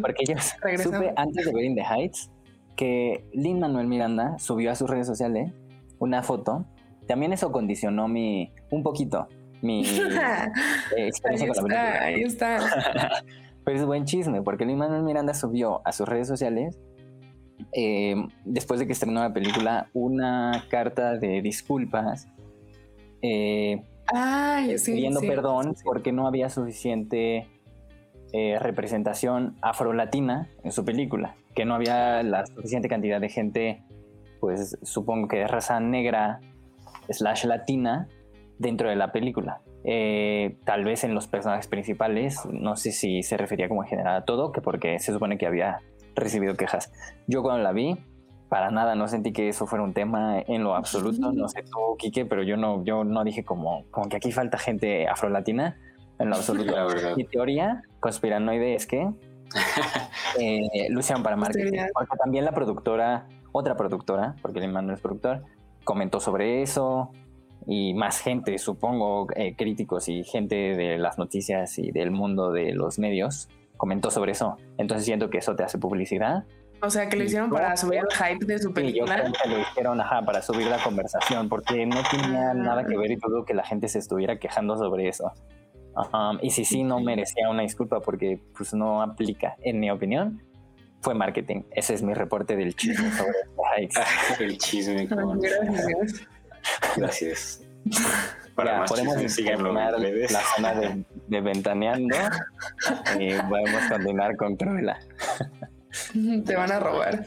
Porque 0.01 0.25
yo 0.27 0.35
Regresamos. 0.62 0.97
supe 0.99 1.12
antes 1.16 1.47
de 1.47 1.53
ver 1.53 1.64
In 1.64 1.75
the 1.75 1.83
Heights 1.85 2.31
que 2.77 3.25
Lin 3.33 3.61
Manuel 3.61 3.87
Miranda 3.87 4.39
subió 4.39 4.70
a 4.70 4.75
sus 4.75 4.89
redes 4.89 5.07
sociales 5.07 5.53
una 5.99 6.23
foto. 6.23 6.64
También 7.07 7.33
eso 7.33 7.53
condicionó 7.53 8.09
mi. 8.09 8.53
un 8.70 8.83
poquito. 8.83 9.29
Mi 9.61 9.85
eh, 9.87 9.89
Ahí 10.97 11.07
experiencia 11.09 11.49
con 11.53 11.68
la 11.68 11.91
está, 11.93 12.05
película. 12.05 12.05
ahí 12.05 12.23
está. 12.23 13.23
Pero 13.64 13.79
es 13.79 13.85
buen 13.85 14.05
chisme, 14.07 14.43
porque 14.43 14.64
Lin 14.66 14.77
Manuel 14.79 15.03
Miranda 15.05 15.35
subió 15.35 15.83
a 15.85 15.93
sus 15.93 16.09
redes 16.09 16.27
sociales, 16.27 16.77
eh, 17.72 18.14
después 18.44 18.80
de 18.80 18.86
que 18.86 18.92
estrenó 18.92 19.20
la 19.20 19.32
película, 19.32 19.88
una 19.92 20.64
carta 20.68 21.16
de 21.16 21.42
disculpas, 21.42 22.28
eh, 23.22 23.82
Ay, 24.12 24.78
sí. 24.78 24.92
pidiendo 24.92 25.20
sí. 25.20 25.28
perdón 25.28 25.74
porque 25.84 26.12
no 26.12 26.26
había 26.26 26.50
suficiente 26.50 27.46
eh, 28.32 28.58
representación 28.58 29.56
afrolatina 29.60 30.48
en 30.64 30.72
su 30.72 30.84
película, 30.84 31.36
que 31.54 31.64
no 31.64 31.74
había 31.74 32.22
la 32.22 32.46
suficiente 32.46 32.88
cantidad 32.88 33.20
de 33.20 33.28
gente, 33.28 33.82
pues 34.40 34.78
supongo 34.82 35.28
que 35.28 35.38
de 35.38 35.46
raza 35.46 35.80
negra 35.80 36.40
slash 37.10 37.44
latina 37.44 38.08
dentro 38.58 38.88
de 38.88 38.96
la 38.96 39.12
película. 39.12 39.60
Eh, 39.84 40.56
tal 40.64 40.84
vez 40.84 41.04
en 41.04 41.14
los 41.14 41.26
personajes 41.26 41.66
principales, 41.66 42.40
no 42.50 42.76
sé 42.76 42.92
si 42.92 43.22
se 43.22 43.36
refería 43.36 43.68
como 43.68 43.82
en 43.82 43.88
general 43.90 44.16
a 44.16 44.24
todo, 44.24 44.52
que 44.52 44.60
porque 44.60 44.98
se 44.98 45.12
supone 45.12 45.36
que 45.38 45.46
había 45.46 45.80
recibido 46.14 46.54
quejas. 46.54 46.92
Yo 47.26 47.42
cuando 47.42 47.62
la 47.62 47.72
vi, 47.72 47.98
para 48.48 48.70
nada 48.70 48.94
no 48.94 49.08
sentí 49.08 49.32
que 49.32 49.48
eso 49.48 49.66
fuera 49.66 49.82
un 49.82 49.94
tema 49.94 50.40
en 50.40 50.62
lo 50.62 50.74
absoluto, 50.74 51.32
no 51.32 51.48
sé 51.48 51.62
tú, 51.62 51.96
Quique, 51.98 52.26
pero 52.26 52.42
yo 52.42 52.56
no, 52.56 52.84
yo 52.84 53.04
no 53.04 53.24
dije 53.24 53.44
como, 53.44 53.84
como 53.90 54.08
que 54.08 54.16
aquí 54.16 54.30
falta 54.32 54.58
gente 54.58 55.08
afrolatina, 55.08 55.78
en 56.18 56.30
lo 56.30 56.36
absoluto. 56.36 56.72
La. 56.76 57.16
Mi 57.16 57.24
teoría 57.24 57.82
conspiranoide 58.00 58.74
es 58.74 58.86
que 58.86 59.08
eh, 60.38 60.88
hicieron 60.90 61.22
para 61.22 61.36
marketing. 61.36 61.78
Porque 61.92 62.16
también 62.16 62.44
la 62.44 62.52
productora, 62.52 63.26
otra 63.52 63.76
productora, 63.76 64.36
porque 64.42 64.60
el 64.60 64.72
Manuel 64.72 64.96
es 64.96 65.00
productor, 65.00 65.42
comentó 65.84 66.20
sobre 66.20 66.62
eso 66.62 67.10
y 67.66 67.94
más 67.94 68.20
gente, 68.20 68.58
supongo, 68.58 69.28
eh, 69.36 69.54
críticos 69.56 70.08
y 70.08 70.24
gente 70.24 70.76
de 70.76 70.98
las 70.98 71.18
noticias 71.18 71.78
y 71.78 71.92
del 71.92 72.10
mundo 72.10 72.50
de 72.50 72.72
los 72.72 72.98
medios 72.98 73.48
comentó 73.83 74.12
sobre 74.12 74.30
eso. 74.30 74.57
Entonces 74.78 75.05
siento 75.05 75.28
que 75.28 75.39
eso 75.39 75.57
te 75.57 75.64
hace 75.64 75.76
publicidad. 75.76 76.45
O 76.83 76.89
sea, 76.89 77.09
que 77.09 77.16
lo 77.16 77.24
hicieron 77.24 77.51
para 77.51 77.76
subir 77.76 77.99
el 77.99 78.07
hype 78.16 78.47
de 78.47 78.59
su 78.61 78.68
Y 78.68 78.70
yo 78.70 78.74
película. 78.74 79.14
creo 79.16 79.33
que 79.43 79.49
lo 79.49 79.59
hicieron 79.59 80.01
ajá, 80.01 80.22
para 80.22 80.41
subir 80.41 80.68
la 80.68 80.78
conversación, 80.85 81.49
porque 81.49 81.85
no 81.85 81.97
tenía 82.09 82.53
Ah. 82.53 82.55
nada 82.55 82.85
que 82.87 82.97
ver 82.97 83.11
y 83.11 83.16
dudo 83.16 83.45
que 83.45 83.55
la 83.55 83.64
gente 83.64 83.89
se 83.89 83.99
estuviera 83.99 84.39
quejando 84.39 84.76
sobre 84.78 85.09
eso. 85.09 85.33
Ajá, 85.97 86.39
Y 86.43 86.51
si 86.51 86.64
sí, 86.64 86.85
no 86.85 87.01
merecía 87.01 87.51
una 87.51 87.62
disculpa 87.62 87.99
porque 88.01 88.41
pues 88.57 88.72
no 88.72 89.03
aplica, 89.03 89.57
en 89.62 89.80
mi 89.80 89.91
opinión, 89.91 90.41
fue 91.01 91.14
marketing. 91.14 91.62
Ese 91.72 91.95
es 91.95 92.05
mi 92.05 92.14
reporte 92.14 92.55
del 92.55 92.76
chisme 92.76 93.11
sobre 93.18 93.37
Heights. 93.76 93.97
El 94.41 94.59
chisme. 94.59 95.07
Gracias. 95.09 96.28
Gracias. 96.97 97.64
Para 98.55 98.72
Ya, 98.72 98.78
más 98.80 98.90
podemos 98.90 99.16
redes. 99.16 100.30
la 100.30 100.40
zona 100.57 100.74
de, 100.74 101.05
de 101.28 101.40
ventaneando 101.40 102.16
y 103.18 103.32
podemos 103.48 103.82
continuar 103.90 104.36
con 104.36 104.57
Cruella. 104.57 104.98
Te 106.44 106.57
van 106.57 106.70
a 106.72 106.78
robar. 106.80 107.26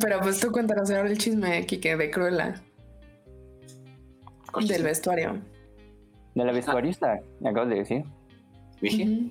Pero 0.00 0.20
pues 0.20 0.38
tú 0.40 0.50
cuéntanos 0.52 0.90
ahora 0.90 1.08
el 1.08 1.18
chisme, 1.18 1.64
Kike, 1.66 1.96
de 1.96 2.10
Cruella, 2.10 2.54
¿Cuál 4.52 4.68
del 4.68 4.82
vestuario. 4.84 5.38
De 6.34 6.44
la 6.44 6.52
vestuarista, 6.52 7.20
me 7.40 7.50
acabas 7.50 7.68
de 7.70 7.74
decir. 7.76 8.04
¿Dije? 8.80 9.30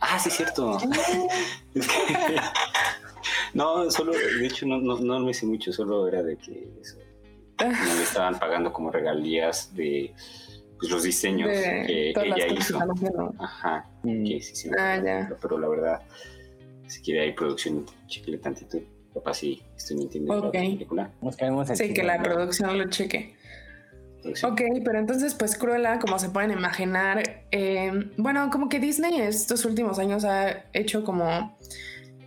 Ah, 0.00 0.18
sí, 0.18 0.28
es 0.28 0.36
cierto. 0.36 0.78
Es 1.74 1.86
que- 1.86 2.36
no, 3.54 3.90
solo, 3.90 4.12
de 4.12 4.46
hecho, 4.46 4.66
no, 4.66 4.78
no, 4.80 4.98
no 4.98 5.20
me 5.20 5.30
hice 5.32 5.46
mucho, 5.46 5.72
solo 5.72 6.08
era 6.08 6.22
de 6.22 6.36
que 6.36 6.68
eso, 6.80 6.96
no 7.88 7.94
le 7.94 8.02
estaban 8.02 8.38
pagando 8.38 8.72
como 8.72 8.90
regalías 8.90 9.74
de 9.74 10.12
pues, 10.78 10.90
los 10.90 11.02
diseños 11.02 11.48
De 11.48 11.84
que, 11.86 12.10
ella 12.10 12.46
hizo. 12.48 12.78
Ajá, 13.38 13.86
Mm. 14.02 14.24
que 14.24 14.40
sí, 14.40 14.54
sí 14.56 14.70
Ah, 14.78 14.98
ya. 15.04 15.30
Pero 15.40 15.58
la 15.58 15.68
verdad, 15.68 16.02
si 16.86 17.02
quiere 17.02 17.20
hay 17.20 17.32
producción, 17.32 17.84
chicle 18.06 18.38
tantito. 18.38 18.78
Capaz 19.12 19.34
sí, 19.34 19.62
estoy 19.76 19.96
mintiendo 19.98 20.44
la 20.44 20.50
película. 20.50 21.10
Nos 21.20 21.36
Sí, 21.76 21.92
que 21.92 22.02
la 22.02 22.16
¿no? 22.18 22.22
producción 22.22 22.78
lo 22.78 22.88
cheque. 22.88 23.34
Producción. 24.22 24.52
Ok, 24.52 24.60
pero 24.84 24.98
entonces, 24.98 25.34
pues 25.34 25.56
Cruella, 25.58 25.98
como 25.98 26.18
se 26.18 26.28
pueden 26.30 26.50
imaginar, 26.52 27.44
eh, 27.50 27.90
bueno, 28.16 28.48
como 28.50 28.68
que 28.68 28.78
Disney 28.78 29.20
estos 29.20 29.64
últimos 29.64 29.98
años 29.98 30.24
ha 30.24 30.64
hecho 30.72 31.04
como 31.04 31.58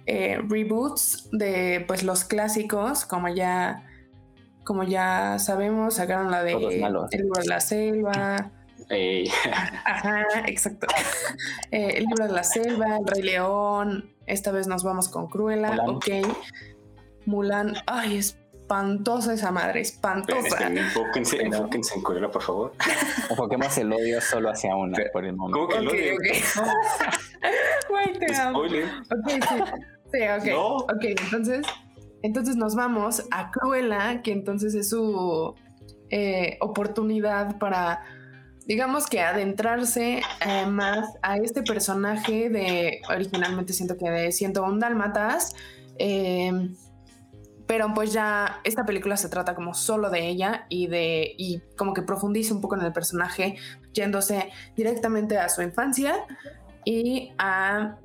eh, 0.06 0.38
reboots 0.48 1.30
de 1.32 1.86
pues 1.88 2.04
los 2.04 2.24
clásicos, 2.26 3.06
como 3.06 3.30
ya, 3.30 3.86
como 4.64 4.84
ya 4.84 5.38
sabemos, 5.40 5.96
sacaron 5.96 6.32
la 6.32 6.44
de. 6.44 6.54
El 6.54 6.60
libro 6.70 7.08
de 7.10 7.46
la 7.48 7.60
selva. 7.60 8.52
Ey, 8.90 9.30
Ajá, 9.86 10.26
exacto. 10.48 10.88
Eh, 11.72 11.98
el 11.98 12.06
libro 12.06 12.28
de 12.28 12.34
la 12.34 12.44
selva, 12.44 12.98
El 12.98 13.08
Rey 13.08 13.22
León. 13.24 14.10
Esta 14.28 14.52
vez 14.52 14.68
nos 14.68 14.84
vamos 14.84 15.10
con 15.10 15.28
Cruella. 15.28 15.72
Mulan. 15.72 15.90
Ok. 15.90 16.06
Mulan. 17.26 17.74
Ay, 17.88 18.18
espantosa 18.18 19.34
esa 19.34 19.52
madre, 19.52 19.82
espantosa. 19.82 20.48
esperen, 20.48 20.78
enfóquense, 20.78 21.38
Pero- 21.38 21.48
enfóquense 21.56 21.96
en 21.96 22.02
Cruella, 22.04 22.30
por 22.32 22.42
favor. 22.44 22.74
Enfoquemos 23.30 23.78
el 23.78 23.92
odio 23.92 24.22
solo 24.22 24.50
hacia 24.52 24.76
una 24.76 24.96
Pero- 24.98 25.12
por 25.12 25.26
el 25.26 25.36
momento. 25.36 25.60
¿Cómo 25.60 25.68
que 25.70 25.76
Ok, 25.78 25.84
lo 25.84 25.92
odio? 25.92 26.14
ok. 26.16 27.90
Güey, 27.90 28.14
te 28.20 28.36
amo. 28.36 28.60
Spoiler. 28.60 28.86
Ok, 28.86 29.30
sí. 29.30 29.64
Sí, 30.14 30.20
ok. 30.22 30.46
No. 30.54 30.76
Ok, 30.78 31.04
entonces, 31.04 31.66
entonces 32.24 32.56
nos 32.56 32.74
vamos 32.74 33.24
a 33.32 33.52
Cruella, 33.52 34.22
que 34.24 34.32
entonces 34.32 34.74
es 34.74 34.90
su 34.90 35.54
eh, 36.10 36.58
oportunidad 36.62 37.60
para, 37.60 38.02
digamos 38.66 39.08
que 39.08 39.20
adentrarse 39.20 40.22
eh, 40.46 40.66
más 40.66 41.10
a 41.22 41.38
este 41.38 41.64
personaje 41.64 42.50
de, 42.50 43.02
originalmente 43.10 43.74
siento 43.74 43.98
que 43.98 44.10
de 44.10 44.32
101 44.32 44.80
Dálmatas, 44.80 45.54
eh, 46.00 46.74
pero 47.68 47.94
pues 47.94 48.14
ya 48.14 48.62
esta 48.64 48.86
película 48.86 49.18
se 49.18 49.28
trata 49.28 49.54
como 49.54 49.74
solo 49.74 50.10
de 50.10 50.28
ella 50.28 50.66
y 50.70 50.88
de 50.88 51.34
y 51.38 51.62
como 51.78 51.94
que 51.94 52.04
profundiza 52.04 52.54
un 52.54 52.62
poco 52.62 52.76
en 52.76 52.84
el 52.84 52.94
personaje 52.94 53.58
yéndose 53.94 54.50
directamente 54.76 55.38
a 55.38 55.50
su 55.50 55.62
infancia 55.62 56.26
y 56.86 57.34
a 57.38 57.98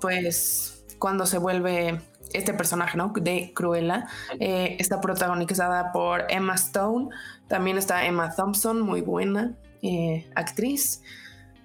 pues 0.00 0.84
cuando 0.98 1.26
se 1.26 1.38
vuelve 1.38 2.00
este 2.32 2.54
personaje, 2.54 2.96
¿no? 2.96 3.12
De 3.14 3.52
Cruella. 3.54 4.06
Eh, 4.40 4.76
está 4.78 5.00
protagonizada 5.00 5.92
por 5.92 6.24
Emma 6.28 6.54
Stone. 6.54 7.08
También 7.48 7.78
está 7.78 8.06
Emma 8.06 8.34
Thompson, 8.34 8.80
muy 8.80 9.00
buena 9.00 9.54
eh, 9.82 10.28
actriz. 10.34 11.02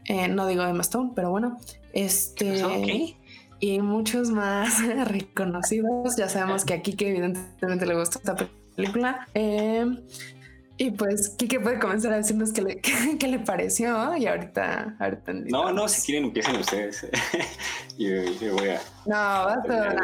Eh, 0.06 0.28
no 0.28 0.48
digo 0.48 0.64
Emma 0.64 0.82
Stone, 0.82 1.12
pero 1.16 1.30
bueno. 1.30 1.58
Este. 1.94 3.16
Y 3.60 3.80
muchos 3.80 4.32
más 4.32 4.82
reconocidos. 5.08 6.16
Ya 6.18 6.30
sabemos 6.30 6.66
que 6.66 6.74
aquí 6.74 6.94
que 6.94 7.10
evidentemente 7.10 7.86
le 7.86 7.96
gustó 7.96 8.20
esta 8.20 8.36
película. 8.76 9.28
Y 10.82 10.90
pues 10.90 11.30
Kike 11.38 11.60
puede 11.60 11.78
comenzar 11.78 12.12
a 12.12 12.16
decirnos 12.16 12.52
qué 12.52 12.64
le, 12.64 12.82
qué, 13.20 13.28
le 13.28 13.38
pareció 13.38 14.18
y 14.18 14.26
ahorita, 14.26 14.96
ahorita 15.00 15.32
No, 15.32 15.72
no, 15.72 15.88
si 15.88 16.02
quieren 16.02 16.24
empiecen 16.24 16.56
ustedes. 16.56 17.06
y 18.00 18.08
yo, 18.40 18.56
voy 18.56 18.70
a... 18.70 18.82
No. 19.06 19.58
No, 19.58 19.94
no, 19.94 20.04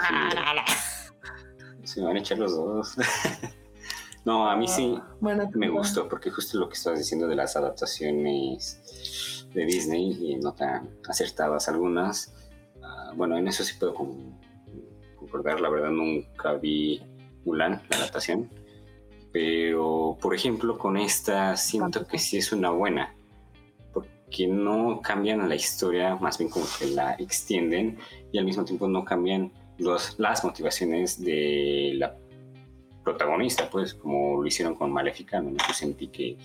Se 1.84 2.00
me 2.00 2.06
van 2.06 2.18
a 2.18 2.20
echar 2.20 2.38
los 2.38 2.56
dos. 2.56 2.96
no, 4.26 4.48
a 4.48 4.56
mí 4.56 4.68
sí 4.68 5.00
bueno, 5.20 5.50
me 5.56 5.68
gustó 5.68 6.08
porque 6.08 6.30
justo 6.30 6.60
lo 6.60 6.70
que 6.70 6.76
estabas 6.76 7.00
diciendo 7.00 7.28
de 7.28 7.36
las 7.36 7.56
adaptaciones 7.56 9.48
de 9.56 9.66
Disney 9.66 10.16
y 10.32 10.36
no 10.36 10.54
tan 10.54 10.92
acertadas 11.10 11.70
algunas. 11.70 12.36
Uh, 12.76 13.16
bueno, 13.16 13.36
en 13.36 13.48
eso 13.48 13.64
sí 13.64 13.74
puedo 13.80 13.96
concordar. 15.16 15.60
La 15.60 15.70
verdad 15.70 15.90
nunca 15.90 16.54
vi 16.54 17.02
Mulan, 17.46 17.82
la 17.90 17.98
adaptación 17.98 18.48
pero 19.32 20.18
por 20.22 20.34
ejemplo 20.34 20.78
con 20.78 20.98
esta 20.98 21.56
siento 21.58 22.06
que 22.08 22.18
sí 22.18 22.38
es 22.38 22.52
una 22.52 22.70
buena, 22.70 23.16
porque 23.94 24.48
no 24.48 25.02
cambian 25.02 25.48
la 25.48 25.56
historia, 25.56 26.16
más 26.16 26.38
bien 26.38 26.50
como 26.50 26.66
que 26.78 26.88
la 26.88 27.14
extienden 27.14 27.98
y 28.32 28.38
al 28.38 28.46
mismo 28.46 28.66
tiempo 28.66 28.88
no 28.88 29.04
cambian 29.04 29.52
los, 29.78 30.18
las 30.20 30.44
motivaciones 30.44 31.22
de 31.22 31.94
la 31.96 32.16
protagonista, 33.04 33.70
pues 33.70 33.94
como 33.94 34.42
lo 34.42 34.48
hicieron 34.48 34.76
con 34.76 34.92
Maléfica, 34.92 35.42
¿no? 35.42 35.52
yo 35.52 35.74
sentí 35.74 36.08
que 36.08 36.38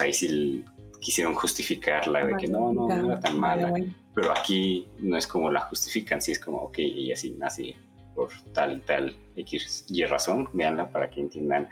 ahí 0.00 0.12
sí 0.12 0.64
quisieron 1.00 1.34
justificarla 1.34 2.24
de 2.24 2.36
que 2.36 2.48
no, 2.48 2.72
no, 2.72 2.88
no 2.88 3.06
era 3.06 3.20
tan 3.20 3.38
mala, 3.38 3.72
pero 4.14 4.32
aquí 4.32 4.88
no 4.98 5.16
es 5.16 5.26
como 5.26 5.50
la 5.50 5.60
justifican, 5.60 6.20
sí 6.22 6.32
es 6.32 6.38
como, 6.38 6.58
ok, 6.58 6.78
y 6.78 7.12
así 7.12 7.32
nace 7.32 7.76
por 8.14 8.30
tal 8.52 8.78
y 8.78 8.80
tal 8.80 9.16
X 9.36 9.86
y 9.88 10.04
razón, 10.04 10.48
veanla 10.52 10.88
para 10.88 11.10
que 11.10 11.20
entiendan 11.20 11.68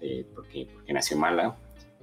eh, 0.00 0.26
por, 0.34 0.48
qué, 0.48 0.68
nació 0.88 1.16
mala. 1.16 1.56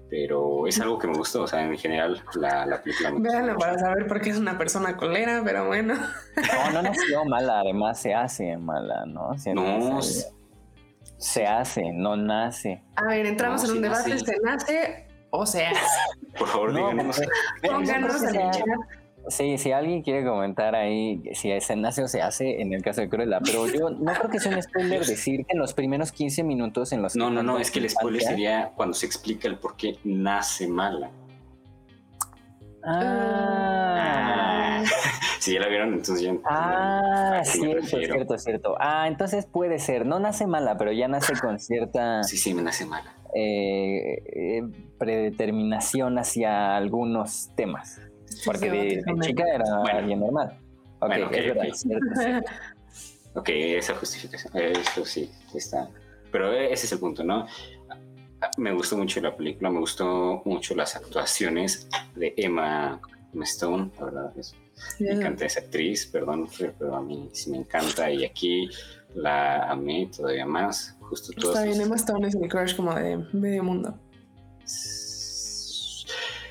Pero 0.10 0.66
es 0.66 0.80
algo 0.82 0.98
que 0.98 1.06
me 1.08 1.14
gustó, 1.14 1.44
o 1.44 1.48
sea, 1.48 1.64
en 1.64 1.78
general 1.78 2.24
la, 2.34 2.66
la 2.66 2.82
película 2.82 3.12
me 3.12 3.30
Véanlo 3.30 3.56
para 3.60 3.78
saber 3.78 4.08
por 4.08 4.20
qué 4.20 4.32
es 4.32 4.38
una 4.38 4.58
persona 4.58 4.98
colera, 4.98 5.44
pero 5.46 5.68
bueno. 5.68 5.94
No, 5.94 6.72
no 6.72 6.82
nació 6.82 7.26
mala, 7.26 7.60
además 7.60 8.02
se 8.02 8.16
hace 8.16 8.58
mala, 8.58 9.06
¿no? 9.06 9.36
no, 9.54 10.02
se, 11.18 11.46
hace, 11.46 11.92
no 11.94 12.16
nace. 12.16 12.82
A 12.96 13.06
ver, 13.06 13.28
entramos 13.28 13.64
en 13.66 13.72
un 13.72 13.82
debate, 13.84 14.18
¿se 14.18 14.36
nace 14.44 15.08
o 15.30 15.46
se 15.46 15.68
hace? 15.68 15.80
Por 16.40 16.48
favor, 16.48 16.74
díganos. 16.74 17.22
Pónganos 17.62 18.24
en 18.24 18.36
el 18.36 18.50
chat 18.50 18.66
Sí, 19.28 19.58
si 19.58 19.72
alguien 19.72 20.02
quiere 20.02 20.26
comentar 20.26 20.76
ahí 20.76 21.22
si 21.34 21.60
se 21.60 21.76
nace 21.76 22.04
o 22.04 22.08
se 22.08 22.22
hace 22.22 22.62
en 22.62 22.74
el 22.74 22.82
caso 22.82 23.02
de 23.02 23.10
Cruella, 23.10 23.40
pero 23.44 23.68
yo 23.68 23.90
no 23.90 24.14
creo 24.14 24.30
que 24.30 24.40
sea 24.40 24.56
un 24.56 24.62
spoiler 24.62 25.06
decir 25.06 25.46
que 25.46 25.54
en 25.54 25.60
los 25.60 25.74
primeros 25.74 26.12
15 26.12 26.44
minutos 26.44 26.92
en 26.94 27.02
los 27.02 27.16
No, 27.16 27.30
no, 27.30 27.44
no, 27.44 27.60
es 27.60 27.70
que 27.70 27.80
el 27.80 27.90
spoiler 27.90 28.22
sería 28.22 28.72
cuando 28.76 28.96
se 28.96 29.06
explica 29.06 29.48
el 29.48 29.58
por 29.58 29.76
qué 29.76 29.98
nace 30.04 30.68
mala. 30.68 31.12
Ah. 32.84 34.84
si 35.40 35.54
ya 35.54 35.60
la 35.60 35.68
vieron, 35.68 35.94
entonces 35.94 36.22
ya. 36.22 36.34
Ah, 36.46 37.42
cierto, 37.44 37.86
cierto, 37.86 38.38
cierto. 38.38 38.76
Ah, 38.80 39.08
entonces 39.08 39.46
puede 39.46 39.80
ser. 39.80 40.06
No 40.06 40.20
nace 40.20 40.48
mala, 40.48 40.78
pero 40.78 40.92
ya 40.92 41.08
nace 41.08 41.34
con 41.40 41.60
cierta. 41.60 42.24
Sí, 42.24 42.38
sí, 42.38 42.54
me 42.54 42.62
nace 42.62 42.86
mala. 42.86 43.16
Eh, 43.36 44.24
eh, 44.26 44.64
predeterminación 44.98 46.18
hacia 46.18 46.76
algunos 46.76 47.52
temas. 47.56 48.02
Porque 48.46 48.70
de, 48.70 49.04
chica 49.22 49.44
era 49.54 50.02
bien 50.02 50.20
normal. 50.20 50.58
Ok, 51.00 51.12
ok, 53.36 53.50
esa 53.50 53.96
justificación, 53.96 54.54
eso 54.56 55.06
sí, 55.06 55.32
está. 55.54 55.90
Pero 56.32 56.54
ese 56.54 56.86
es 56.86 56.92
el 56.92 57.00
punto, 57.00 57.24
¿no? 57.24 57.48
Me 58.58 58.74
gustó 58.74 58.98
mucho 58.98 59.20
la 59.22 59.36
película, 59.36 59.70
me 59.70 59.80
gustó 59.80 60.42
mucho 60.46 60.76
las 60.76 60.96
actuaciones 60.96 61.88
de 62.16 62.34
Emma 62.38 63.00
Stone, 63.42 63.92
la 63.98 64.06
verdad. 64.06 64.34
Es, 64.38 64.56
Me 65.00 65.12
encanta 65.12 65.46
esa 65.46 65.62
actriz, 65.62 66.06
perdón, 66.06 66.48
pero 66.58 66.96
a 66.96 67.02
mí 67.02 67.30
sí 67.34 67.52
me 67.52 67.58
encanta 67.58 68.10
y 68.12 68.24
aquí 68.24 68.70
la 69.16 69.70
amé 69.70 70.10
todavía 70.16 70.46
más. 70.46 70.96
Justo 71.02 71.32
Está 71.36 71.64
bien, 71.64 71.82
Emma 71.82 71.96
Stone 71.96 72.28
es 72.28 72.36
mi 72.36 72.48
crush 72.48 72.76
como 72.76 72.94
de 72.94 73.18
medio 73.34 73.64
mundo. 73.64 73.98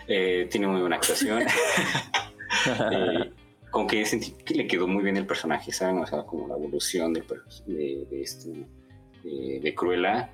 Eh, 0.08 0.48
tiene 0.50 0.66
muy 0.66 0.80
buena 0.80 0.96
actuación. 0.96 1.42
eh, 2.92 3.32
con 3.70 3.86
que 3.86 4.06
sentí 4.06 4.32
que 4.32 4.54
le 4.54 4.66
quedó 4.66 4.88
muy 4.88 5.04
bien 5.04 5.18
el 5.18 5.26
personaje, 5.26 5.70
¿saben? 5.70 5.98
O 5.98 6.06
sea, 6.06 6.22
como 6.22 6.48
la 6.48 6.54
evolución 6.54 7.12
de, 7.12 7.22
de, 7.66 8.22
este, 8.22 8.66
de, 9.22 9.74
Cruella, 9.74 10.32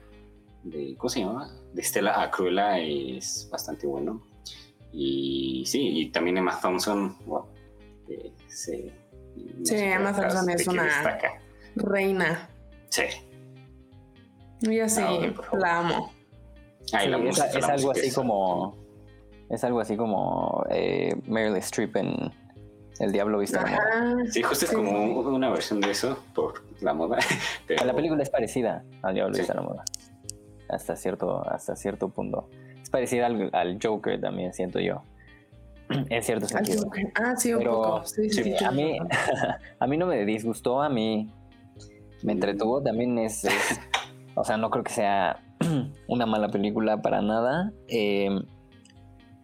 de, 0.62 0.94
¿cómo 0.96 1.08
se 1.08 1.20
llama? 1.20 1.52
De 1.72 1.82
Estela 1.82 2.22
a 2.22 2.30
Cruella 2.30 2.78
es 2.78 3.48
bastante 3.50 3.88
bueno. 3.88 4.22
Y 4.92 5.64
sí, 5.66 5.80
y 5.82 6.10
también 6.10 6.36
Emma 6.36 6.56
Thompson, 6.60 7.18
wow, 7.26 7.46
eh, 8.08 8.32
sí, 8.46 8.92
Emma 9.68 10.14
Thompson 10.14 10.50
es 10.50 10.68
una 10.68 11.18
reina. 11.74 12.48
Sí. 12.90 13.02
Y 14.60 14.78
así, 14.78 15.02
la 15.58 15.78
amo. 15.78 16.12
es 16.92 17.64
algo 17.64 17.90
así 17.90 18.12
como 18.12 18.83
es 19.54 19.64
algo 19.64 19.80
así 19.80 19.96
como 19.96 20.64
eh, 20.70 21.14
Meryl 21.26 21.56
Streep 21.56 21.96
en 21.96 22.32
El 22.98 23.12
Diablo 23.12 23.38
Vista 23.38 23.62
la 23.62 23.70
Moda. 23.70 24.24
Sí, 24.30 24.42
justo 24.42 24.64
es 24.66 24.72
como 24.72 25.20
una 25.20 25.50
versión 25.50 25.80
de 25.80 25.90
eso 25.90 26.18
por 26.34 26.62
la 26.80 26.94
moda. 26.94 27.18
La 27.84 27.94
película 27.94 28.22
es 28.22 28.30
parecida 28.30 28.84
al 29.02 29.14
Diablo 29.14 29.36
Vista 29.36 29.54
la 29.54 29.62
Moda. 29.62 29.84
Hasta 30.68 30.96
cierto, 30.96 31.42
hasta 31.48 31.76
cierto 31.76 32.08
punto. 32.08 32.48
Es 32.82 32.90
parecida 32.90 33.26
al, 33.26 33.78
Joker 33.82 34.20
también, 34.20 34.52
siento 34.52 34.80
yo. 34.80 35.02
En 36.08 36.22
cierto 36.22 36.48
sentido. 36.48 36.90
Ah, 37.14 37.36
sí, 37.36 37.52
un 37.52 37.62
poco. 37.62 38.04
Sí, 38.04 38.30
sí, 38.30 38.54
a, 38.64 38.70
mí, 38.70 38.98
a 39.78 39.86
mí 39.86 39.96
no 39.96 40.06
me 40.06 40.24
disgustó, 40.24 40.82
a 40.82 40.88
mí 40.88 41.30
me 42.22 42.32
entretuvo. 42.32 42.82
También 42.82 43.18
es, 43.18 43.44
es 43.44 43.80
o 44.34 44.44
sea, 44.44 44.56
no 44.56 44.70
creo 44.70 44.82
que 44.82 44.92
sea 44.92 45.40
una 46.08 46.26
mala 46.26 46.48
película 46.48 47.02
para 47.02 47.20
nada. 47.22 47.72
Eh, 47.88 48.30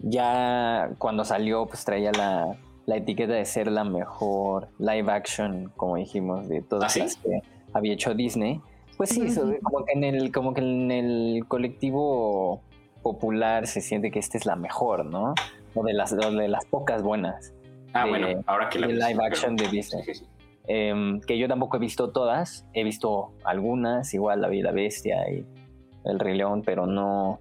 ya 0.00 0.90
cuando 0.98 1.24
salió, 1.24 1.66
pues 1.66 1.84
traía 1.84 2.12
la, 2.12 2.56
etiqueta 2.96 3.34
de 3.34 3.44
ser 3.44 3.70
la 3.70 3.84
mejor 3.84 4.68
live 4.78 5.12
action, 5.12 5.72
como 5.76 5.96
dijimos, 5.96 6.48
de 6.48 6.60
todas 6.60 6.96
¿Ah, 6.96 7.00
las 7.00 7.16
que 7.16 7.42
había 7.72 7.92
hecho 7.92 8.14
Disney. 8.14 8.60
Pues 8.96 9.10
sí, 9.10 9.28
como, 9.62 9.84
que 9.84 9.92
en 9.92 10.04
el, 10.04 10.32
como 10.32 10.54
que 10.54 10.60
en 10.60 10.90
el 10.90 11.44
colectivo 11.46 12.60
popular 13.02 13.66
se 13.66 13.80
siente 13.80 14.10
que 14.10 14.18
esta 14.18 14.36
es 14.36 14.44
la 14.44 14.56
mejor, 14.56 15.06
¿no? 15.06 15.34
O 15.74 15.84
de 15.84 15.92
las, 15.92 16.14
de 16.16 16.48
las 16.48 16.66
pocas 16.66 17.02
buenas. 17.02 17.54
Ah, 17.92 18.06
bueno, 18.06 18.42
ahora 18.46 18.68
que 18.68 18.78
la 18.78 18.88
live 18.88 19.24
action 19.24 19.56
de 19.56 19.68
Disney. 19.68 20.02
Em, 20.66 21.20
que 21.20 21.38
yo 21.38 21.48
tampoco 21.48 21.78
he 21.78 21.80
visto 21.80 22.10
todas, 22.10 22.66
he 22.74 22.84
visto 22.84 23.32
algunas, 23.44 24.12
igual 24.14 24.40
La 24.40 24.48
Vida 24.48 24.70
Bestia 24.70 25.28
y 25.30 25.44
El 26.04 26.18
Rey 26.18 26.36
León, 26.36 26.62
pero 26.64 26.86
no, 26.86 27.40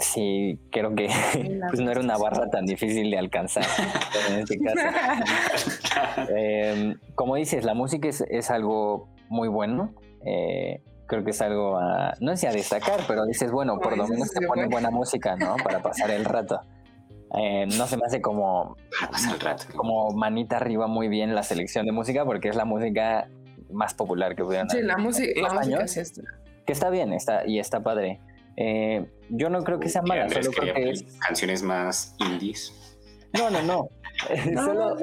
sí, 0.00 0.58
creo 0.70 0.94
que 0.94 1.08
pues 1.70 1.80
no 1.80 1.90
era 1.90 2.00
una 2.00 2.16
barra 2.16 2.50
tan 2.50 2.66
difícil 2.66 3.10
de 3.10 3.18
alcanzar 3.18 3.64
en 4.30 4.40
este 4.40 4.58
caso. 4.58 4.78
Em, 6.34 6.98
como 7.14 7.36
dices, 7.36 7.64
la 7.64 7.74
música 7.74 8.08
es, 8.08 8.50
algo 8.50 9.08
muy 9.28 9.48
bueno. 9.48 9.94
Eh, 10.24 10.82
creo 11.06 11.24
que 11.24 11.30
es 11.30 11.42
algo 11.42 11.78
a, 11.78 12.14
no 12.20 12.36
sé 12.36 12.48
a 12.48 12.52
destacar, 12.52 13.00
pero 13.06 13.24
dices, 13.26 13.50
bueno, 13.50 13.78
por 13.78 13.96
lo 13.96 14.06
menos 14.06 14.30
te 14.30 14.46
pone 14.46 14.66
buena 14.66 14.90
música, 14.90 15.36
¿no? 15.36 15.56
Para 15.56 15.80
pasar 15.80 16.10
el 16.10 16.24
rato. 16.24 16.60
Eh, 17.34 17.66
no 17.78 17.86
se 17.86 17.96
me 17.96 18.02
hace 18.06 18.20
como, 18.20 18.76
como 19.74 20.10
manita 20.10 20.56
arriba 20.56 20.86
muy 20.86 21.08
bien 21.08 21.34
la 21.34 21.42
selección 21.42 21.86
de 21.86 21.92
música 21.92 22.26
porque 22.26 22.48
es 22.48 22.56
la 22.56 22.66
música 22.66 23.28
más 23.70 23.94
popular 23.94 24.36
que 24.36 24.44
pudieran 24.44 24.68
Sí, 24.68 24.82
la, 24.82 24.98
música, 24.98 25.40
la 25.40 25.54
música 25.54 25.82
es 25.82 25.96
esta. 25.96 26.22
Que 26.66 26.72
está 26.72 26.90
bien, 26.90 27.12
está, 27.12 27.46
y 27.46 27.58
está 27.58 27.82
padre. 27.82 28.20
Eh, 28.56 29.06
yo 29.30 29.48
no 29.50 29.62
creo 29.64 29.80
que 29.80 29.88
sea 29.88 30.02
mala, 30.02 30.28
solo 30.28 30.50
creo 30.50 30.74
que 30.74 30.90
es... 30.90 31.04
Canciones 31.26 31.62
más 31.62 32.14
indies. 32.18 32.98
No, 33.32 33.50
no, 33.50 33.62
no. 33.62 33.88
solo, 34.64 34.96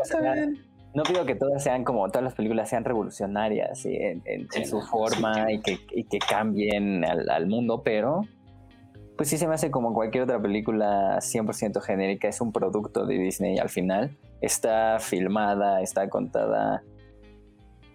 no 0.93 1.03
pido 1.03 1.25
que 1.25 1.35
todas 1.35 1.63
sean 1.63 1.83
como, 1.83 2.07
todas 2.09 2.23
las 2.23 2.33
películas 2.33 2.69
sean 2.69 2.83
revolucionarias 2.83 3.85
en, 3.85 4.65
su 4.65 4.81
forma 4.81 5.51
y, 5.51 5.61
que, 5.61 5.85
que, 5.85 6.19
cambien 6.19 7.05
al, 7.05 7.47
mundo, 7.47 7.83
pero 7.83 8.21
pues 9.15 9.29
sí 9.29 9.37
se 9.37 9.47
me 9.47 9.53
hace 9.53 9.69
como 9.69 9.93
cualquier 9.93 10.23
otra 10.23 10.41
película 10.41 11.17
100% 11.19 11.81
genérica, 11.81 12.27
es 12.27 12.41
un 12.41 12.51
producto 12.51 13.05
de 13.05 13.19
Disney 13.19 13.59
al 13.59 13.69
final. 13.69 14.17
Está 14.41 14.97
filmada, 14.99 15.81
está 15.81 16.09
contada 16.09 16.81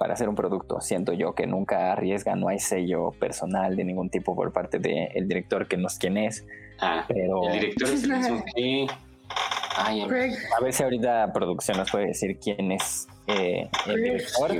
para 0.05 0.13
hacer 0.13 0.29
un 0.29 0.35
producto. 0.35 0.83
Siento 0.83 1.15
yo 1.15 1.35
que 1.35 1.47
nunca 1.47 1.91
arriesga, 1.91 2.37
no 2.37 2.49
hay 2.49 2.59
sello 2.59 3.13
personal 3.13 3.75
de 3.75 3.85
ningún 3.85 4.11
tipo 4.11 4.37
por 4.37 4.53
parte 4.53 4.79
del 4.79 5.27
director 5.27 5.67
que 5.67 5.79
no 5.79 5.87
es 5.87 5.99
quien 5.99 6.19
es. 6.19 6.45
Ah, 6.79 7.07
pero... 7.09 7.43
el 7.45 7.53
director 7.53 7.89
es 7.89 8.05
el 8.05 8.13
mismo 8.13 8.45
que... 8.55 8.87
Ay, 9.79 10.03
a 10.03 10.07
ver 10.63 10.73
si 10.75 10.83
ahorita 10.83 11.33
producción 11.33 11.79
nos 11.79 11.91
puede 11.91 12.09
decir 12.09 12.39
quién 12.39 12.73
es 12.73 13.09
eh, 13.29 13.67
el 13.87 14.03
director, 14.03 14.51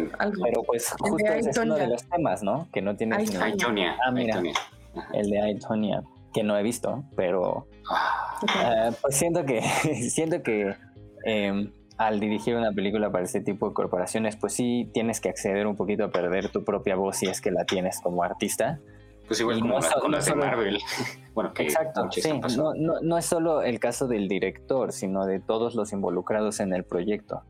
pero 0.43 0.63
pues 0.63 0.91
justo 0.99 1.31
ese 1.31 1.51
es 1.51 1.59
uno 1.59 1.75
de 1.75 1.89
los 1.89 2.03
temas, 2.05 2.43
¿no? 2.43 2.67
Que 2.73 2.81
no 2.81 2.97
tiene... 2.97 3.17
Aitonia. 3.17 3.99
Ah, 4.03 4.11
mira, 4.13 4.41
el 5.13 5.29
de 5.29 5.43
Aitonia, 5.43 6.03
que 6.33 6.43
no 6.43 6.57
he 6.57 6.63
visto, 6.63 7.05
pero 7.17 7.67
ah. 7.91 8.89
eh, 8.89 8.93
pues 9.03 9.15
siento 9.15 9.45
que 9.45 9.61
siento 10.09 10.43
que 10.43 10.75
em, 11.27 11.71
al 11.97 12.19
dirigir 12.19 12.57
una 12.57 12.73
película 12.73 13.11
para 13.11 13.25
ese 13.25 13.41
tipo 13.41 13.69
de 13.69 13.75
corporaciones, 13.75 14.37
pues 14.37 14.53
sí 14.53 14.91
tienes 14.93 15.21
que 15.21 15.29
acceder 15.29 15.67
un 15.67 15.77
poquito 15.77 16.05
a 16.05 16.11
perder 16.11 16.49
tu 16.49 16.65
propia 16.65 16.97
voz 16.97 17.19
si 17.19 17.27
es 17.27 17.41
que 17.41 17.51
la 17.51 17.65
tienes 17.65 18.01
como 18.01 18.23
artista. 18.23 18.81
Pues 19.27 19.41
igual 19.41 19.61
como 19.61 19.79
no 19.79 19.87
con 20.01 20.13
las 20.13 20.27
de 20.27 20.35
Marvel. 20.35 20.79
bueno, 21.35 21.55
que 21.55 21.63
exacto, 21.63 22.09
sí. 22.11 22.31
No, 22.79 23.19
es 23.19 23.25
solo 23.25 23.63
el 23.63 23.79
caso 23.81 24.07
del 24.07 24.29
director, 24.29 24.93
sino 24.93 25.25
de 25.25 25.41
todos 25.41 25.75
los 25.75 25.93
involucrados 25.93 26.61
en 26.61 26.75
el 26.75 26.85
proyecto. 26.85 27.43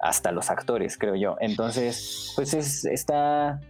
Hasta 0.00 0.32
los 0.32 0.50
actores, 0.50 0.98
creo 0.98 1.16
yo. 1.16 1.36
Entonces, 1.40 2.32
pues 2.36 2.54
es, 2.54 2.84
está. 2.84 3.60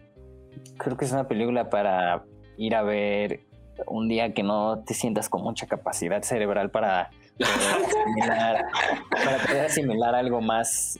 Creo 0.76 0.96
que 0.96 1.04
es 1.04 1.12
una 1.12 1.28
película 1.28 1.70
para 1.70 2.24
ir 2.58 2.74
a 2.74 2.82
ver 2.82 3.40
un 3.86 4.08
día 4.08 4.34
que 4.34 4.42
no 4.42 4.82
te 4.84 4.92
sientas 4.92 5.28
con 5.28 5.42
mucha 5.42 5.66
capacidad 5.66 6.22
cerebral 6.22 6.70
para 6.70 7.10
asimilar, 7.40 8.66
para 9.10 9.38
poder 9.38 9.66
asimilar 9.66 10.14
algo 10.14 10.40
más, 10.40 10.98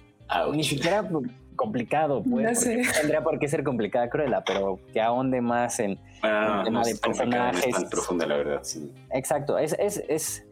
ni 0.53 0.65
siquiera 0.65 1.09
complicado, 1.57 2.23
pues, 2.23 2.61
tendría 3.01 3.23
por 3.23 3.39
qué 3.39 3.49
ser 3.49 3.63
complicada 3.63 4.09
Cruella, 4.09 4.43
pero 4.45 4.81
que 4.93 5.01
ahonde 5.01 5.41
más 5.41 5.79
en, 5.81 5.99
ah, 6.23 6.59
el 6.59 6.65
tema 6.65 6.83
de 6.83 6.97
personajes. 6.97 7.67
Es 7.67 7.75
tan 7.75 7.89
profunda, 7.89 8.27
la 8.27 8.37
verdad, 8.37 8.61
sí. 8.63 8.93
Exacto, 9.11 9.59
es, 9.59 9.77
es, 9.79 10.03
es, 10.09 10.47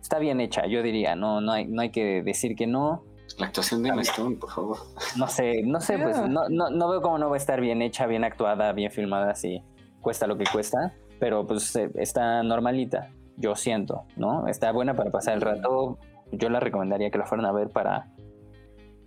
está 0.00 0.18
bien 0.18 0.40
hecha, 0.40 0.66
yo 0.66 0.82
diría, 0.82 1.16
no, 1.16 1.40
no, 1.40 1.52
hay, 1.52 1.66
no 1.66 1.82
hay 1.82 1.90
que 1.90 2.22
decir 2.22 2.56
que 2.56 2.66
no. 2.66 3.04
La 3.38 3.46
actuación 3.46 3.82
de 3.82 3.88
Emma 3.88 4.02
Stone, 4.02 4.36
por 4.36 4.50
favor. 4.50 4.76
No 5.16 5.26
sé, 5.26 5.62
no 5.64 5.80
sé, 5.80 5.98
pues 5.98 6.16
no, 6.28 6.48
no, 6.48 6.70
no 6.70 6.88
veo 6.88 7.00
cómo 7.00 7.18
no 7.18 7.30
va 7.30 7.36
a 7.36 7.38
estar 7.38 7.60
bien 7.60 7.80
hecha, 7.80 8.06
bien 8.06 8.24
actuada, 8.24 8.72
bien 8.72 8.90
filmada, 8.90 9.34
si 9.34 9.62
cuesta 10.00 10.26
lo 10.26 10.36
que 10.36 10.44
cuesta, 10.52 10.94
pero 11.18 11.46
pues 11.46 11.74
eh, 11.76 11.90
está 11.94 12.42
normalita 12.42 13.10
yo 13.36 13.54
siento, 13.56 14.04
¿no? 14.16 14.46
Está 14.48 14.72
buena 14.72 14.94
para 14.94 15.10
pasar 15.10 15.34
el 15.34 15.40
rato. 15.40 15.98
Yo 16.32 16.48
la 16.48 16.60
recomendaría 16.60 17.10
que 17.10 17.18
la 17.18 17.26
fueran 17.26 17.46
a 17.46 17.52
ver 17.52 17.70
para, 17.70 18.08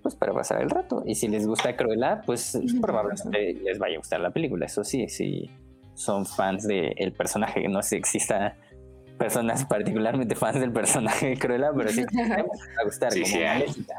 pues 0.01 0.15
para 0.15 0.33
pasar 0.33 0.61
el 0.61 0.69
rato. 0.69 1.03
Y 1.05 1.15
si 1.15 1.27
les 1.27 1.47
gusta 1.47 1.75
Cruella, 1.75 2.21
pues 2.25 2.59
probablemente 2.81 3.53
les 3.53 3.79
vaya 3.79 3.95
a 3.95 3.97
gustar 3.97 4.19
la 4.19 4.31
película. 4.31 4.65
Eso 4.65 4.83
sí, 4.83 5.07
si 5.09 5.49
son 5.93 6.25
fans 6.25 6.67
del 6.67 7.13
personaje, 7.17 7.67
no 7.67 7.81
sé 7.81 7.89
si 7.89 7.95
exista 7.95 8.55
personas 9.17 9.65
particularmente 9.69 10.35
fans 10.35 10.59
del 10.59 10.71
personaje 10.71 11.29
de 11.29 11.37
Cruella, 11.37 11.71
pero 11.75 11.89
sí 11.89 12.05
les 12.11 12.29
va 12.29 12.35
a 12.81 12.83
gustar 12.83 13.11
sí, 13.11 13.23
como 13.23 13.95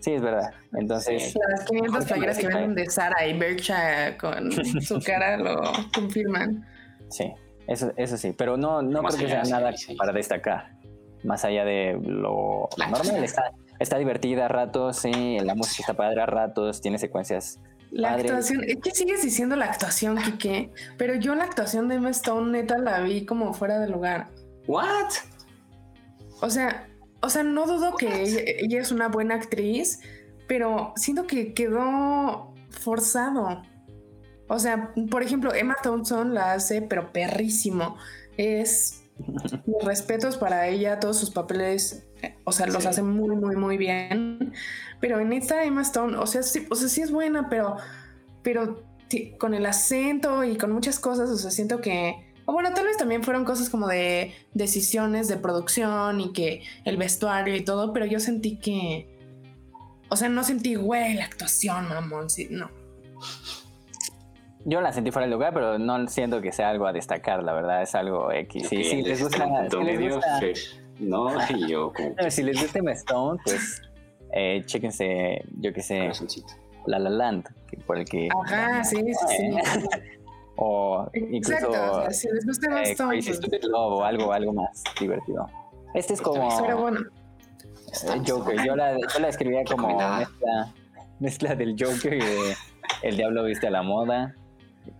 Sí, 0.00 0.12
es 0.14 0.22
verdad. 0.22 0.50
Entonces. 0.72 1.34
Las 1.50 1.66
500 1.66 2.04
playeras 2.06 2.38
que 2.38 2.46
venden 2.46 2.74
de 2.74 2.86
Sara 2.88 3.26
y 3.26 3.38
Bercha 3.38 4.16
con 4.16 4.50
su 4.50 4.98
cara 5.00 5.36
lo 5.36 5.60
confirman. 5.94 6.66
Sí. 7.10 7.30
Eso, 7.70 7.92
eso 7.96 8.16
sí, 8.16 8.34
pero 8.36 8.56
no, 8.56 8.82
no 8.82 9.00
creo 9.04 9.16
que 9.16 9.28
sea 9.28 9.44
nada 9.44 9.72
para 9.96 10.12
destacar. 10.12 10.72
Más 11.22 11.44
allá 11.44 11.64
de 11.64 11.96
lo 12.02 12.68
normal, 12.76 13.22
está, 13.22 13.52
está 13.78 13.96
divertida 13.96 14.46
a 14.46 14.48
ratos, 14.48 14.96
sí, 14.96 15.38
la 15.40 15.54
música 15.54 15.82
está 15.82 15.94
padre 15.94 16.20
a 16.20 16.26
ratos, 16.26 16.80
tiene 16.80 16.98
secuencias. 16.98 17.60
La 17.92 18.14
actuación, 18.14 18.64
es 18.64 18.78
que 18.82 18.90
sigues 18.90 19.22
diciendo 19.22 19.54
la 19.54 19.66
actuación, 19.66 20.16
Kike, 20.16 20.72
pero 20.98 21.14
yo 21.14 21.36
la 21.36 21.44
actuación 21.44 21.86
de 21.86 21.96
Emma 21.96 22.10
Stone 22.10 22.50
neta 22.50 22.76
la 22.76 23.00
vi 23.02 23.24
como 23.24 23.54
fuera 23.54 23.78
de 23.78 23.88
lugar. 23.88 24.30
¿What? 24.66 25.10
O 26.40 26.50
sea, 26.50 26.88
o 27.22 27.30
sea, 27.30 27.44
no 27.44 27.66
dudo 27.66 27.94
que 27.96 28.22
ella 28.22 28.80
es 28.80 28.90
una 28.90 29.06
buena 29.06 29.36
actriz, 29.36 30.00
pero 30.48 30.92
siento 30.96 31.28
que 31.28 31.54
quedó 31.54 32.52
forzado. 32.70 33.62
O 34.52 34.58
sea, 34.58 34.92
por 35.12 35.22
ejemplo, 35.22 35.54
Emma 35.54 35.76
Thompson 35.80 36.34
la 36.34 36.54
hace, 36.54 36.82
pero 36.82 37.12
perrísimo. 37.12 37.96
Es 38.36 39.04
mis 39.64 39.84
respetos 39.84 40.36
para 40.36 40.66
ella, 40.66 40.98
todos 40.98 41.20
sus 41.20 41.30
papeles, 41.30 42.04
o 42.42 42.50
sea, 42.50 42.66
los 42.66 42.84
hace 42.84 43.00
muy, 43.00 43.36
muy, 43.36 43.54
muy 43.54 43.76
bien. 43.76 44.52
Pero 44.98 45.20
en 45.20 45.32
esta 45.32 45.62
Emma 45.62 45.82
Stone, 45.82 46.16
o 46.16 46.26
sea, 46.26 46.42
sí, 46.42 46.66
o 46.68 46.74
sea, 46.74 46.88
sí 46.88 47.00
es 47.00 47.12
buena, 47.12 47.48
pero, 47.48 47.76
pero 48.42 48.82
con 49.38 49.54
el 49.54 49.66
acento 49.66 50.42
y 50.42 50.58
con 50.58 50.72
muchas 50.72 50.98
cosas, 50.98 51.30
o 51.30 51.36
sea, 51.36 51.52
siento 51.52 51.80
que, 51.80 52.34
o 52.44 52.52
bueno, 52.52 52.74
tal 52.74 52.86
vez 52.86 52.96
también 52.96 53.22
fueron 53.22 53.44
cosas 53.44 53.70
como 53.70 53.86
de 53.86 54.34
decisiones 54.52 55.28
de 55.28 55.36
producción 55.36 56.20
y 56.20 56.32
que 56.32 56.64
el 56.84 56.96
vestuario 56.96 57.54
y 57.54 57.60
todo, 57.60 57.92
pero 57.92 58.04
yo 58.04 58.18
sentí 58.18 58.58
que, 58.58 59.16
o 60.08 60.16
sea, 60.16 60.28
no 60.28 60.42
sentí, 60.42 60.74
güey, 60.74 61.14
la 61.14 61.26
actuación, 61.26 61.88
mamón, 61.88 62.30
sí, 62.30 62.48
no. 62.50 62.68
Yo 64.64 64.80
la 64.80 64.92
sentí 64.92 65.10
fuera 65.10 65.26
de 65.26 65.32
lugar, 65.32 65.54
pero 65.54 65.78
no 65.78 66.06
siento 66.08 66.40
que 66.42 66.52
sea 66.52 66.68
algo 66.68 66.86
a 66.86 66.92
destacar, 66.92 67.42
la 67.42 67.52
verdad, 67.52 67.82
es 67.82 67.94
algo 67.94 68.30
X. 68.30 68.68
Sí, 68.68 68.84
sí, 68.84 69.02
les 69.02 69.22
gusta. 69.22 69.46
Si 69.70 69.82
les 69.82 70.14
gusta 70.14 70.40
no, 71.00 71.30
yo 71.66 71.92
Si 72.28 72.42
les 72.42 72.60
gusta 72.60 72.78
Stone, 72.92 73.40
pues 73.42 73.82
eh, 74.32 74.62
chéquense, 74.66 75.42
yo 75.58 75.72
qué 75.72 75.82
sé, 75.82 76.10
La 76.86 76.98
La 76.98 77.10
Land, 77.10 77.48
por 77.86 77.98
el 77.98 78.04
que. 78.04 78.28
Ajá, 78.44 78.84
sí, 78.84 78.96
sí, 78.96 79.14
sí. 79.28 79.58
o 80.56 81.08
incluso. 81.14 81.54
Exacto, 81.54 82.10
si 82.10 82.28
les 82.28 82.46
gusta 82.46 82.66
Emma 82.66 82.82
eh, 82.82 82.92
Stone. 82.92 83.10
Crazy 83.12 83.28
pues. 83.28 83.38
Stupid 83.38 83.64
Love 83.64 83.92
o 83.92 84.04
algo, 84.04 84.32
algo 84.32 84.52
más 84.52 84.84
divertido. 85.00 85.46
Este 85.94 86.14
es 86.14 86.20
como. 86.20 86.48
Pero 86.60 86.78
bueno. 86.78 87.00
Eh, 87.00 88.22
Joker, 88.26 88.64
yo 88.64 88.76
la, 88.76 88.92
yo 88.92 89.18
la 89.20 89.28
escribía 89.28 89.64
como 89.64 89.88
mezcla, 89.96 90.72
mezcla 91.18 91.54
del 91.56 91.74
Joker 91.78 92.14
y 92.14 92.18
de 92.20 92.54
El 93.02 93.16
Diablo 93.16 93.42
Viste 93.44 93.66
a 93.66 93.70
la 93.70 93.82
Moda 93.82 94.36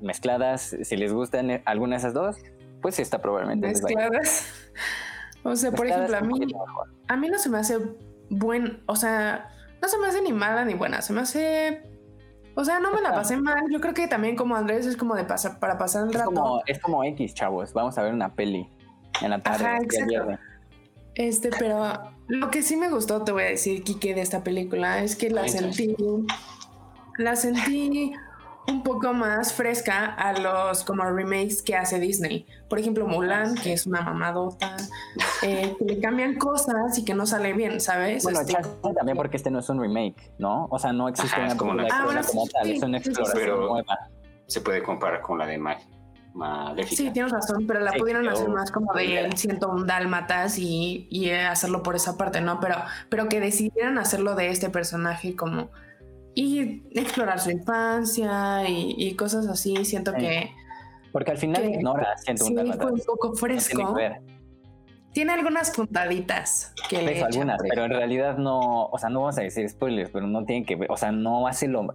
mezcladas, 0.01 0.77
si 0.83 0.97
les 0.97 1.13
gustan 1.13 1.63
alguna 1.65 1.97
de 1.97 1.99
esas 1.99 2.15
dos, 2.15 2.37
pues 2.83 2.99
está 2.99 3.21
probablemente. 3.21 3.69
Mezcladas. 3.69 4.47
O 5.43 5.57
sea, 5.57 5.73
por 5.73 5.87
ejemplo, 5.87 6.17
a 6.17 6.21
mí, 6.21 6.47
a 7.09 7.17
mí 7.17 7.29
no 7.29 7.39
se 7.39 7.49
me 7.49 7.59
hace 7.59 7.79
buen, 8.29 8.83
o 8.87 8.95
sea, 8.95 9.49
no 9.81 9.89
se 9.89 9.99
me 9.99 10.07
hace 10.07 10.21
ni 10.21 10.33
mala 10.33 10.65
ni 10.67 10.75
buena, 10.75 11.01
se 11.01 11.15
me 11.15 11.23
hace 11.23 11.83
o 12.55 12.65
sea, 12.65 12.81
no 12.81 12.93
me 12.93 13.01
la 13.01 13.15
pasé 13.15 13.37
mal. 13.37 13.63
Yo 13.71 13.81
creo 13.81 13.95
que 13.95 14.09
también 14.09 14.37
como 14.37 14.57
Andrés 14.57 14.87
es 14.87 14.97
como 14.97 15.15
de 15.15 15.25
pasar 15.25 15.59
para 15.59 15.79
pasar 15.79 16.07
el 16.07 16.13
rato. 16.13 16.33
Como, 16.33 16.63
es 16.67 16.79
como 16.79 17.05
X, 17.05 17.35
chavos. 17.35 17.73
Vamos 17.73 17.97
a 17.97 18.03
ver 18.03 18.13
una 18.13 18.35
peli 18.35 18.69
en 19.23 19.31
la 19.31 19.43
tarde. 19.43 19.65
Ajá, 19.65 20.39
Este, 21.15 21.51
pero 21.59 21.93
lo 22.29 22.51
que 22.51 22.63
sí 22.63 22.77
me 22.77 22.91
gustó, 22.91 23.23
te 23.23 23.33
voy 23.33 23.45
a 23.45 23.47
decir, 23.47 23.83
Kike, 23.83 24.15
de 24.15 24.21
esta 24.21 24.43
película 24.43 25.03
es 25.03 25.17
que 25.17 25.31
la 25.31 25.47
sentí. 25.49 25.97
La 27.19 27.37
sentí 27.37 28.13
un 28.69 28.83
poco 28.83 29.13
más 29.13 29.53
fresca 29.53 30.07
a 30.07 30.33
los 30.39 30.85
como 30.85 31.05
remakes 31.05 31.63
que 31.63 31.77
hace 31.77 31.99
Disney. 31.99 32.47
Por 32.69 32.79
ejemplo, 32.79 33.07
Mulan, 33.07 33.55
que 33.57 33.73
es 33.73 33.87
una 33.87 34.03
mamadota, 34.03 34.77
eh, 35.43 35.75
que 35.79 35.85
le 35.85 36.01
cambian 36.01 36.37
cosas 36.37 36.97
y 36.99 37.05
que 37.05 37.15
no 37.15 37.27
sale 37.27 37.53
bien, 37.53 37.81
¿sabes? 37.81 38.23
Bueno, 38.23 38.41
este, 38.41 38.57
también 38.95 39.17
porque 39.17 39.37
este 39.37 39.51
no 39.51 39.59
es 39.61 39.69
un 39.69 39.81
remake, 39.81 40.33
¿no? 40.39 40.67
O 40.71 40.79
sea, 40.79 40.93
no 40.93 41.09
existe 41.09 41.41
una 41.41 41.57
como, 41.57 41.73
ah, 41.73 42.23
como 42.27 42.47
tal, 42.47 42.71
es 42.71 42.83
una 42.83 42.99
exploración 42.99 43.61
nueva. 43.61 43.99
Se 44.47 44.61
puede 44.61 44.83
comparar 44.83 45.21
con 45.21 45.39
la 45.39 45.47
de 45.47 45.59
Mal. 45.59 45.79
Sí, 46.89 47.11
tienes 47.11 47.33
razón, 47.33 47.67
pero 47.67 47.81
la 47.81 47.93
pudieron 47.93 48.29
hacer 48.29 48.49
más 48.49 48.71
como 48.71 48.93
de 48.95 49.29
un 49.69 49.87
dálmatas 49.87 50.59
y, 50.59 51.09
y 51.11 51.31
hacerlo 51.31 51.83
por 51.83 51.97
esa 51.97 52.17
parte, 52.17 52.41
¿no? 52.41 52.61
Pero, 52.61 52.77
pero 53.09 53.29
que 53.29 53.41
decidieran 53.41 53.99
hacerlo 53.99 54.37
de 54.37 54.49
este 54.49 54.71
personaje 54.71 55.35
como 55.35 55.71
y 56.41 56.83
explorar 56.93 57.39
su 57.39 57.51
infancia 57.51 58.67
y, 58.67 59.15
cosas 59.15 59.47
así. 59.47 59.85
Siento 59.85 60.15
que. 60.15 60.51
Porque 61.13 61.33
al 61.33 61.39
final 61.39 61.69
ignora 61.69 62.17
siento 62.19 62.45
sí, 62.45 62.55
fue 62.55 62.93
un 62.93 63.01
poco 63.01 63.35
fresco. 63.35 63.97
tiene 65.13 65.33
algunas 65.33 65.71
puntaditas 65.73 66.73
que 66.89 67.03
le 67.03 67.23
algunas, 67.23 67.61
pero 67.69 67.85
en 67.85 67.91
realidad 67.91 68.39
no, 68.39 68.87
o 68.87 68.97
sea, 68.97 69.11
no 69.11 69.21
vamos 69.21 69.39
a 69.39 69.43
decir 69.43 69.69
spoilers, 69.69 70.11
pero 70.11 70.29
no 70.29 70.45
tienen 70.45 70.65
que 70.65 70.77
ver, 70.77 70.91
o 70.91 70.97
sea, 70.97 71.11
no 71.11 71.47
hace 71.49 71.67
lo 71.67 71.93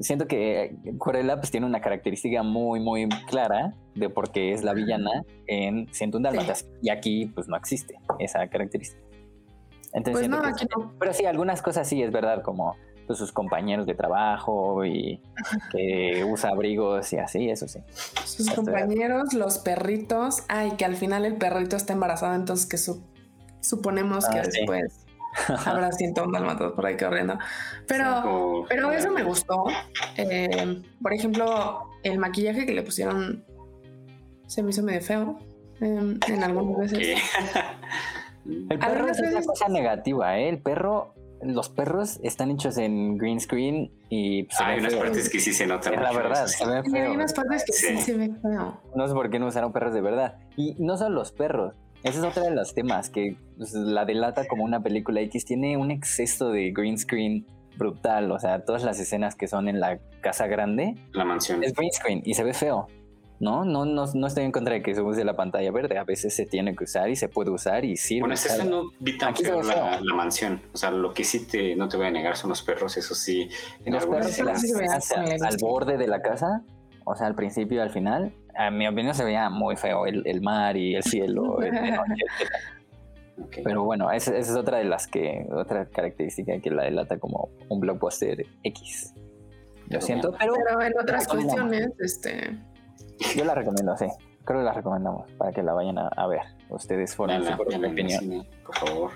siento 0.00 0.26
que 0.26 0.76
Corella 0.98 1.36
pues 1.36 1.50
tiene 1.50 1.64
una 1.64 1.80
característica 1.80 2.42
muy 2.42 2.80
muy 2.80 3.08
clara 3.28 3.72
de 3.94 4.10
por 4.10 4.30
qué 4.30 4.52
es 4.52 4.62
la 4.62 4.74
villana 4.74 5.22
en 5.46 5.86
Siento 5.94 6.18
un 6.18 6.24
Dálmatas 6.24 6.68
y 6.82 6.90
aquí 6.90 7.26
pues 7.26 7.48
no 7.48 7.56
existe 7.56 7.94
esa 8.18 8.46
característica. 8.48 9.00
Entonces, 9.92 10.28
pues 10.28 10.42
no, 10.42 10.46
aquí 10.46 10.66
no. 10.76 10.92
Pero 10.98 11.14
sí, 11.14 11.24
algunas 11.24 11.62
cosas 11.62 11.88
sí 11.88 12.02
es 12.02 12.10
verdad, 12.10 12.42
como 12.42 12.76
pues, 13.06 13.18
sus 13.18 13.32
compañeros 13.32 13.86
de 13.86 13.94
trabajo 13.94 14.84
y 14.84 15.20
que 15.72 16.24
usa 16.24 16.50
abrigos 16.50 17.12
y 17.12 17.18
así, 17.18 17.50
eso 17.50 17.68
sí. 17.68 17.80
Sus 18.24 18.50
compañeros, 18.50 19.32
los 19.34 19.58
perritos, 19.58 20.42
ay, 20.48 20.72
que 20.72 20.84
al 20.84 20.96
final 20.96 21.24
el 21.24 21.36
perrito 21.36 21.76
está 21.76 21.92
embarazado, 21.92 22.34
entonces 22.34 22.66
que 22.66 22.78
suponemos 23.60 24.26
que 24.28 24.40
después. 24.40 25.02
Habrá 25.66 25.92
siento 25.92 26.24
un 26.24 26.32
dalmatas 26.32 26.72
por 26.72 26.86
ahí 26.86 26.96
corriendo. 26.96 27.38
Pero, 27.86 28.64
pero 28.68 28.90
eso 28.92 29.10
me 29.10 29.22
gustó. 29.22 29.64
Eh, 30.16 30.82
por 31.02 31.12
ejemplo, 31.12 31.90
el 32.02 32.18
maquillaje 32.18 32.64
que 32.64 32.72
le 32.72 32.82
pusieron 32.82 33.44
se 34.46 34.62
me 34.62 34.70
hizo 34.70 34.82
medio 34.82 35.02
feo 35.02 35.38
em, 35.80 36.18
en 36.26 36.42
algunas 36.42 36.90
veces. 36.90 37.18
El 38.46 38.78
perro 38.78 39.08
es 39.08 39.20
veces- 39.20 39.46
cosa 39.46 39.68
negativa, 39.68 40.38
¿eh? 40.38 40.48
El 40.48 40.58
perro, 40.58 41.14
los 41.42 41.68
perros 41.68 42.18
están 42.22 42.50
hechos 42.50 42.78
en 42.78 43.18
green 43.18 43.40
screen 43.40 43.90
y 44.08 44.44
pues, 44.44 44.60
Hay 44.60 44.76
ven 44.76 44.86
unas 44.86 44.94
partes 44.94 45.28
que 45.30 45.40
sí 45.40 45.52
se 45.52 45.66
notan. 45.66 45.94
Es 45.94 46.00
la 46.00 46.12
verdad, 46.12 46.46
se 46.46 46.66
ven 46.66 46.94
hay 46.96 47.10
unas 47.14 47.32
partes 47.34 47.64
que 47.64 47.72
sí, 47.72 47.86
Sí. 47.96 48.02
se 48.02 48.16
ve 48.16 48.30
feo. 48.42 48.80
No 48.94 49.06
sé 49.08 49.14
por 49.14 49.30
qué 49.30 49.38
no 49.38 49.46
usaron 49.46 49.72
perros 49.72 49.92
de 49.94 50.00
verdad. 50.00 50.38
Y 50.56 50.74
no 50.78 50.96
solo 50.96 51.16
los 51.16 51.32
perros. 51.32 51.74
Ese 52.02 52.18
es 52.18 52.24
otro 52.24 52.42
de 52.44 52.50
los 52.52 52.74
temas 52.74 53.10
que 53.10 53.36
pues, 53.56 53.72
la 53.74 54.04
delata 54.04 54.46
como 54.46 54.64
una 54.64 54.80
película 54.82 55.20
X. 55.22 55.44
Tiene 55.44 55.76
un 55.76 55.90
exceso 55.90 56.50
de 56.50 56.70
green 56.72 56.98
screen 56.98 57.46
brutal. 57.76 58.30
O 58.32 58.38
sea, 58.38 58.64
todas 58.64 58.82
las 58.84 58.98
escenas 59.00 59.34
que 59.34 59.48
son 59.48 59.68
en 59.68 59.80
la 59.80 59.98
casa 60.22 60.46
grande 60.46 60.94
La 61.12 61.24
mansión. 61.24 61.62
es 61.64 61.72
green 61.74 61.92
screen 61.92 62.22
y 62.24 62.34
se 62.34 62.44
ve 62.44 62.54
feo. 62.54 62.86
¿No? 63.38 63.64
No, 63.66 63.84
no, 63.84 64.06
no 64.14 64.26
estoy 64.26 64.44
en 64.44 64.52
contra 64.52 64.74
de 64.74 64.82
que 64.82 64.94
se 64.94 65.02
use 65.02 65.22
la 65.24 65.36
pantalla 65.36 65.70
verde. 65.70 65.98
A 65.98 66.04
veces 66.04 66.34
se 66.34 66.46
tiene 66.46 66.74
que 66.74 66.84
usar 66.84 67.10
y 67.10 67.16
se 67.16 67.28
puede 67.28 67.50
usar 67.50 67.84
y 67.84 67.96
sirve. 67.96 68.20
Bueno, 68.20 68.34
es 68.34 68.44
usar. 68.46 68.60
eso 68.60 68.68
no 68.70 68.90
vi 68.98 69.18
tan 69.18 69.36
feo 69.36 69.62
la, 69.62 70.00
la 70.00 70.14
mansión. 70.14 70.62
O 70.72 70.76
sea, 70.78 70.90
lo 70.90 71.12
que 71.12 71.22
sí 71.24 71.46
te, 71.46 71.76
no 71.76 71.88
te 71.88 71.96
voy 71.98 72.06
a 72.06 72.10
negar 72.10 72.36
son 72.36 72.48
los 72.50 72.62
perros, 72.62 72.96
eso 72.96 73.14
sí. 73.14 73.48
Y 73.84 73.90
los 73.90 74.06
perros 74.06 74.30
se 74.30 74.42
las 74.42 74.62
al 75.12 75.56
borde 75.60 75.98
de 75.98 76.06
la 76.06 76.22
casa, 76.22 76.62
o 77.04 77.14
sea, 77.14 77.26
al 77.26 77.34
principio 77.34 77.78
y 77.78 77.80
al 77.80 77.90
final. 77.90 78.32
A 78.58 78.70
mi 78.70 78.88
opinión 78.88 79.14
se 79.14 79.22
veía 79.22 79.50
muy 79.50 79.76
feo 79.76 80.06
el, 80.06 80.22
el 80.26 80.40
mar 80.40 80.76
y 80.78 80.94
el 80.94 81.02
cielo. 81.02 81.60
el- 81.62 81.72
de 81.72 81.90
noche. 81.90 82.24
Pero 83.62 83.84
bueno, 83.84 84.10
esa, 84.10 84.34
esa 84.34 84.52
es 84.52 84.56
otra 84.56 84.78
de 84.78 84.84
las 84.84 85.06
que, 85.06 85.46
otra 85.52 85.84
característica 85.86 86.58
que 86.58 86.70
la 86.70 86.84
delata 86.84 87.18
como 87.18 87.50
un 87.68 87.80
blockbuster 87.80 88.46
X. 88.62 89.12
Lo 89.90 90.00
siento, 90.00 90.32
pero 90.38 90.54
Pero 90.54 90.80
en 90.80 90.92
otras 90.98 91.28
cuestiones, 91.28 91.90
este, 92.00 92.56
yo 93.36 93.44
la 93.44 93.54
recomiendo, 93.54 93.96
sí. 93.96 94.06
Creo 94.44 94.60
que 94.60 94.64
la 94.64 94.72
recomendamos 94.72 95.30
para 95.32 95.52
que 95.52 95.62
la 95.62 95.72
vayan 95.72 95.98
a, 95.98 96.08
a 96.08 96.26
ver. 96.26 96.42
Ustedes 96.68 97.14
fueron 97.16 97.40
Véanla, 97.42 97.56
su 97.56 97.62
propia 97.62 97.88
opinión. 97.88 98.20
cine, 98.20 98.48
por 98.64 98.76
favor. 98.76 99.10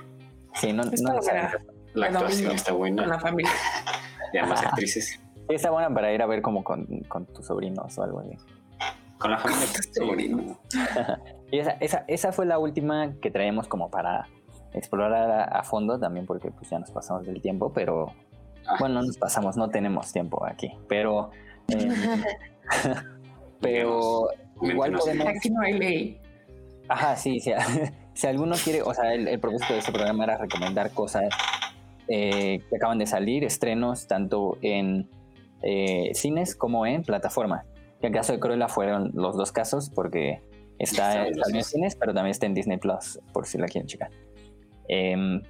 Sí, 0.54 0.72
no, 0.72 0.82
es 0.82 1.00
no 1.02 1.14
para 1.20 1.52
la 1.94 2.06
actuación 2.06 2.52
está 2.52 2.70
con 2.72 2.78
buena. 2.80 3.06
la 3.06 3.18
familia. 3.20 3.50
Y 4.32 4.38
además 4.38 4.64
actrices. 4.64 5.06
Sí, 5.48 5.54
está 5.54 5.70
buena 5.70 5.92
para 5.92 6.12
ir 6.12 6.22
a 6.22 6.26
ver 6.26 6.40
como 6.40 6.62
con, 6.62 6.86
con 7.08 7.26
tus 7.26 7.46
sobrinos 7.46 7.98
o 7.98 8.02
algo 8.04 8.20
así. 8.20 8.36
Con 9.18 9.32
la 9.32 9.38
familia. 9.38 9.66
tus 9.74 9.86
sí, 9.86 9.92
sobrinos. 9.94 10.42
no. 10.46 10.58
Y 11.52 11.58
esa, 11.58 11.72
esa, 11.80 12.04
esa 12.06 12.30
fue 12.32 12.46
la 12.46 12.60
última 12.60 13.12
que 13.20 13.32
traemos 13.32 13.66
como 13.66 13.90
para 13.90 14.28
explorar 14.72 15.12
a, 15.30 15.44
a 15.44 15.62
fondo 15.64 15.98
también 15.98 16.24
porque 16.26 16.52
pues 16.52 16.70
ya 16.70 16.78
nos 16.78 16.92
pasamos 16.92 17.26
del 17.26 17.40
tiempo, 17.42 17.72
pero 17.72 18.12
Ah. 18.66 18.76
bueno, 18.78 18.96
no 19.00 19.02
nos 19.06 19.16
pasamos, 19.16 19.56
no 19.56 19.68
tenemos 19.70 20.12
tiempo 20.12 20.44
aquí, 20.46 20.70
pero 20.88 21.30
eh, 21.68 21.88
pero 23.60 24.28
igual 24.62 24.92
podemos, 24.92 25.26
Aquí 25.26 25.50
no 25.50 25.60
hay 25.60 25.78
ley. 25.78 26.18
ajá, 26.88 27.16
sí, 27.16 27.40
sí, 27.40 27.52
si 28.14 28.26
alguno 28.26 28.56
quiere, 28.62 28.82
o 28.82 28.92
sea, 28.94 29.14
el, 29.14 29.28
el 29.28 29.40
propósito 29.40 29.74
de 29.74 29.78
este 29.80 29.92
programa 29.92 30.24
era 30.24 30.38
recomendar 30.38 30.90
cosas 30.92 31.24
eh, 32.12 32.64
que 32.68 32.74
acaban 32.74 32.98
de 32.98 33.06
salir, 33.06 33.44
estrenos 33.44 34.08
tanto 34.08 34.58
en 34.62 35.08
eh, 35.62 36.10
cines 36.14 36.56
como 36.56 36.84
en 36.84 37.04
plataformas. 37.04 37.64
Y 38.02 38.06
el 38.06 38.12
caso 38.12 38.32
de 38.32 38.40
Cruella 38.40 38.66
fueron 38.66 39.12
los 39.14 39.36
dos 39.36 39.52
casos 39.52 39.90
porque 39.94 40.40
está, 40.80 41.28
en 41.28 41.34
dos. 41.34 41.66
cines, 41.68 41.94
pero 41.94 42.12
también 42.12 42.32
está 42.32 42.46
en 42.46 42.54
Disney 42.54 42.78
Plus, 42.78 43.20
por 43.32 43.46
si 43.46 43.58
la 43.58 43.66
quieren 43.66 43.86
checar. 43.86 44.10
Em, 44.88 45.40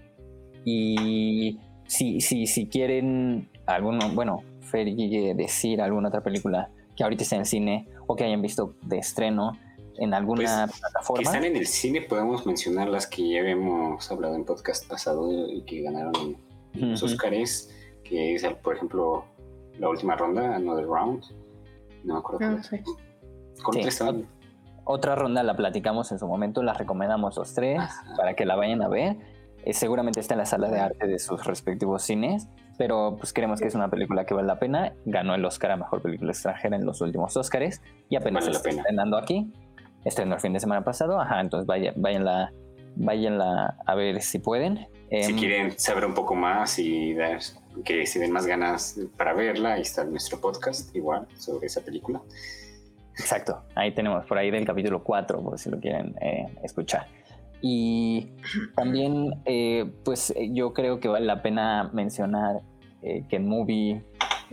y 0.66 1.58
si, 1.86 2.20
si, 2.20 2.46
si 2.46 2.66
quieren 2.66 3.48
alguno, 3.64 4.11
bueno, 4.12 4.42
Fer 4.61 4.86
decir 5.34 5.80
alguna 5.80 6.08
otra 6.08 6.20
película 6.20 6.68
que 6.94 7.04
ahorita 7.04 7.22
está 7.22 7.36
en 7.36 7.40
el 7.40 7.46
cine 7.46 7.86
o 8.11 8.16
que 8.16 8.24
hayan 8.24 8.42
visto 8.42 8.74
de 8.82 8.98
estreno 8.98 9.56
en 9.98 10.14
alguna 10.14 10.66
Pues, 10.66 10.72
Que 10.74 10.80
plataforma. 10.80 11.22
están 11.22 11.44
en 11.44 11.54
el 11.56 11.66
cine, 11.68 12.00
podemos 12.02 12.44
mencionar 12.44 12.88
las 12.88 13.06
que 13.06 13.28
ya 13.30 13.38
habíamos 13.40 14.11
hablado 14.11 14.34
en 14.34 14.44
podcast 14.44 14.88
pasado 14.88 15.30
y 15.30 15.62
que 15.62 15.82
ganaron 15.82 16.36
los 16.72 17.02
Ujú. 17.04 17.12
Oscars, 17.12 17.70
que 18.02 18.34
es, 18.34 18.44
por 18.64 18.74
ejemplo, 18.74 19.24
la 19.78 19.88
última 19.88 20.16
ronda, 20.16 20.56
Another 20.56 20.86
Round. 20.86 21.22
No 22.02 22.14
me 22.14 22.18
acuerdo 22.20 22.38
Ah, 22.46 22.50
cuál. 22.50 22.64
sí. 22.64 23.62
¿Con 23.62 23.74
Sí. 23.74 23.80
tres? 23.82 24.02
Otra 24.84 25.14
ronda 25.14 25.44
la 25.44 25.54
platicamos 25.54 26.11
en 26.11 26.18
su 26.18 26.26
momento, 26.26 26.62
la 26.64 26.72
recomendamos 26.72 27.36
los 27.36 27.54
tres 27.54 27.78
Ajá. 27.78 28.16
para 28.16 28.34
que 28.34 28.44
la 28.44 28.56
vayan 28.56 28.82
a 28.82 28.88
ver. 28.88 29.16
Eh, 29.64 29.72
seguramente 29.74 30.18
está 30.18 30.34
en 30.34 30.38
la 30.38 30.46
sala 30.46 30.68
de 30.68 30.80
arte 30.80 31.06
de 31.06 31.18
sus 31.20 31.44
respectivos 31.44 32.02
cines, 32.02 32.48
pero 32.81 33.14
pues 33.18 33.35
creemos 33.35 33.61
que 33.61 33.66
es 33.66 33.74
una 33.74 33.91
película 33.91 34.24
que 34.24 34.33
vale 34.33 34.47
la 34.47 34.59
pena. 34.59 34.95
Ganó 35.05 35.35
el 35.35 35.45
Oscar 35.45 35.72
a 35.72 35.76
Mejor 35.76 36.01
Película 36.01 36.33
Extranjera 36.33 36.76
en 36.76 36.87
los 36.87 37.03
últimos 37.03 37.37
Oscars 37.37 37.83
y 38.09 38.16
apenas 38.16 38.45
Vale 38.47 38.57
está 38.57 38.70
estrenando 38.70 39.18
aquí. 39.18 39.53
Estrenó 40.07 40.37
el 40.37 40.41
fin 40.41 40.55
de 40.55 40.61
semana 40.61 40.83
pasado, 40.83 41.20
ajá, 41.20 41.43
entonces 41.43 41.66
vaya, 41.66 41.93
váyanla, 41.95 42.55
váyanla 42.97 43.76
a 43.85 43.95
ver 43.95 44.22
si 44.22 44.39
pueden. 44.39 44.78
Si 45.11 45.31
Em, 45.31 45.39
quieren 45.39 45.78
saber 45.78 46.07
un 46.07 46.14
poco 46.14 46.35
más 46.35 46.78
y 46.78 47.12
dar, 47.12 47.41
que 47.85 48.07
se 48.07 48.18
den 48.18 48.33
más 48.33 48.47
ganas 48.47 48.99
para 49.14 49.35
verla, 49.35 49.74
ahí 49.74 49.83
está 49.83 50.05
nuestro 50.05 50.41
podcast 50.41 50.97
igual 50.97 51.26
sobre 51.37 51.66
esa 51.66 51.83
película. 51.83 52.22
Exacto, 53.18 53.62
ahí 53.74 53.93
tenemos 53.93 54.24
por 54.24 54.39
ahí 54.39 54.51
del 54.51 54.64
capítulo 54.64 55.05
4, 55.05 55.43
por 55.43 55.59
si 55.59 55.68
lo 55.68 55.78
quieren 55.78 56.16
eh, 56.22 56.47
escuchar. 56.62 57.09
Y 57.61 58.31
también, 58.74 59.43
eh, 59.45 59.85
pues 60.03 60.31
eh, 60.31 60.49
yo 60.51 60.72
creo 60.72 60.99
que 60.99 61.09
vale 61.09 61.26
la 61.26 61.43
pena 61.43 61.91
mencionar 61.93 62.62
eh, 63.03 63.24
que 63.28 63.38
Movie 63.38 64.03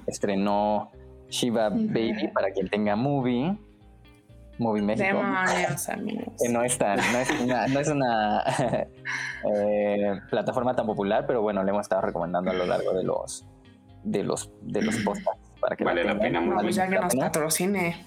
estrenó 0.06 0.92
Shiva. 1.30 1.70
Baby 1.70 2.30
para 2.34 2.52
quien 2.52 2.70
tenga 2.70 2.96
Movie, 2.96 3.58
Movie 4.60 4.82
México. 4.82 5.08
Demonios, 5.18 5.90
amigos. 5.90 6.34
Que 6.42 6.50
no 6.50 6.64
es, 6.64 6.78
tan- 6.78 6.98
no 6.98 7.20
es 7.20 7.30
una, 7.42 7.68
no 7.68 7.80
es 7.80 7.88
una, 7.90 8.44
eh, 9.54 10.20
plataforma 10.30 10.76
tan 10.76 10.86
popular, 10.86 11.26
pero 11.28 11.42
bueno, 11.42 11.64
le 11.64 11.70
hemos 11.72 11.82
estado 11.82 12.02
recomendando 12.02 12.52
a 12.52 12.54
lo 12.54 12.66
largo 12.66 12.94
de 12.94 13.04
los 13.04 13.46
de 14.04 14.24
los 14.24 14.50
de 14.62 14.82
los 14.84 14.96
podcasts 14.98 15.52
para 15.60 15.76
que 15.76 15.84
Vale 15.84 16.04
la 16.04 16.18
pena, 16.18 16.40
muy 16.40 16.64
pues 16.64 16.76
ya 16.76 16.88
que 16.88 17.00
nos 17.00 17.16
patrocine. 17.16 18.06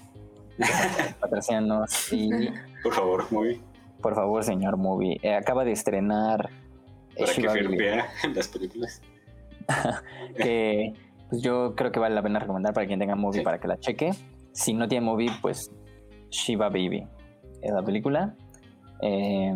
Patrocínanos 1.19 2.11
y 2.13 2.29
Por 2.83 2.93
favor, 2.93 3.25
muy 3.31 3.61
Por 4.01 4.15
favor, 4.15 4.43
señor 4.43 4.77
Movie. 4.77 5.19
Eh, 5.21 5.35
acaba 5.35 5.63
de 5.63 5.71
estrenar 5.71 6.49
para 7.17 7.33
que 7.33 7.41
Shiva 7.41 7.53
Baby, 7.53 8.33
las 8.33 8.47
películas. 8.47 9.01
que 10.37 10.93
pues, 11.29 11.41
yo 11.41 11.75
creo 11.75 11.91
que 11.91 11.99
vale 11.99 12.15
la 12.15 12.21
pena 12.23 12.39
recomendar 12.39 12.73
para 12.73 12.87
quien 12.87 12.99
tenga 12.99 13.15
Movie 13.15 13.39
Sí. 13.39 13.43
para 13.45 13.59
que 13.59 13.67
la 13.67 13.79
cheque. 13.79 14.11
Si 14.51 14.73
no 14.73 14.87
tiene 14.87 15.05
Movie, 15.05 15.29
pues 15.41 15.71
Shiva 16.29 16.69
Baby 16.69 17.07
es 17.61 17.71
la 17.71 17.81
película. 17.83 18.35
Eh, 19.01 19.55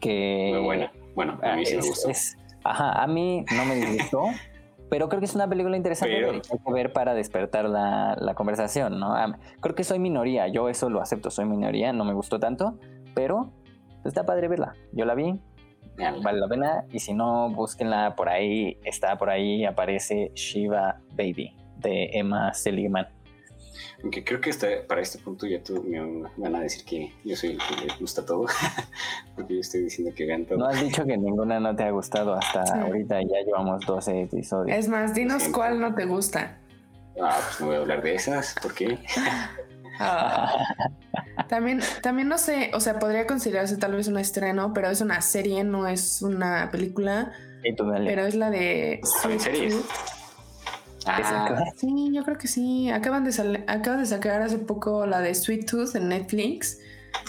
que 0.00 0.50
Muy 0.54 0.64
buena. 0.64 0.92
Bueno, 1.14 1.38
a 1.42 1.56
mí 1.56 1.66
sí 1.66 1.74
me 1.74 1.80
es- 1.80 1.88
gustó. 1.88 2.10
es- 2.10 2.36
ajá, 2.64 3.02
a 3.02 3.06
mí 3.06 3.44
no 3.56 3.64
me 3.64 3.74
disgustó, 3.76 4.24
pero 4.90 5.08
creo 5.08 5.20
que 5.20 5.26
es 5.26 5.34
una 5.34 5.48
película 5.48 5.76
interesante 5.76 6.14
Pero- 6.14 6.30
que 6.32 6.36
hay 6.52 6.58
que 6.64 6.72
ver 6.72 6.92
para 6.92 7.14
despertar 7.14 7.64
la, 7.68 8.16
la 8.20 8.34
conversación, 8.34 8.98
¿no? 9.00 9.14
Creo 9.60 9.74
que 9.74 9.84
soy 9.84 9.98
minoría, 9.98 10.48
yo 10.48 10.68
eso 10.68 10.90
lo 10.90 11.00
acepto, 11.00 11.30
soy 11.30 11.46
minoría, 11.46 11.92
no 11.92 12.04
me 12.04 12.12
gustó 12.14 12.38
tanto, 12.38 12.78
pero 13.14 13.50
está 14.04 14.24
padre 14.24 14.48
verla. 14.48 14.74
Yo 14.92 15.04
la 15.04 15.14
vi, 15.14 15.34
Vale 16.22 16.38
la 16.38 16.48
pena, 16.48 16.84
y 16.92 16.98
si 17.00 17.12
no, 17.12 17.50
búsquenla 17.50 18.14
por 18.14 18.28
ahí, 18.28 18.78
está 18.84 19.16
por 19.18 19.30
ahí, 19.30 19.64
aparece 19.64 20.30
Shiva 20.34 21.00
Baby 21.12 21.54
de 21.78 22.10
Emma 22.12 22.54
Seligman. 22.54 23.08
Aunque 24.02 24.22
creo 24.22 24.40
que 24.40 24.50
hasta 24.50 24.68
para 24.86 25.00
este 25.00 25.18
punto 25.18 25.44
ya 25.46 25.60
tú 25.60 25.82
me 25.84 25.98
van 26.36 26.54
a 26.54 26.60
decir 26.60 26.84
que 26.84 27.12
yo 27.24 27.34
soy 27.34 27.50
el 27.50 27.58
que 27.58 27.86
le 27.86 27.94
gusta 27.98 28.24
todo. 28.24 28.46
Porque 29.34 29.54
yo 29.54 29.60
estoy 29.60 29.82
diciendo 29.82 30.14
que 30.14 30.24
vean 30.24 30.44
todo. 30.46 30.58
No 30.58 30.66
has 30.66 30.80
dicho 30.80 31.04
que 31.04 31.16
ninguna 31.16 31.58
no 31.58 31.74
te 31.74 31.82
ha 31.82 31.90
gustado 31.90 32.34
hasta 32.34 32.64
Sí. 32.64 32.72
ahorita, 32.78 33.20
ya 33.22 33.40
llevamos 33.44 33.84
12 33.84 34.22
episodios. 34.22 34.76
Es 34.78 34.88
más, 34.88 35.14
dinos 35.14 35.48
cuál 35.48 35.80
no 35.80 35.94
te 35.96 36.04
gusta. 36.04 36.58
Ah, 37.20 37.36
pues 37.44 37.60
no 37.60 37.66
voy 37.66 37.76
a 37.76 37.78
hablar 37.80 38.02
de 38.02 38.14
esas. 38.14 38.54
¿Por 38.62 38.72
qué? 38.74 38.98
También, 41.48 41.80
también 42.02 42.28
no 42.28 42.36
sé, 42.36 42.70
o 42.74 42.80
sea, 42.80 42.98
podría 42.98 43.26
considerarse 43.26 43.76
tal 43.78 43.94
vez 43.94 44.06
un 44.08 44.18
estreno, 44.18 44.72
pero 44.74 44.90
es 44.90 45.00
una 45.00 45.20
serie, 45.22 45.64
no 45.64 45.86
es 45.86 46.20
una 46.20 46.70
película, 46.70 47.32
Y 47.64 47.74
tú 47.74 47.86
dale. 47.88 48.04
pero 48.10 48.26
es 48.26 48.34
la 48.34 48.50
de 48.50 49.00
¿Saben 49.22 49.40
Sweet 49.40 49.54
series? 49.54 49.74
Tooth. 49.74 49.86
Ah, 51.06 51.64
Sí, 51.76 52.10
yo 52.12 52.22
creo 52.24 52.36
que 52.36 52.48
sí. 52.48 52.90
Acaban 52.90 53.24
de 53.24 53.32
sal- 53.32 53.64
acaban 53.66 54.00
de 54.00 54.06
sacar 54.06 54.42
hace 54.42 54.58
poco 54.58 55.06
la 55.06 55.20
de 55.20 55.34
Sweet 55.34 55.70
Tooth 55.70 55.94
en 55.96 56.08
Netflix. 56.08 56.78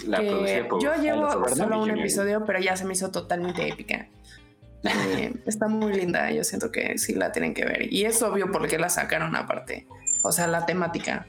la 0.06 0.20
que 0.20 0.66
por 0.68 0.82
yo 0.82 0.94
llevo 0.96 1.30
solo 1.54 1.82
un 1.82 1.90
episodio, 1.90 2.44
pero 2.44 2.58
ya 2.60 2.76
se 2.76 2.84
me 2.84 2.92
hizo 2.92 3.10
totalmente 3.10 3.66
épica. 3.68 4.06
Eh, 4.82 5.32
está 5.46 5.68
muy 5.68 5.92
linda, 5.94 6.30
yo 6.30 6.44
siento 6.44 6.70
que 6.70 6.98
sí 6.98 7.14
la 7.14 7.32
tienen 7.32 7.54
que 7.54 7.64
ver. 7.64 7.90
Y 7.92 8.04
es 8.04 8.22
obvio 8.22 8.50
por 8.52 8.66
qué 8.68 8.78
la 8.78 8.90
sacaron 8.90 9.34
aparte. 9.36 9.86
O 10.22 10.32
sea, 10.32 10.46
la 10.46 10.66
temática. 10.66 11.26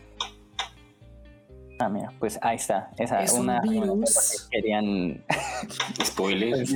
Ah, 1.83 1.89
mira, 1.89 2.11
pues 2.19 2.37
ahí 2.43 2.57
está. 2.57 2.91
Esa 2.97 3.23
Es 3.23 3.33
un 3.33 3.41
una, 3.41 3.59
virus. 3.61 3.89
una 3.89 4.05
que 4.05 4.57
querían. 4.61 5.23
Spoilers. 6.03 6.73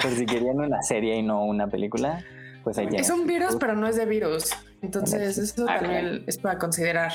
Por 0.00 0.10
si 0.10 0.26
querían 0.26 0.58
una 0.60 0.82
serie 0.82 1.16
y 1.16 1.22
no 1.22 1.44
una 1.44 1.68
película, 1.68 2.24
pues 2.64 2.76
ahí 2.78 2.86
Es 2.86 2.90
tienes. 2.90 3.10
un 3.10 3.26
virus, 3.26 3.56
pero 3.56 3.74
no 3.76 3.86
es 3.86 3.96
de 3.96 4.06
virus. 4.06 4.50
Entonces, 4.82 5.38
eso 5.38 5.66
Ah, 5.68 5.78
también 5.80 6.24
es 6.26 6.38
para 6.38 6.58
considerar. 6.58 7.12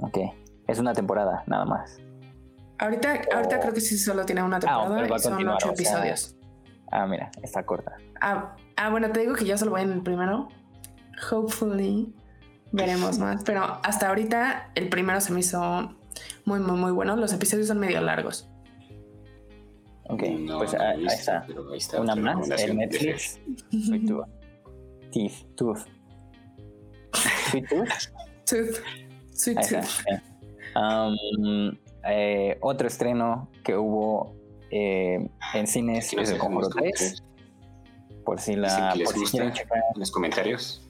Ok. 0.00 0.18
Es 0.66 0.78
una 0.78 0.92
temporada, 0.94 1.44
nada 1.46 1.64
más. 1.64 1.98
Ahorita, 2.78 3.20
ahorita 3.34 3.60
creo 3.60 3.72
que 3.74 3.80
sí 3.80 3.98
solo 3.98 4.24
tiene 4.24 4.42
una 4.42 4.60
temporada 4.60 4.96
pero 4.96 5.08
va 5.08 5.16
a 5.16 5.18
y 5.18 5.22
son 5.22 5.48
ocho 5.48 5.56
o 5.56 5.58
sea- 5.60 5.70
episodios. 5.72 6.36
Ah, 6.90 7.06
mira, 7.06 7.30
está 7.42 7.64
corta. 7.64 7.92
Ah, 8.20 8.56
ah, 8.76 8.90
bueno, 8.90 9.10
te 9.10 9.20
digo 9.20 9.34
que 9.34 9.44
ya 9.44 9.56
solo 9.58 9.72
voy 9.72 9.82
en 9.82 9.92
el 9.92 10.02
primero. 10.02 10.48
Hopefully 11.30 12.14
veremos 12.72 13.18
más. 13.18 13.42
Pero 13.44 13.78
hasta 13.82 14.08
ahorita 14.08 14.70
el 14.74 14.88
primero 14.88 15.20
se 15.20 15.32
me 15.32 15.40
hizo 15.40 15.96
muy, 16.44 16.60
muy, 16.60 16.76
muy 16.76 16.92
bueno. 16.92 17.16
Los 17.16 17.32
episodios 17.32 17.68
son 17.68 17.78
medio 17.78 18.00
largos. 18.00 18.48
Ok, 20.10 20.22
No, 20.40 20.58
pues 20.58 20.72
no 20.72 20.80
ah, 20.80 20.88
ahí 20.90 21.02
visto, 21.02 21.14
está. 21.18 21.42
ahí 21.42 21.78
está 21.78 22.00
Una 22.00 22.14
más 22.16 22.50
en 22.50 22.76
Netflix. 22.78 23.40
Sweet 23.70 24.06
Tooth. 24.06 24.26
Teeth, 25.12 25.54
Tooth. 25.56 25.80
Sweet 27.50 27.68
Tooth. 27.68 27.88
Tooth. 28.46 28.82
Sweet. 29.32 29.58
Tooth. 29.68 30.02
Um, 30.76 31.76
eh, 32.04 32.56
otro 32.60 32.86
estreno 32.88 33.50
que 33.64 33.76
hubo 33.76 34.34
eh, 34.70 35.28
en 35.54 35.66
cines 35.66 36.12
es 36.14 36.30
el 36.30 36.38
Conjuro 36.38 36.68
los 36.68 36.74
3. 36.74 36.76
comentarios. 36.76 37.24
Por 38.24 38.40
si, 38.40 38.56
la, 38.56 38.94
por 39.04 39.12
si 39.14 39.20
gusta. 39.20 39.30
quieren 39.38 39.52
checar. 39.52 39.78
En 39.94 40.00
los 40.00 40.10
comentarios. 40.10 40.87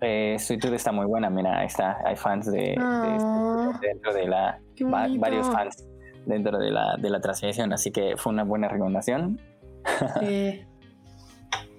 Eh, 0.00 0.36
Sweet 0.38 0.60
Tooth 0.60 0.74
está 0.74 0.92
muy 0.92 1.06
buena, 1.06 1.30
mira, 1.30 1.58
ahí 1.60 1.66
está. 1.66 1.98
Hay 2.04 2.16
fans 2.16 2.46
de, 2.52 2.58
de 2.60 2.74
Ah. 2.78 3.70
este- 3.74 3.86
dentro 3.88 4.12
de 4.12 4.26
la. 4.26 4.60
Va- 4.82 5.08
varios 5.18 5.46
fans 5.48 5.86
dentro 6.26 6.58
de 6.58 6.70
la, 6.70 6.96
de 6.98 7.08
la 7.10 7.20
transmisión, 7.20 7.72
así 7.72 7.90
que 7.90 8.16
fue 8.16 8.32
una 8.32 8.44
buena 8.44 8.68
recomendación. 8.68 9.40
Sí. 10.20 10.62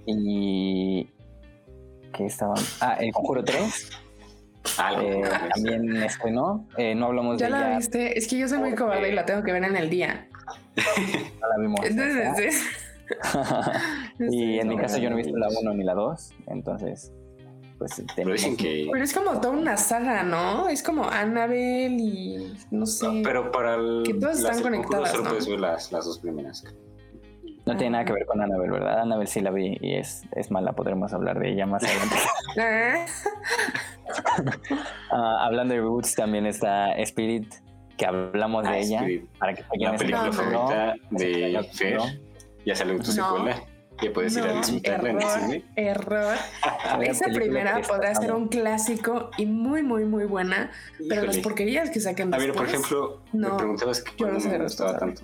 Y. 0.09 1.09
¿Qué 2.13 2.25
estaban? 2.27 2.55
Ah, 2.79 2.95
el 2.99 3.11
Conjuro 3.11 3.43
3 3.43 3.89
Algo. 4.79 5.01
eh, 5.01 5.21
también 5.53 5.97
estrenó. 5.97 6.65
Eh, 6.77 6.95
no 6.95 7.07
hablamos 7.07 7.37
¿Ya 7.37 7.47
de 7.47 7.51
la 7.51 7.67
ella, 7.67 7.77
viste? 7.77 8.17
Es 8.17 8.27
que 8.29 8.37
yo 8.39 8.47
soy 8.47 8.59
muy 8.59 8.73
cobarde 8.73 9.09
y 9.09 9.11
la 9.13 9.25
tengo 9.25 9.43
que 9.43 9.51
ver 9.51 9.65
en 9.65 9.75
el 9.75 9.89
día. 9.89 10.27
no 11.41 11.47
la 11.49 11.57
vimos. 11.59 11.81
Entonces, 11.85 12.63
y 14.19 14.59
en 14.59 14.67
mi 14.69 14.75
no, 14.77 14.81
caso 14.81 14.97
yo 14.97 15.09
no 15.09 15.17
he 15.17 15.23
visto 15.23 15.37
la 15.37 15.47
no. 15.49 15.59
1 15.61 15.73
ni 15.73 15.83
la 15.83 15.93
2, 15.93 16.33
entonces 16.47 17.11
pues 17.77 17.93
Pero 17.95 18.07
tenemos... 18.15 18.33
dicen 18.33 18.57
que. 18.57 18.87
Pero 18.91 19.03
es 19.03 19.13
como 19.13 19.39
toda 19.39 19.49
una 19.53 19.77
saga, 19.77 20.23
¿no? 20.23 20.67
Es 20.69 20.81
como 20.83 21.03
Annabelle 21.09 21.95
y 21.99 22.53
no 22.71 22.85
sé. 22.85 23.07
No, 23.07 23.21
pero 23.23 23.51
para 23.51 23.75
el, 23.75 24.03
Que 24.05 24.13
todas 24.15 24.41
las 24.41 24.57
están 24.57 24.71
conectadas, 24.71 25.11
solo 25.11 25.23
¿no? 25.23 25.29
puedes 25.29 25.47
ver 25.47 25.59
las, 25.59 25.91
las 25.91 26.05
dos 26.05 26.19
primeras. 26.19 26.63
No 27.65 27.75
tiene 27.75 27.91
nada 27.91 28.05
que 28.05 28.13
ver 28.13 28.25
con 28.25 28.41
Annabelle, 28.41 28.71
¿verdad? 28.71 29.01
Annabelle 29.01 29.27
sí 29.29 29.41
la 29.41 29.51
vi 29.51 29.77
y 29.81 29.95
es, 29.95 30.23
es 30.31 30.49
mala, 30.51 30.71
podremos 30.71 31.11
hablar 31.13 31.37
de 31.39 31.51
ella 31.51 31.65
más 31.65 31.83
adelante. 31.83 32.15
Ah, 32.57 33.05
Ah, 35.11 35.45
hablando 35.45 35.73
de 35.73 35.81
reboots 35.81 36.15
también 36.15 36.45
está 36.45 36.93
Spirit, 36.99 37.53
que 37.97 38.05
hablamos 38.05 38.63
de 38.63 38.69
Ah, 38.69 38.77
ella. 38.77 39.01
Para 39.39 39.53
que 39.53 39.63
La 39.79 39.95
película 39.95 40.25
no. 40.27 40.33
favorita 40.33 40.95
de. 41.11 41.69
Fer. 41.73 41.99
Ya 42.65 42.75
salió 42.75 42.93
tu 42.99 43.11
No. 43.13 43.35
secuela. 43.35 43.61
Ya 44.01 44.13
puedes 44.13 44.35
ir 44.37 44.43
a 44.43 44.51
en 44.51 44.57
el 44.57 44.83
error, 45.15 45.21
cine. 45.23 45.63
error. 45.75 46.35
A 46.89 46.97
ver, 46.97 47.09
Esa 47.09 47.25
primera 47.33 47.81
que 47.81 47.87
podrá 47.87 48.13
ser 48.15 48.31
un 48.33 48.47
clásico 48.47 49.31
y 49.37 49.45
muy, 49.45 49.81
muy, 49.83 50.05
muy 50.05 50.25
buena. 50.25 50.69
Pero 51.09 51.23
las 51.23 51.37
porquerías 51.39 51.89
que 51.89 51.99
saquen 51.99 52.33
A 52.33 52.37
después. 52.37 52.47
ver, 52.47 52.55
por 52.55 52.65
ejemplo, 52.67 53.21
me 53.33 53.39
no, 53.47 53.57
preguntabas 53.57 54.01
que 54.03 54.11
yo 54.17 54.27
no 54.31 54.39
me 54.39 54.59
gustaba 54.59 54.97
tanto. 54.97 55.21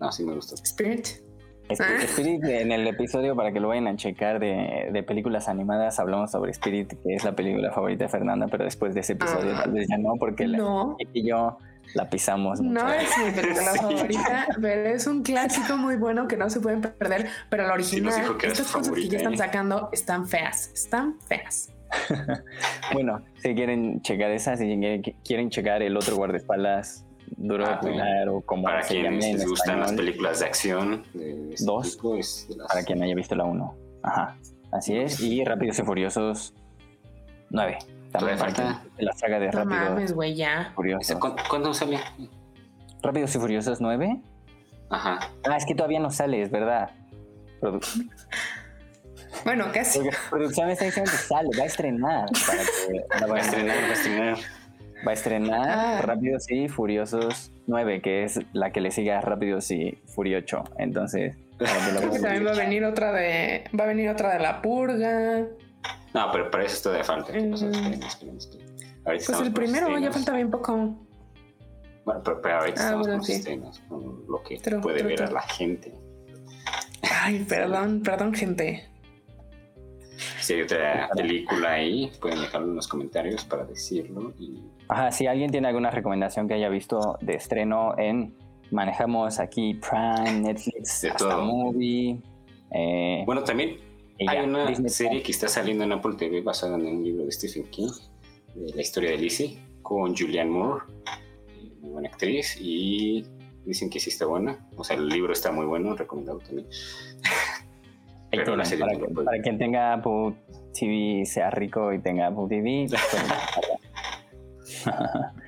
No, 0.00 0.12
sí 0.12 0.24
me 0.24 0.34
gustó. 0.34 0.54
Spirit. 0.62 1.06
Sp- 1.06 1.82
Ah. 1.82 1.98
Spirit, 2.04 2.44
en 2.44 2.70
el 2.70 2.86
episodio, 2.86 3.34
para 3.34 3.50
que 3.50 3.58
lo 3.58 3.66
vayan 3.66 3.88
a 3.88 3.96
checar 3.96 4.38
de, 4.38 4.88
de 4.92 5.02
películas 5.02 5.48
animadas, 5.48 5.98
hablamos 5.98 6.30
sobre 6.30 6.52
Spirit, 6.52 6.90
que 7.02 7.14
es 7.14 7.24
la 7.24 7.34
película 7.34 7.72
favorita 7.72 8.04
de 8.04 8.08
Fernanda, 8.08 8.46
pero 8.48 8.62
después 8.62 8.94
de 8.94 9.00
ese 9.00 9.14
episodio 9.14 9.50
Ah. 9.56 9.62
tal 9.64 9.72
vez 9.72 9.88
ya 9.88 9.98
no, 9.98 10.14
porque 10.16 10.46
la- 10.46 10.94
y 11.12 11.28
yo 11.28 11.58
la 11.94 12.08
pisamos 12.10 12.60
mucho. 12.60 12.84
No 12.84 12.92
es 12.92 13.08
mi 13.24 13.30
película 13.30 13.74
favorita, 13.80 14.46
pero 14.60 14.88
es 14.90 15.06
un 15.06 15.22
clásico 15.22 15.76
muy 15.76 15.96
bueno 15.96 16.28
que 16.28 16.36
no 16.36 16.48
se 16.50 16.60
pueden 16.60 16.80
perder. 16.82 17.28
Pero 17.48 17.66
la 17.66 17.74
original, 17.74 18.36
estas 18.42 18.70
cosas 18.70 18.94
que 18.94 19.08
ya 19.08 19.18
están 19.18 19.34
¿eh? 19.34 19.38
sacando 19.38 19.88
están 19.92 20.26
feas. 20.28 20.70
Están 20.74 21.18
feas. 21.28 21.72
Bueno, 22.92 23.22
si 23.42 23.54
quieren 23.54 24.00
checar 24.02 24.30
esa, 24.30 24.56
si 24.56 24.64
quieren, 24.64 25.02
quieren 25.24 25.50
checar 25.50 25.82
el 25.82 25.96
otro 25.96 26.16
guardaespaldas 26.16 27.04
duro 27.36 27.64
de 27.66 27.72
Ah, 27.72 27.78
cuidar 27.80 28.28
o 28.28 28.40
como 28.40 28.64
Para 28.64 28.82
se 28.82 28.94
quienes 28.94 29.24
les 29.24 29.46
gustan 29.46 29.80
las 29.80 29.92
películas 29.92 30.38
de 30.40 30.46
acción 30.46 31.04
de 31.14 31.52
este 31.54 31.64
Dos. 31.64 31.96
tipo, 31.96 32.16
es 32.16 32.46
de 32.48 32.56
las- 32.56 32.68
para 32.68 32.82
quien 32.84 32.98
no 32.98 33.04
haya 33.04 33.14
visto 33.14 33.34
la 33.34 33.44
1. 33.44 33.74
Ajá, 34.02 34.36
así 34.72 34.96
es. 34.96 35.20
Y 35.20 35.44
Rápidos 35.44 35.78
y 35.78 35.82
Furiosos 35.82 36.54
9. 37.50 37.78
También 38.18 38.38
falta. 38.38 38.82
la 38.98 39.12
saga 39.12 39.38
de 39.38 39.46
No 39.46 39.52
Rápidos 39.52 39.90
mames, 39.90 40.12
güey, 40.12 40.34
ya. 40.34 40.62
¿Ese 40.62 40.70
Furiosos. 40.74 41.16
¿Cuándo, 41.18 41.42
cuándo 41.48 41.74
sale? 41.74 42.00
Rápidos 43.02 43.34
y 43.36 43.38
Furiosos 43.38 43.80
9. 43.80 44.20
Ajá. 44.90 45.18
Ah, 45.48 45.56
es 45.56 45.64
que 45.66 45.74
todavía 45.74 46.00
no 46.00 46.10
sale, 46.10 46.42
es 46.42 46.50
verdad. 46.50 46.90
Produ- 47.60 47.80
Bueno, 49.44 49.66
casi. 49.72 49.98
Porque 50.00 50.16
producción 50.30 50.66
me 50.66 50.72
está 50.72 50.86
diciendo 50.86 51.10
que 51.10 51.16
sale, 51.18 51.48
va 51.58 51.62
a 51.64 51.66
estrenar. 51.66 52.26
Para 52.46 52.58
que 52.58 53.20
la 53.20 53.26
Va 53.26 53.36
a 53.36 53.40
estrenar, 53.40 53.76
va 53.76 53.88
a 53.88 53.92
estrenar. 53.92 54.36
Va 55.06 55.10
a 55.10 55.14
estrenar 55.14 55.68
Ah. 55.68 56.02
Rápidos 56.02 56.50
y 56.50 56.68
Furiosos 56.68 57.52
9, 57.66 58.00
que 58.00 58.24
es 58.24 58.40
la 58.52 58.70
que 58.70 58.80
le 58.80 58.90
sigue 58.90 59.12
a 59.12 59.20
Rápidos 59.20 59.70
y 59.70 59.98
Furioso. 60.14 60.64
Entonces, 60.78 61.36
Creo 61.58 62.10
que 62.10 62.18
también 62.18 62.46
va 62.46 62.50
a 62.52 62.56
venir 62.56 62.84
otra 62.84 63.12
de. 63.12 63.64
Va 63.78 63.84
a 63.84 63.86
venir 63.86 64.08
otra 64.10 64.32
de 64.34 64.40
la 64.40 64.60
purga. 64.62 65.44
No, 66.16 66.32
pero 66.32 66.50
para 66.50 66.64
eso 66.64 66.82
todavía 66.82 67.04
falta. 67.04 67.32
¿Qué 67.32 67.40
pasa? 67.44 67.66
Mm. 67.66 67.70
Esperemos, 67.74 68.06
esperemos. 68.06 68.44
esperemos. 68.46 68.72
Ahorita 69.04 69.24
Pues 69.26 69.40
el 69.46 69.52
primero 69.52 69.98
ya 69.98 70.10
falta 70.12 70.32
bien 70.32 70.50
poco. 70.50 70.72
Bueno, 72.04 72.20
pero, 72.24 72.40
pero 72.42 72.58
ahorita 72.60 72.80
Ah, 72.80 72.84
estamos 72.84 73.06
bueno, 73.06 73.18
con 73.18 73.26
sí. 73.26 73.32
estrenos, 73.34 73.82
con 73.88 74.24
lo 74.28 74.42
que 74.42 74.58
True, 74.58 74.80
puede 74.80 74.98
true, 75.00 75.08
ver 75.10 75.22
a 75.24 75.30
la 75.30 75.42
gente. 75.42 75.92
Ay, 77.22 77.44
perdón, 77.48 78.02
perdón, 78.02 78.32
gente. 78.34 78.88
Si 80.40 80.54
hay 80.54 80.62
otra 80.62 81.08
película 81.14 81.72
ahí, 81.72 82.10
pueden 82.20 82.40
dejarlo 82.40 82.68
en 82.68 82.76
los 82.76 82.88
comentarios 82.88 83.44
para 83.44 83.64
decirlo. 83.64 84.32
Y 84.38 84.62
Ajá, 84.88 85.10
si 85.10 85.26
alguien 85.26 85.50
tiene 85.50 85.68
alguna 85.68 85.90
recomendación 85.90 86.46
que 86.48 86.54
haya 86.54 86.68
visto 86.68 87.18
de 87.20 87.34
estreno 87.34 87.94
en 87.98 88.34
manejamos 88.70 89.38
aquí 89.40 89.74
Prime, 89.74 90.40
Netflix, 90.40 91.02
De 91.02 91.10
hasta 91.10 91.28
todo. 91.28 91.44
Movie. 91.44 92.20
eh, 92.70 93.22
bueno, 93.26 93.42
también 93.44 93.76
y 94.18 94.28
hay 94.28 94.36
ya, 94.38 94.44
una 94.44 94.66
Disney 94.66 94.90
serie 94.90 95.22
que 95.22 95.32
está 95.32 95.48
saliendo 95.48 95.84
en 95.84 95.92
Apple 95.92 96.14
TV 96.16 96.40
basada 96.42 96.76
en 96.76 96.86
un 96.86 97.04
libro 97.04 97.24
de 97.24 97.32
Stephen 97.32 97.64
King, 97.70 97.90
de 98.54 98.74
la 98.74 98.80
historia 98.82 99.10
de 99.10 99.18
Lizzie, 99.18 99.58
con 99.82 100.16
Julianne 100.16 100.50
Moore, 100.50 100.84
muy 101.80 101.90
buena 101.90 102.08
actriz, 102.08 102.56
y 102.60 103.24
dicen 103.64 103.90
que 103.90 104.00
sí 104.00 104.10
está 104.10 104.26
buena. 104.26 104.66
O 104.76 104.84
sea, 104.84 104.96
el 104.96 105.08
libro 105.08 105.32
está 105.32 105.52
muy 105.52 105.66
bueno, 105.66 105.94
recomendado 105.94 106.38
también. 106.38 106.66
Pero 108.30 108.56
la 108.56 108.64
tienen, 108.64 108.88
serie 108.98 109.14
para, 109.24 109.36
que- 109.36 109.42
quien 109.42 109.58
tenga 109.58 109.92
Apple 109.94 110.34
TV, 110.74 111.24
sea 111.24 111.50
rico 111.50 111.92
y 111.92 112.00
tenga 112.00 112.26
Apple 112.26 112.46
TV. 112.48 112.86
buscarla. 112.90 113.40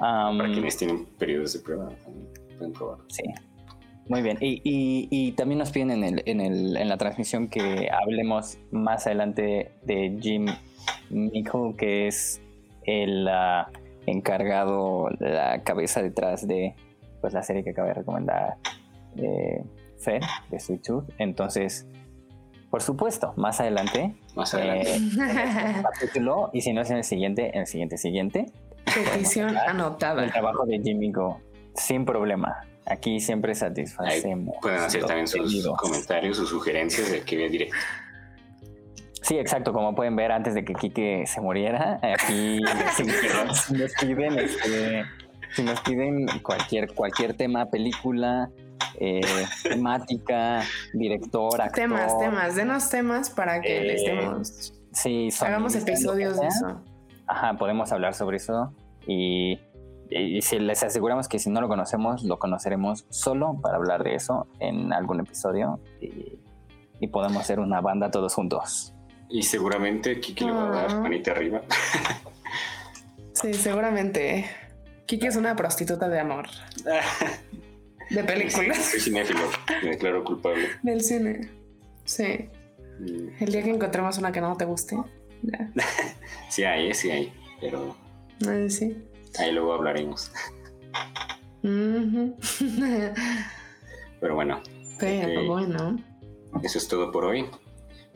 Um, 0.00 0.38
Para 0.38 0.50
quienes 0.52 0.76
tienen 0.76 1.06
periodos 1.06 1.52
de 1.52 1.60
prueba, 1.60 1.88
también 2.04 2.28
pueden 2.58 2.72
probarlo. 2.72 3.04
Sí. 3.08 3.22
Muy 4.08 4.20
bien. 4.22 4.36
Y, 4.40 4.60
y- 4.64 5.08
y 5.10 5.32
también 5.32 5.58
nos 5.58 5.70
piden 5.70 5.90
en, 5.90 6.04
el, 6.04 6.22
en, 6.26 6.40
el, 6.40 6.76
en 6.76 6.88
la 6.88 6.96
transmisión 6.98 7.48
que 7.48 7.88
hablemos 7.90 8.58
más 8.70 9.06
adelante 9.06 9.72
de 9.82 10.18
Jim 10.20 10.46
Mickle, 11.10 11.74
que 11.78 12.06
es 12.08 12.40
el 12.84 13.26
ah, 13.28 13.70
encargado, 14.06 15.08
la 15.18 15.62
cabeza 15.62 16.02
detrás 16.02 16.46
de 16.46 16.74
pues, 17.20 17.32
la 17.32 17.42
serie 17.42 17.64
que 17.64 17.70
acaba 17.70 17.88
de 17.88 17.94
recomendar 17.94 18.56
eh, 19.16 19.62
Fer, 19.98 20.20
de 20.50 20.60
Sweet 20.60 20.82
Tooth. 20.82 21.04
Entonces, 21.18 21.86
por 22.70 22.82
supuesto, 22.82 23.32
más 23.36 23.60
adelante, 23.60 24.14
Más 24.34 24.52
adelante. 24.52 24.96
eh, 24.96 25.82
capítulo, 25.82 26.50
y 26.52 26.60
si 26.60 26.72
no 26.74 26.82
es 26.82 26.90
en 26.90 26.98
el 26.98 27.04
siguiente, 27.04 27.52
en 27.54 27.60
el 27.62 27.66
siguiente, 27.66 27.96
siguiente, 27.96 28.46
Petición 28.84 29.48
el 29.50 29.56
anotada. 29.56 30.26
trabajo 30.30 30.66
de 30.66 30.78
Jim 30.82 30.98
Mickle, 30.98 31.36
sin 31.74 32.04
problema. 32.04 32.66
Aquí 32.86 33.20
siempre 33.20 33.54
satisfacemos. 33.54 34.56
Pueden 34.60 34.80
hacer 34.80 35.04
también 35.04 35.26
sus 35.26 35.66
comentarios, 35.76 36.36
sus 36.36 36.50
sugerencias 36.50 37.10
de 37.10 37.22
que 37.22 37.36
vea 37.36 37.48
directo. 37.48 37.76
Sí, 39.22 39.38
exacto. 39.38 39.72
Como 39.72 39.94
pueden 39.94 40.16
ver, 40.16 40.32
antes 40.32 40.52
de 40.54 40.64
que 40.64 40.74
Kike 40.74 41.26
se 41.26 41.40
muriera, 41.40 41.98
aquí 42.02 42.60
si, 42.96 43.04
si 43.04 43.72
nos 43.72 43.92
piden, 43.94 44.38
este, 44.38 45.04
si 45.54 45.62
nos 45.62 45.80
piden 45.80 46.26
cualquier, 46.42 46.92
cualquier 46.94 47.34
tema, 47.34 47.70
película, 47.70 48.50
eh, 49.00 49.22
temática, 49.62 50.62
director, 50.92 51.60
actor. 51.60 51.74
Temas, 51.74 52.18
temas, 52.18 52.54
denos 52.54 52.90
temas 52.90 53.30
para 53.30 53.62
que 53.62 53.78
Eh, 53.78 53.84
les 53.84 54.04
demos. 54.04 54.74
Sí, 54.92 55.30
Hagamos 55.40 55.74
episodios 55.74 56.38
de 56.38 56.46
eso. 56.46 56.80
Ajá, 57.26 57.54
podemos 57.54 57.90
hablar 57.92 58.14
sobre 58.14 58.36
eso 58.36 58.74
y 59.06 59.58
y 60.20 60.42
si 60.42 60.58
les 60.58 60.82
aseguramos 60.82 61.28
que 61.28 61.38
si 61.38 61.50
no 61.50 61.60
lo 61.60 61.68
conocemos, 61.68 62.22
lo 62.24 62.38
conoceremos 62.38 63.04
solo 63.10 63.58
para 63.62 63.76
hablar 63.76 64.04
de 64.04 64.14
eso 64.14 64.46
en 64.60 64.92
algún 64.92 65.20
episodio 65.20 65.80
y, 66.00 66.38
y 67.00 67.06
podemos 67.08 67.40
hacer 67.42 67.58
una 67.60 67.80
banda 67.80 68.10
todos 68.10 68.34
juntos. 68.34 68.92
Y 69.28 69.42
seguramente 69.42 70.20
Kiki 70.20 70.44
le 70.44 70.52
va 70.52 70.68
a 70.68 70.70
dar 70.70 70.90
Ah. 70.90 71.00
manita 71.00 71.32
arriba. 71.32 71.62
Sí, 73.32 73.52
seguramente. 73.54 74.44
Kiki 75.06 75.26
es 75.26 75.36
una 75.36 75.56
prostituta 75.56 76.08
de 76.08 76.20
amor. 76.20 76.46
De 78.10 78.22
películas. 78.24 78.76
Soy 78.78 79.00
cinéfilo, 79.00 79.40
me 79.82 79.90
declaro 79.90 80.22
culpable. 80.24 80.68
Del 80.82 81.00
cine. 81.02 81.50
Sí. 82.04 82.48
Mm, 83.00 83.28
El 83.42 83.52
día 83.52 83.62
que 83.62 83.70
encontremos 83.70 84.18
una 84.18 84.30
que 84.30 84.40
no 84.40 84.56
te 84.56 84.64
guste. 84.64 84.96
Ya. 85.42 85.70
Sí 86.48 86.62
hay, 86.64 86.90
eh, 86.90 86.94
sí 86.94 87.10
hay, 87.10 87.32
pero 87.60 87.96
sí. 88.68 88.96
Ahí 89.38 89.52
luego 89.52 89.74
hablaremos. 89.74 90.30
Pero 94.20 94.34
bueno, 94.34 94.62
Pero 94.98 95.40
Ok. 95.40 95.46
bueno. 95.46 95.98
eso 96.62 96.78
es 96.78 96.88
todo 96.88 97.10
por 97.10 97.24
hoy. 97.24 97.46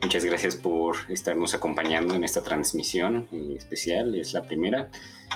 Muchas 0.01 0.23
gracias 0.23 0.55
por 0.55 0.95
estarnos 1.09 1.53
acompañando 1.53 2.15
en 2.15 2.23
esta 2.23 2.41
transmisión 2.41 3.27
eh, 3.33 3.55
especial. 3.57 4.15
Es 4.15 4.33
la 4.33 4.43
primera, 4.43 4.89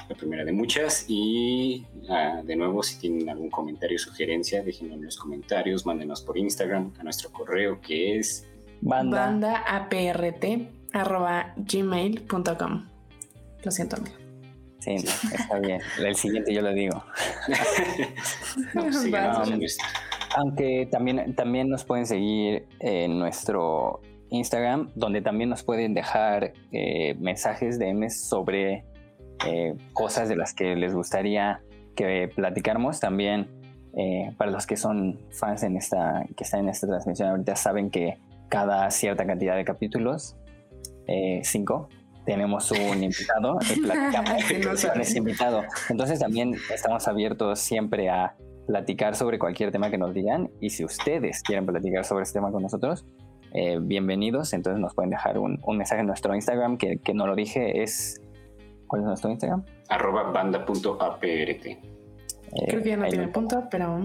la 0.07 0.15
primera 0.15 0.45
de 0.45 0.53
muchas. 0.53 1.05
Y 1.09 1.85
ah, 2.09 2.41
de 2.43 2.55
nuevo, 2.55 2.81
si 2.81 2.97
tienen 2.97 3.29
algún 3.29 3.49
comentario 3.49 3.97
o 3.97 3.99
sugerencia, 3.99 4.63
déjenlo 4.63 4.93
en 4.95 5.03
los 5.03 5.17
comentarios, 5.17 5.85
mándenos 5.85 6.21
por 6.21 6.37
Instagram 6.37 6.93
a 6.97 7.03
nuestro 7.03 7.29
correo 7.31 7.81
que 7.81 8.17
es 8.19 8.47
Banda. 8.79 9.25
Banda 9.25 9.57
aprt 9.67 10.45
arroba 10.93 11.53
gmail.com. 11.57 12.89
Lo 13.63 13.71
siento, 13.71 13.97
amigo. 13.97 14.15
Sí, 14.83 14.95
no, 14.95 15.35
está 15.35 15.59
bien. 15.59 15.81
El 15.99 16.15
siguiente 16.15 16.53
yo 16.53 16.61
lo 16.61 16.73
digo. 16.73 17.03
No, 18.75 18.83
Aunque 20.35 20.87
también, 20.91 21.35
también 21.35 21.69
nos 21.69 21.83
pueden 21.83 22.05
seguir 22.05 22.67
en 22.79 23.17
nuestro 23.17 24.01
Instagram, 24.29 24.91
donde 24.95 25.21
también 25.21 25.49
nos 25.49 25.63
pueden 25.63 25.93
dejar 25.93 26.53
eh, 26.71 27.15
mensajes 27.19 27.79
de 27.79 27.93
MS 27.93 28.27
sobre 28.27 28.85
eh, 29.45 29.75
cosas 29.93 30.29
de 30.29 30.35
las 30.35 30.53
que 30.53 30.75
les 30.75 30.93
gustaría 30.93 31.61
que 31.95 32.29
platicáramos. 32.35 32.99
También 32.99 33.47
eh, 33.95 34.33
para 34.37 34.51
los 34.51 34.65
que 34.65 34.75
son 34.75 35.19
fans 35.31 35.63
en 35.63 35.77
esta, 35.77 36.25
que 36.35 36.43
están 36.43 36.61
en 36.61 36.69
esta 36.69 36.87
transmisión 36.87 37.29
ahorita, 37.29 37.55
saben 37.55 37.91
que 37.91 38.17
cada 38.49 38.89
cierta 38.89 39.25
cantidad 39.25 39.55
de 39.55 39.63
capítulos, 39.65 40.35
eh, 41.07 41.41
cinco, 41.43 41.89
tenemos 42.25 42.71
un 42.71 43.03
invitado 43.03 43.57
y 43.73 43.79
platicamos 43.81 44.43
Sí, 44.43 44.57
no 44.57 44.71
con 44.91 45.01
ese 45.01 45.17
invitado. 45.17 45.63
Entonces 45.89 46.19
también 46.19 46.55
estamos 46.73 47.07
abiertos 47.07 47.59
siempre 47.59 48.09
a 48.09 48.35
platicar 48.67 49.15
sobre 49.15 49.39
cualquier 49.39 49.71
tema 49.71 49.89
que 49.89 49.97
nos 49.97 50.13
digan 50.13 50.49
y 50.61 50.69
si 50.69 50.85
ustedes 50.85 51.41
quieren 51.43 51.65
platicar 51.65 52.05
sobre 52.05 52.23
este 52.23 52.39
tema 52.39 52.51
con 52.51 52.63
nosotros, 52.63 53.05
eh, 53.53 53.79
bienvenidos. 53.81 54.53
Entonces 54.53 54.79
nos 54.79 54.93
pueden 54.93 55.09
dejar 55.09 55.37
un, 55.37 55.59
un 55.63 55.77
mensaje 55.77 56.01
en 56.01 56.07
nuestro 56.07 56.33
Instagram 56.33 56.77
que, 56.77 56.97
que 56.97 57.13
no 57.13 57.27
lo 57.27 57.35
dije, 57.35 57.83
es... 57.83 58.19
¿Cuál 58.87 59.01
es 59.01 59.07
nuestro 59.07 59.31
Instagram? 59.31 59.65
arroba 59.89 60.31
banda.aprt. 60.31 61.65
Eh, 61.65 61.77
Creo 62.67 62.83
que 62.83 62.89
ya 62.89 62.97
no 62.97 63.07
tiene 63.07 63.27
punto, 63.29 63.63
pero 63.71 63.99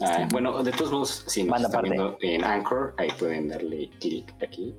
Ah, 0.00 0.28
bueno, 0.30 0.62
de 0.62 0.72
todos 0.72 0.92
modos, 0.92 1.24
si 1.26 1.42
nos 1.44 1.62
están 1.62 1.82
viendo 1.82 2.18
en 2.20 2.44
Anchor, 2.44 2.94
ahí 2.98 3.08
pueden 3.18 3.48
darle 3.48 3.88
clic 3.98 4.30
aquí. 4.42 4.74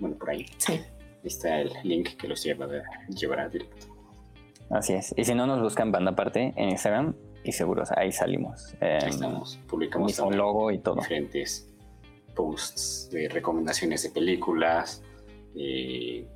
Bueno, 0.00 0.16
por 0.16 0.30
ahí 0.30 0.46
sí. 0.56 0.80
Está 1.28 1.60
el 1.60 1.72
link 1.82 2.16
que 2.16 2.28
los 2.28 2.42
lleva 2.42 2.66
llevará 3.08 3.48
directo. 3.48 3.86
Así 4.70 4.94
es. 4.94 5.14
Y 5.16 5.24
si 5.24 5.34
no, 5.34 5.46
nos 5.46 5.60
buscan 5.60 5.92
banda 5.92 6.12
aparte 6.12 6.52
en 6.56 6.70
Instagram 6.70 7.14
y 7.44 7.52
seguros 7.52 7.90
ahí 7.92 8.10
salimos. 8.12 8.74
Eh, 8.80 8.98
Ahí 9.02 9.10
estamos. 9.10 9.58
Publicamos 9.68 10.16
también 10.16 10.38
logo 10.38 10.70
y 10.70 10.78
todo. 10.78 10.96
diferentes 10.96 11.68
posts 12.34 13.10
de 13.12 13.28
recomendaciones 13.28 14.02
de 14.02 14.10
películas, 14.10 15.02
eh, 15.54 16.26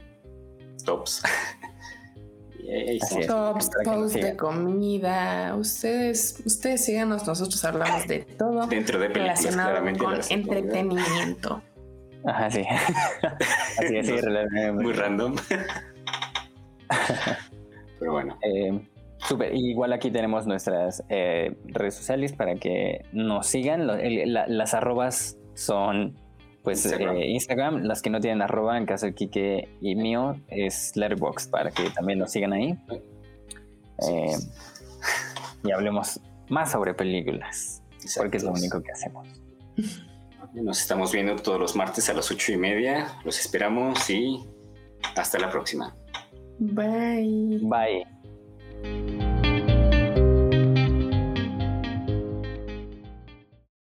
tops. 0.84 1.22
ahí 2.70 2.98
Así. 3.00 3.26
Tops, 3.26 3.70
posts 3.84 4.20
de 4.20 4.36
comida. 4.36 5.56
Ustedes, 5.56 6.42
ustedes 6.44 6.84
síganos, 6.84 7.26
nosotros 7.26 7.64
hablamos 7.64 8.06
de 8.06 8.20
todo 8.20 8.66
Dentro 8.66 8.98
de 8.98 9.08
películas, 9.08 9.40
relacionado 9.42 9.70
claramente. 9.70 10.04
con 10.04 10.20
entretenimiento. 10.28 11.62
Ajá, 12.24 12.50
sí. 12.50 12.62
Así 13.78 13.96
es, 13.96 14.06
sí. 14.06 14.12
Muy 14.72 14.92
random. 14.92 15.36
Pero 17.98 18.12
bueno, 18.12 18.38
Eh, 18.42 18.80
súper. 19.28 19.54
Igual 19.54 19.92
aquí 19.92 20.10
tenemos 20.10 20.46
nuestras 20.46 21.02
eh, 21.08 21.56
redes 21.66 21.94
sociales 21.94 22.32
para 22.32 22.54
que 22.56 23.04
nos 23.12 23.46
sigan. 23.46 23.86
Lo- 23.86 23.94
el- 23.96 24.32
la- 24.32 24.46
las 24.46 24.74
arrobas 24.74 25.36
son 25.54 26.16
pues 26.62 26.84
Instagram. 26.84 27.16
Instagram. 27.16 27.32
Instagram. 27.32 27.82
Las 27.88 28.02
que 28.02 28.10
no 28.10 28.20
tienen 28.20 28.42
arroba, 28.42 28.76
en 28.78 28.86
caso 28.86 29.06
de 29.06 29.14
Kike 29.14 29.68
y 29.80 29.94
mío, 29.96 30.36
es 30.48 30.96
Letterboxd 30.96 31.50
para 31.50 31.70
que 31.70 31.88
también 31.90 32.18
nos 32.18 32.30
sigan 32.32 32.52
ahí. 32.52 32.76
Eh, 34.08 34.36
y 35.64 35.70
hablemos 35.72 36.20
más 36.48 36.70
sobre 36.70 36.94
películas, 36.94 37.82
porque 38.16 38.36
es 38.36 38.44
lo 38.44 38.52
único 38.52 38.80
que 38.82 38.92
hacemos. 38.92 39.26
Nos 40.54 40.80
estamos 40.80 41.12
viendo 41.12 41.36
todos 41.36 41.60
los 41.60 41.76
martes 41.76 42.08
a 42.08 42.14
las 42.14 42.30
ocho 42.30 42.52
y 42.52 42.56
media. 42.56 43.18
Los 43.24 43.38
esperamos 43.38 44.08
y 44.10 44.44
hasta 45.16 45.38
la 45.38 45.50
próxima. 45.50 45.94
Bye. 46.58 47.60
Bye. 47.62 49.27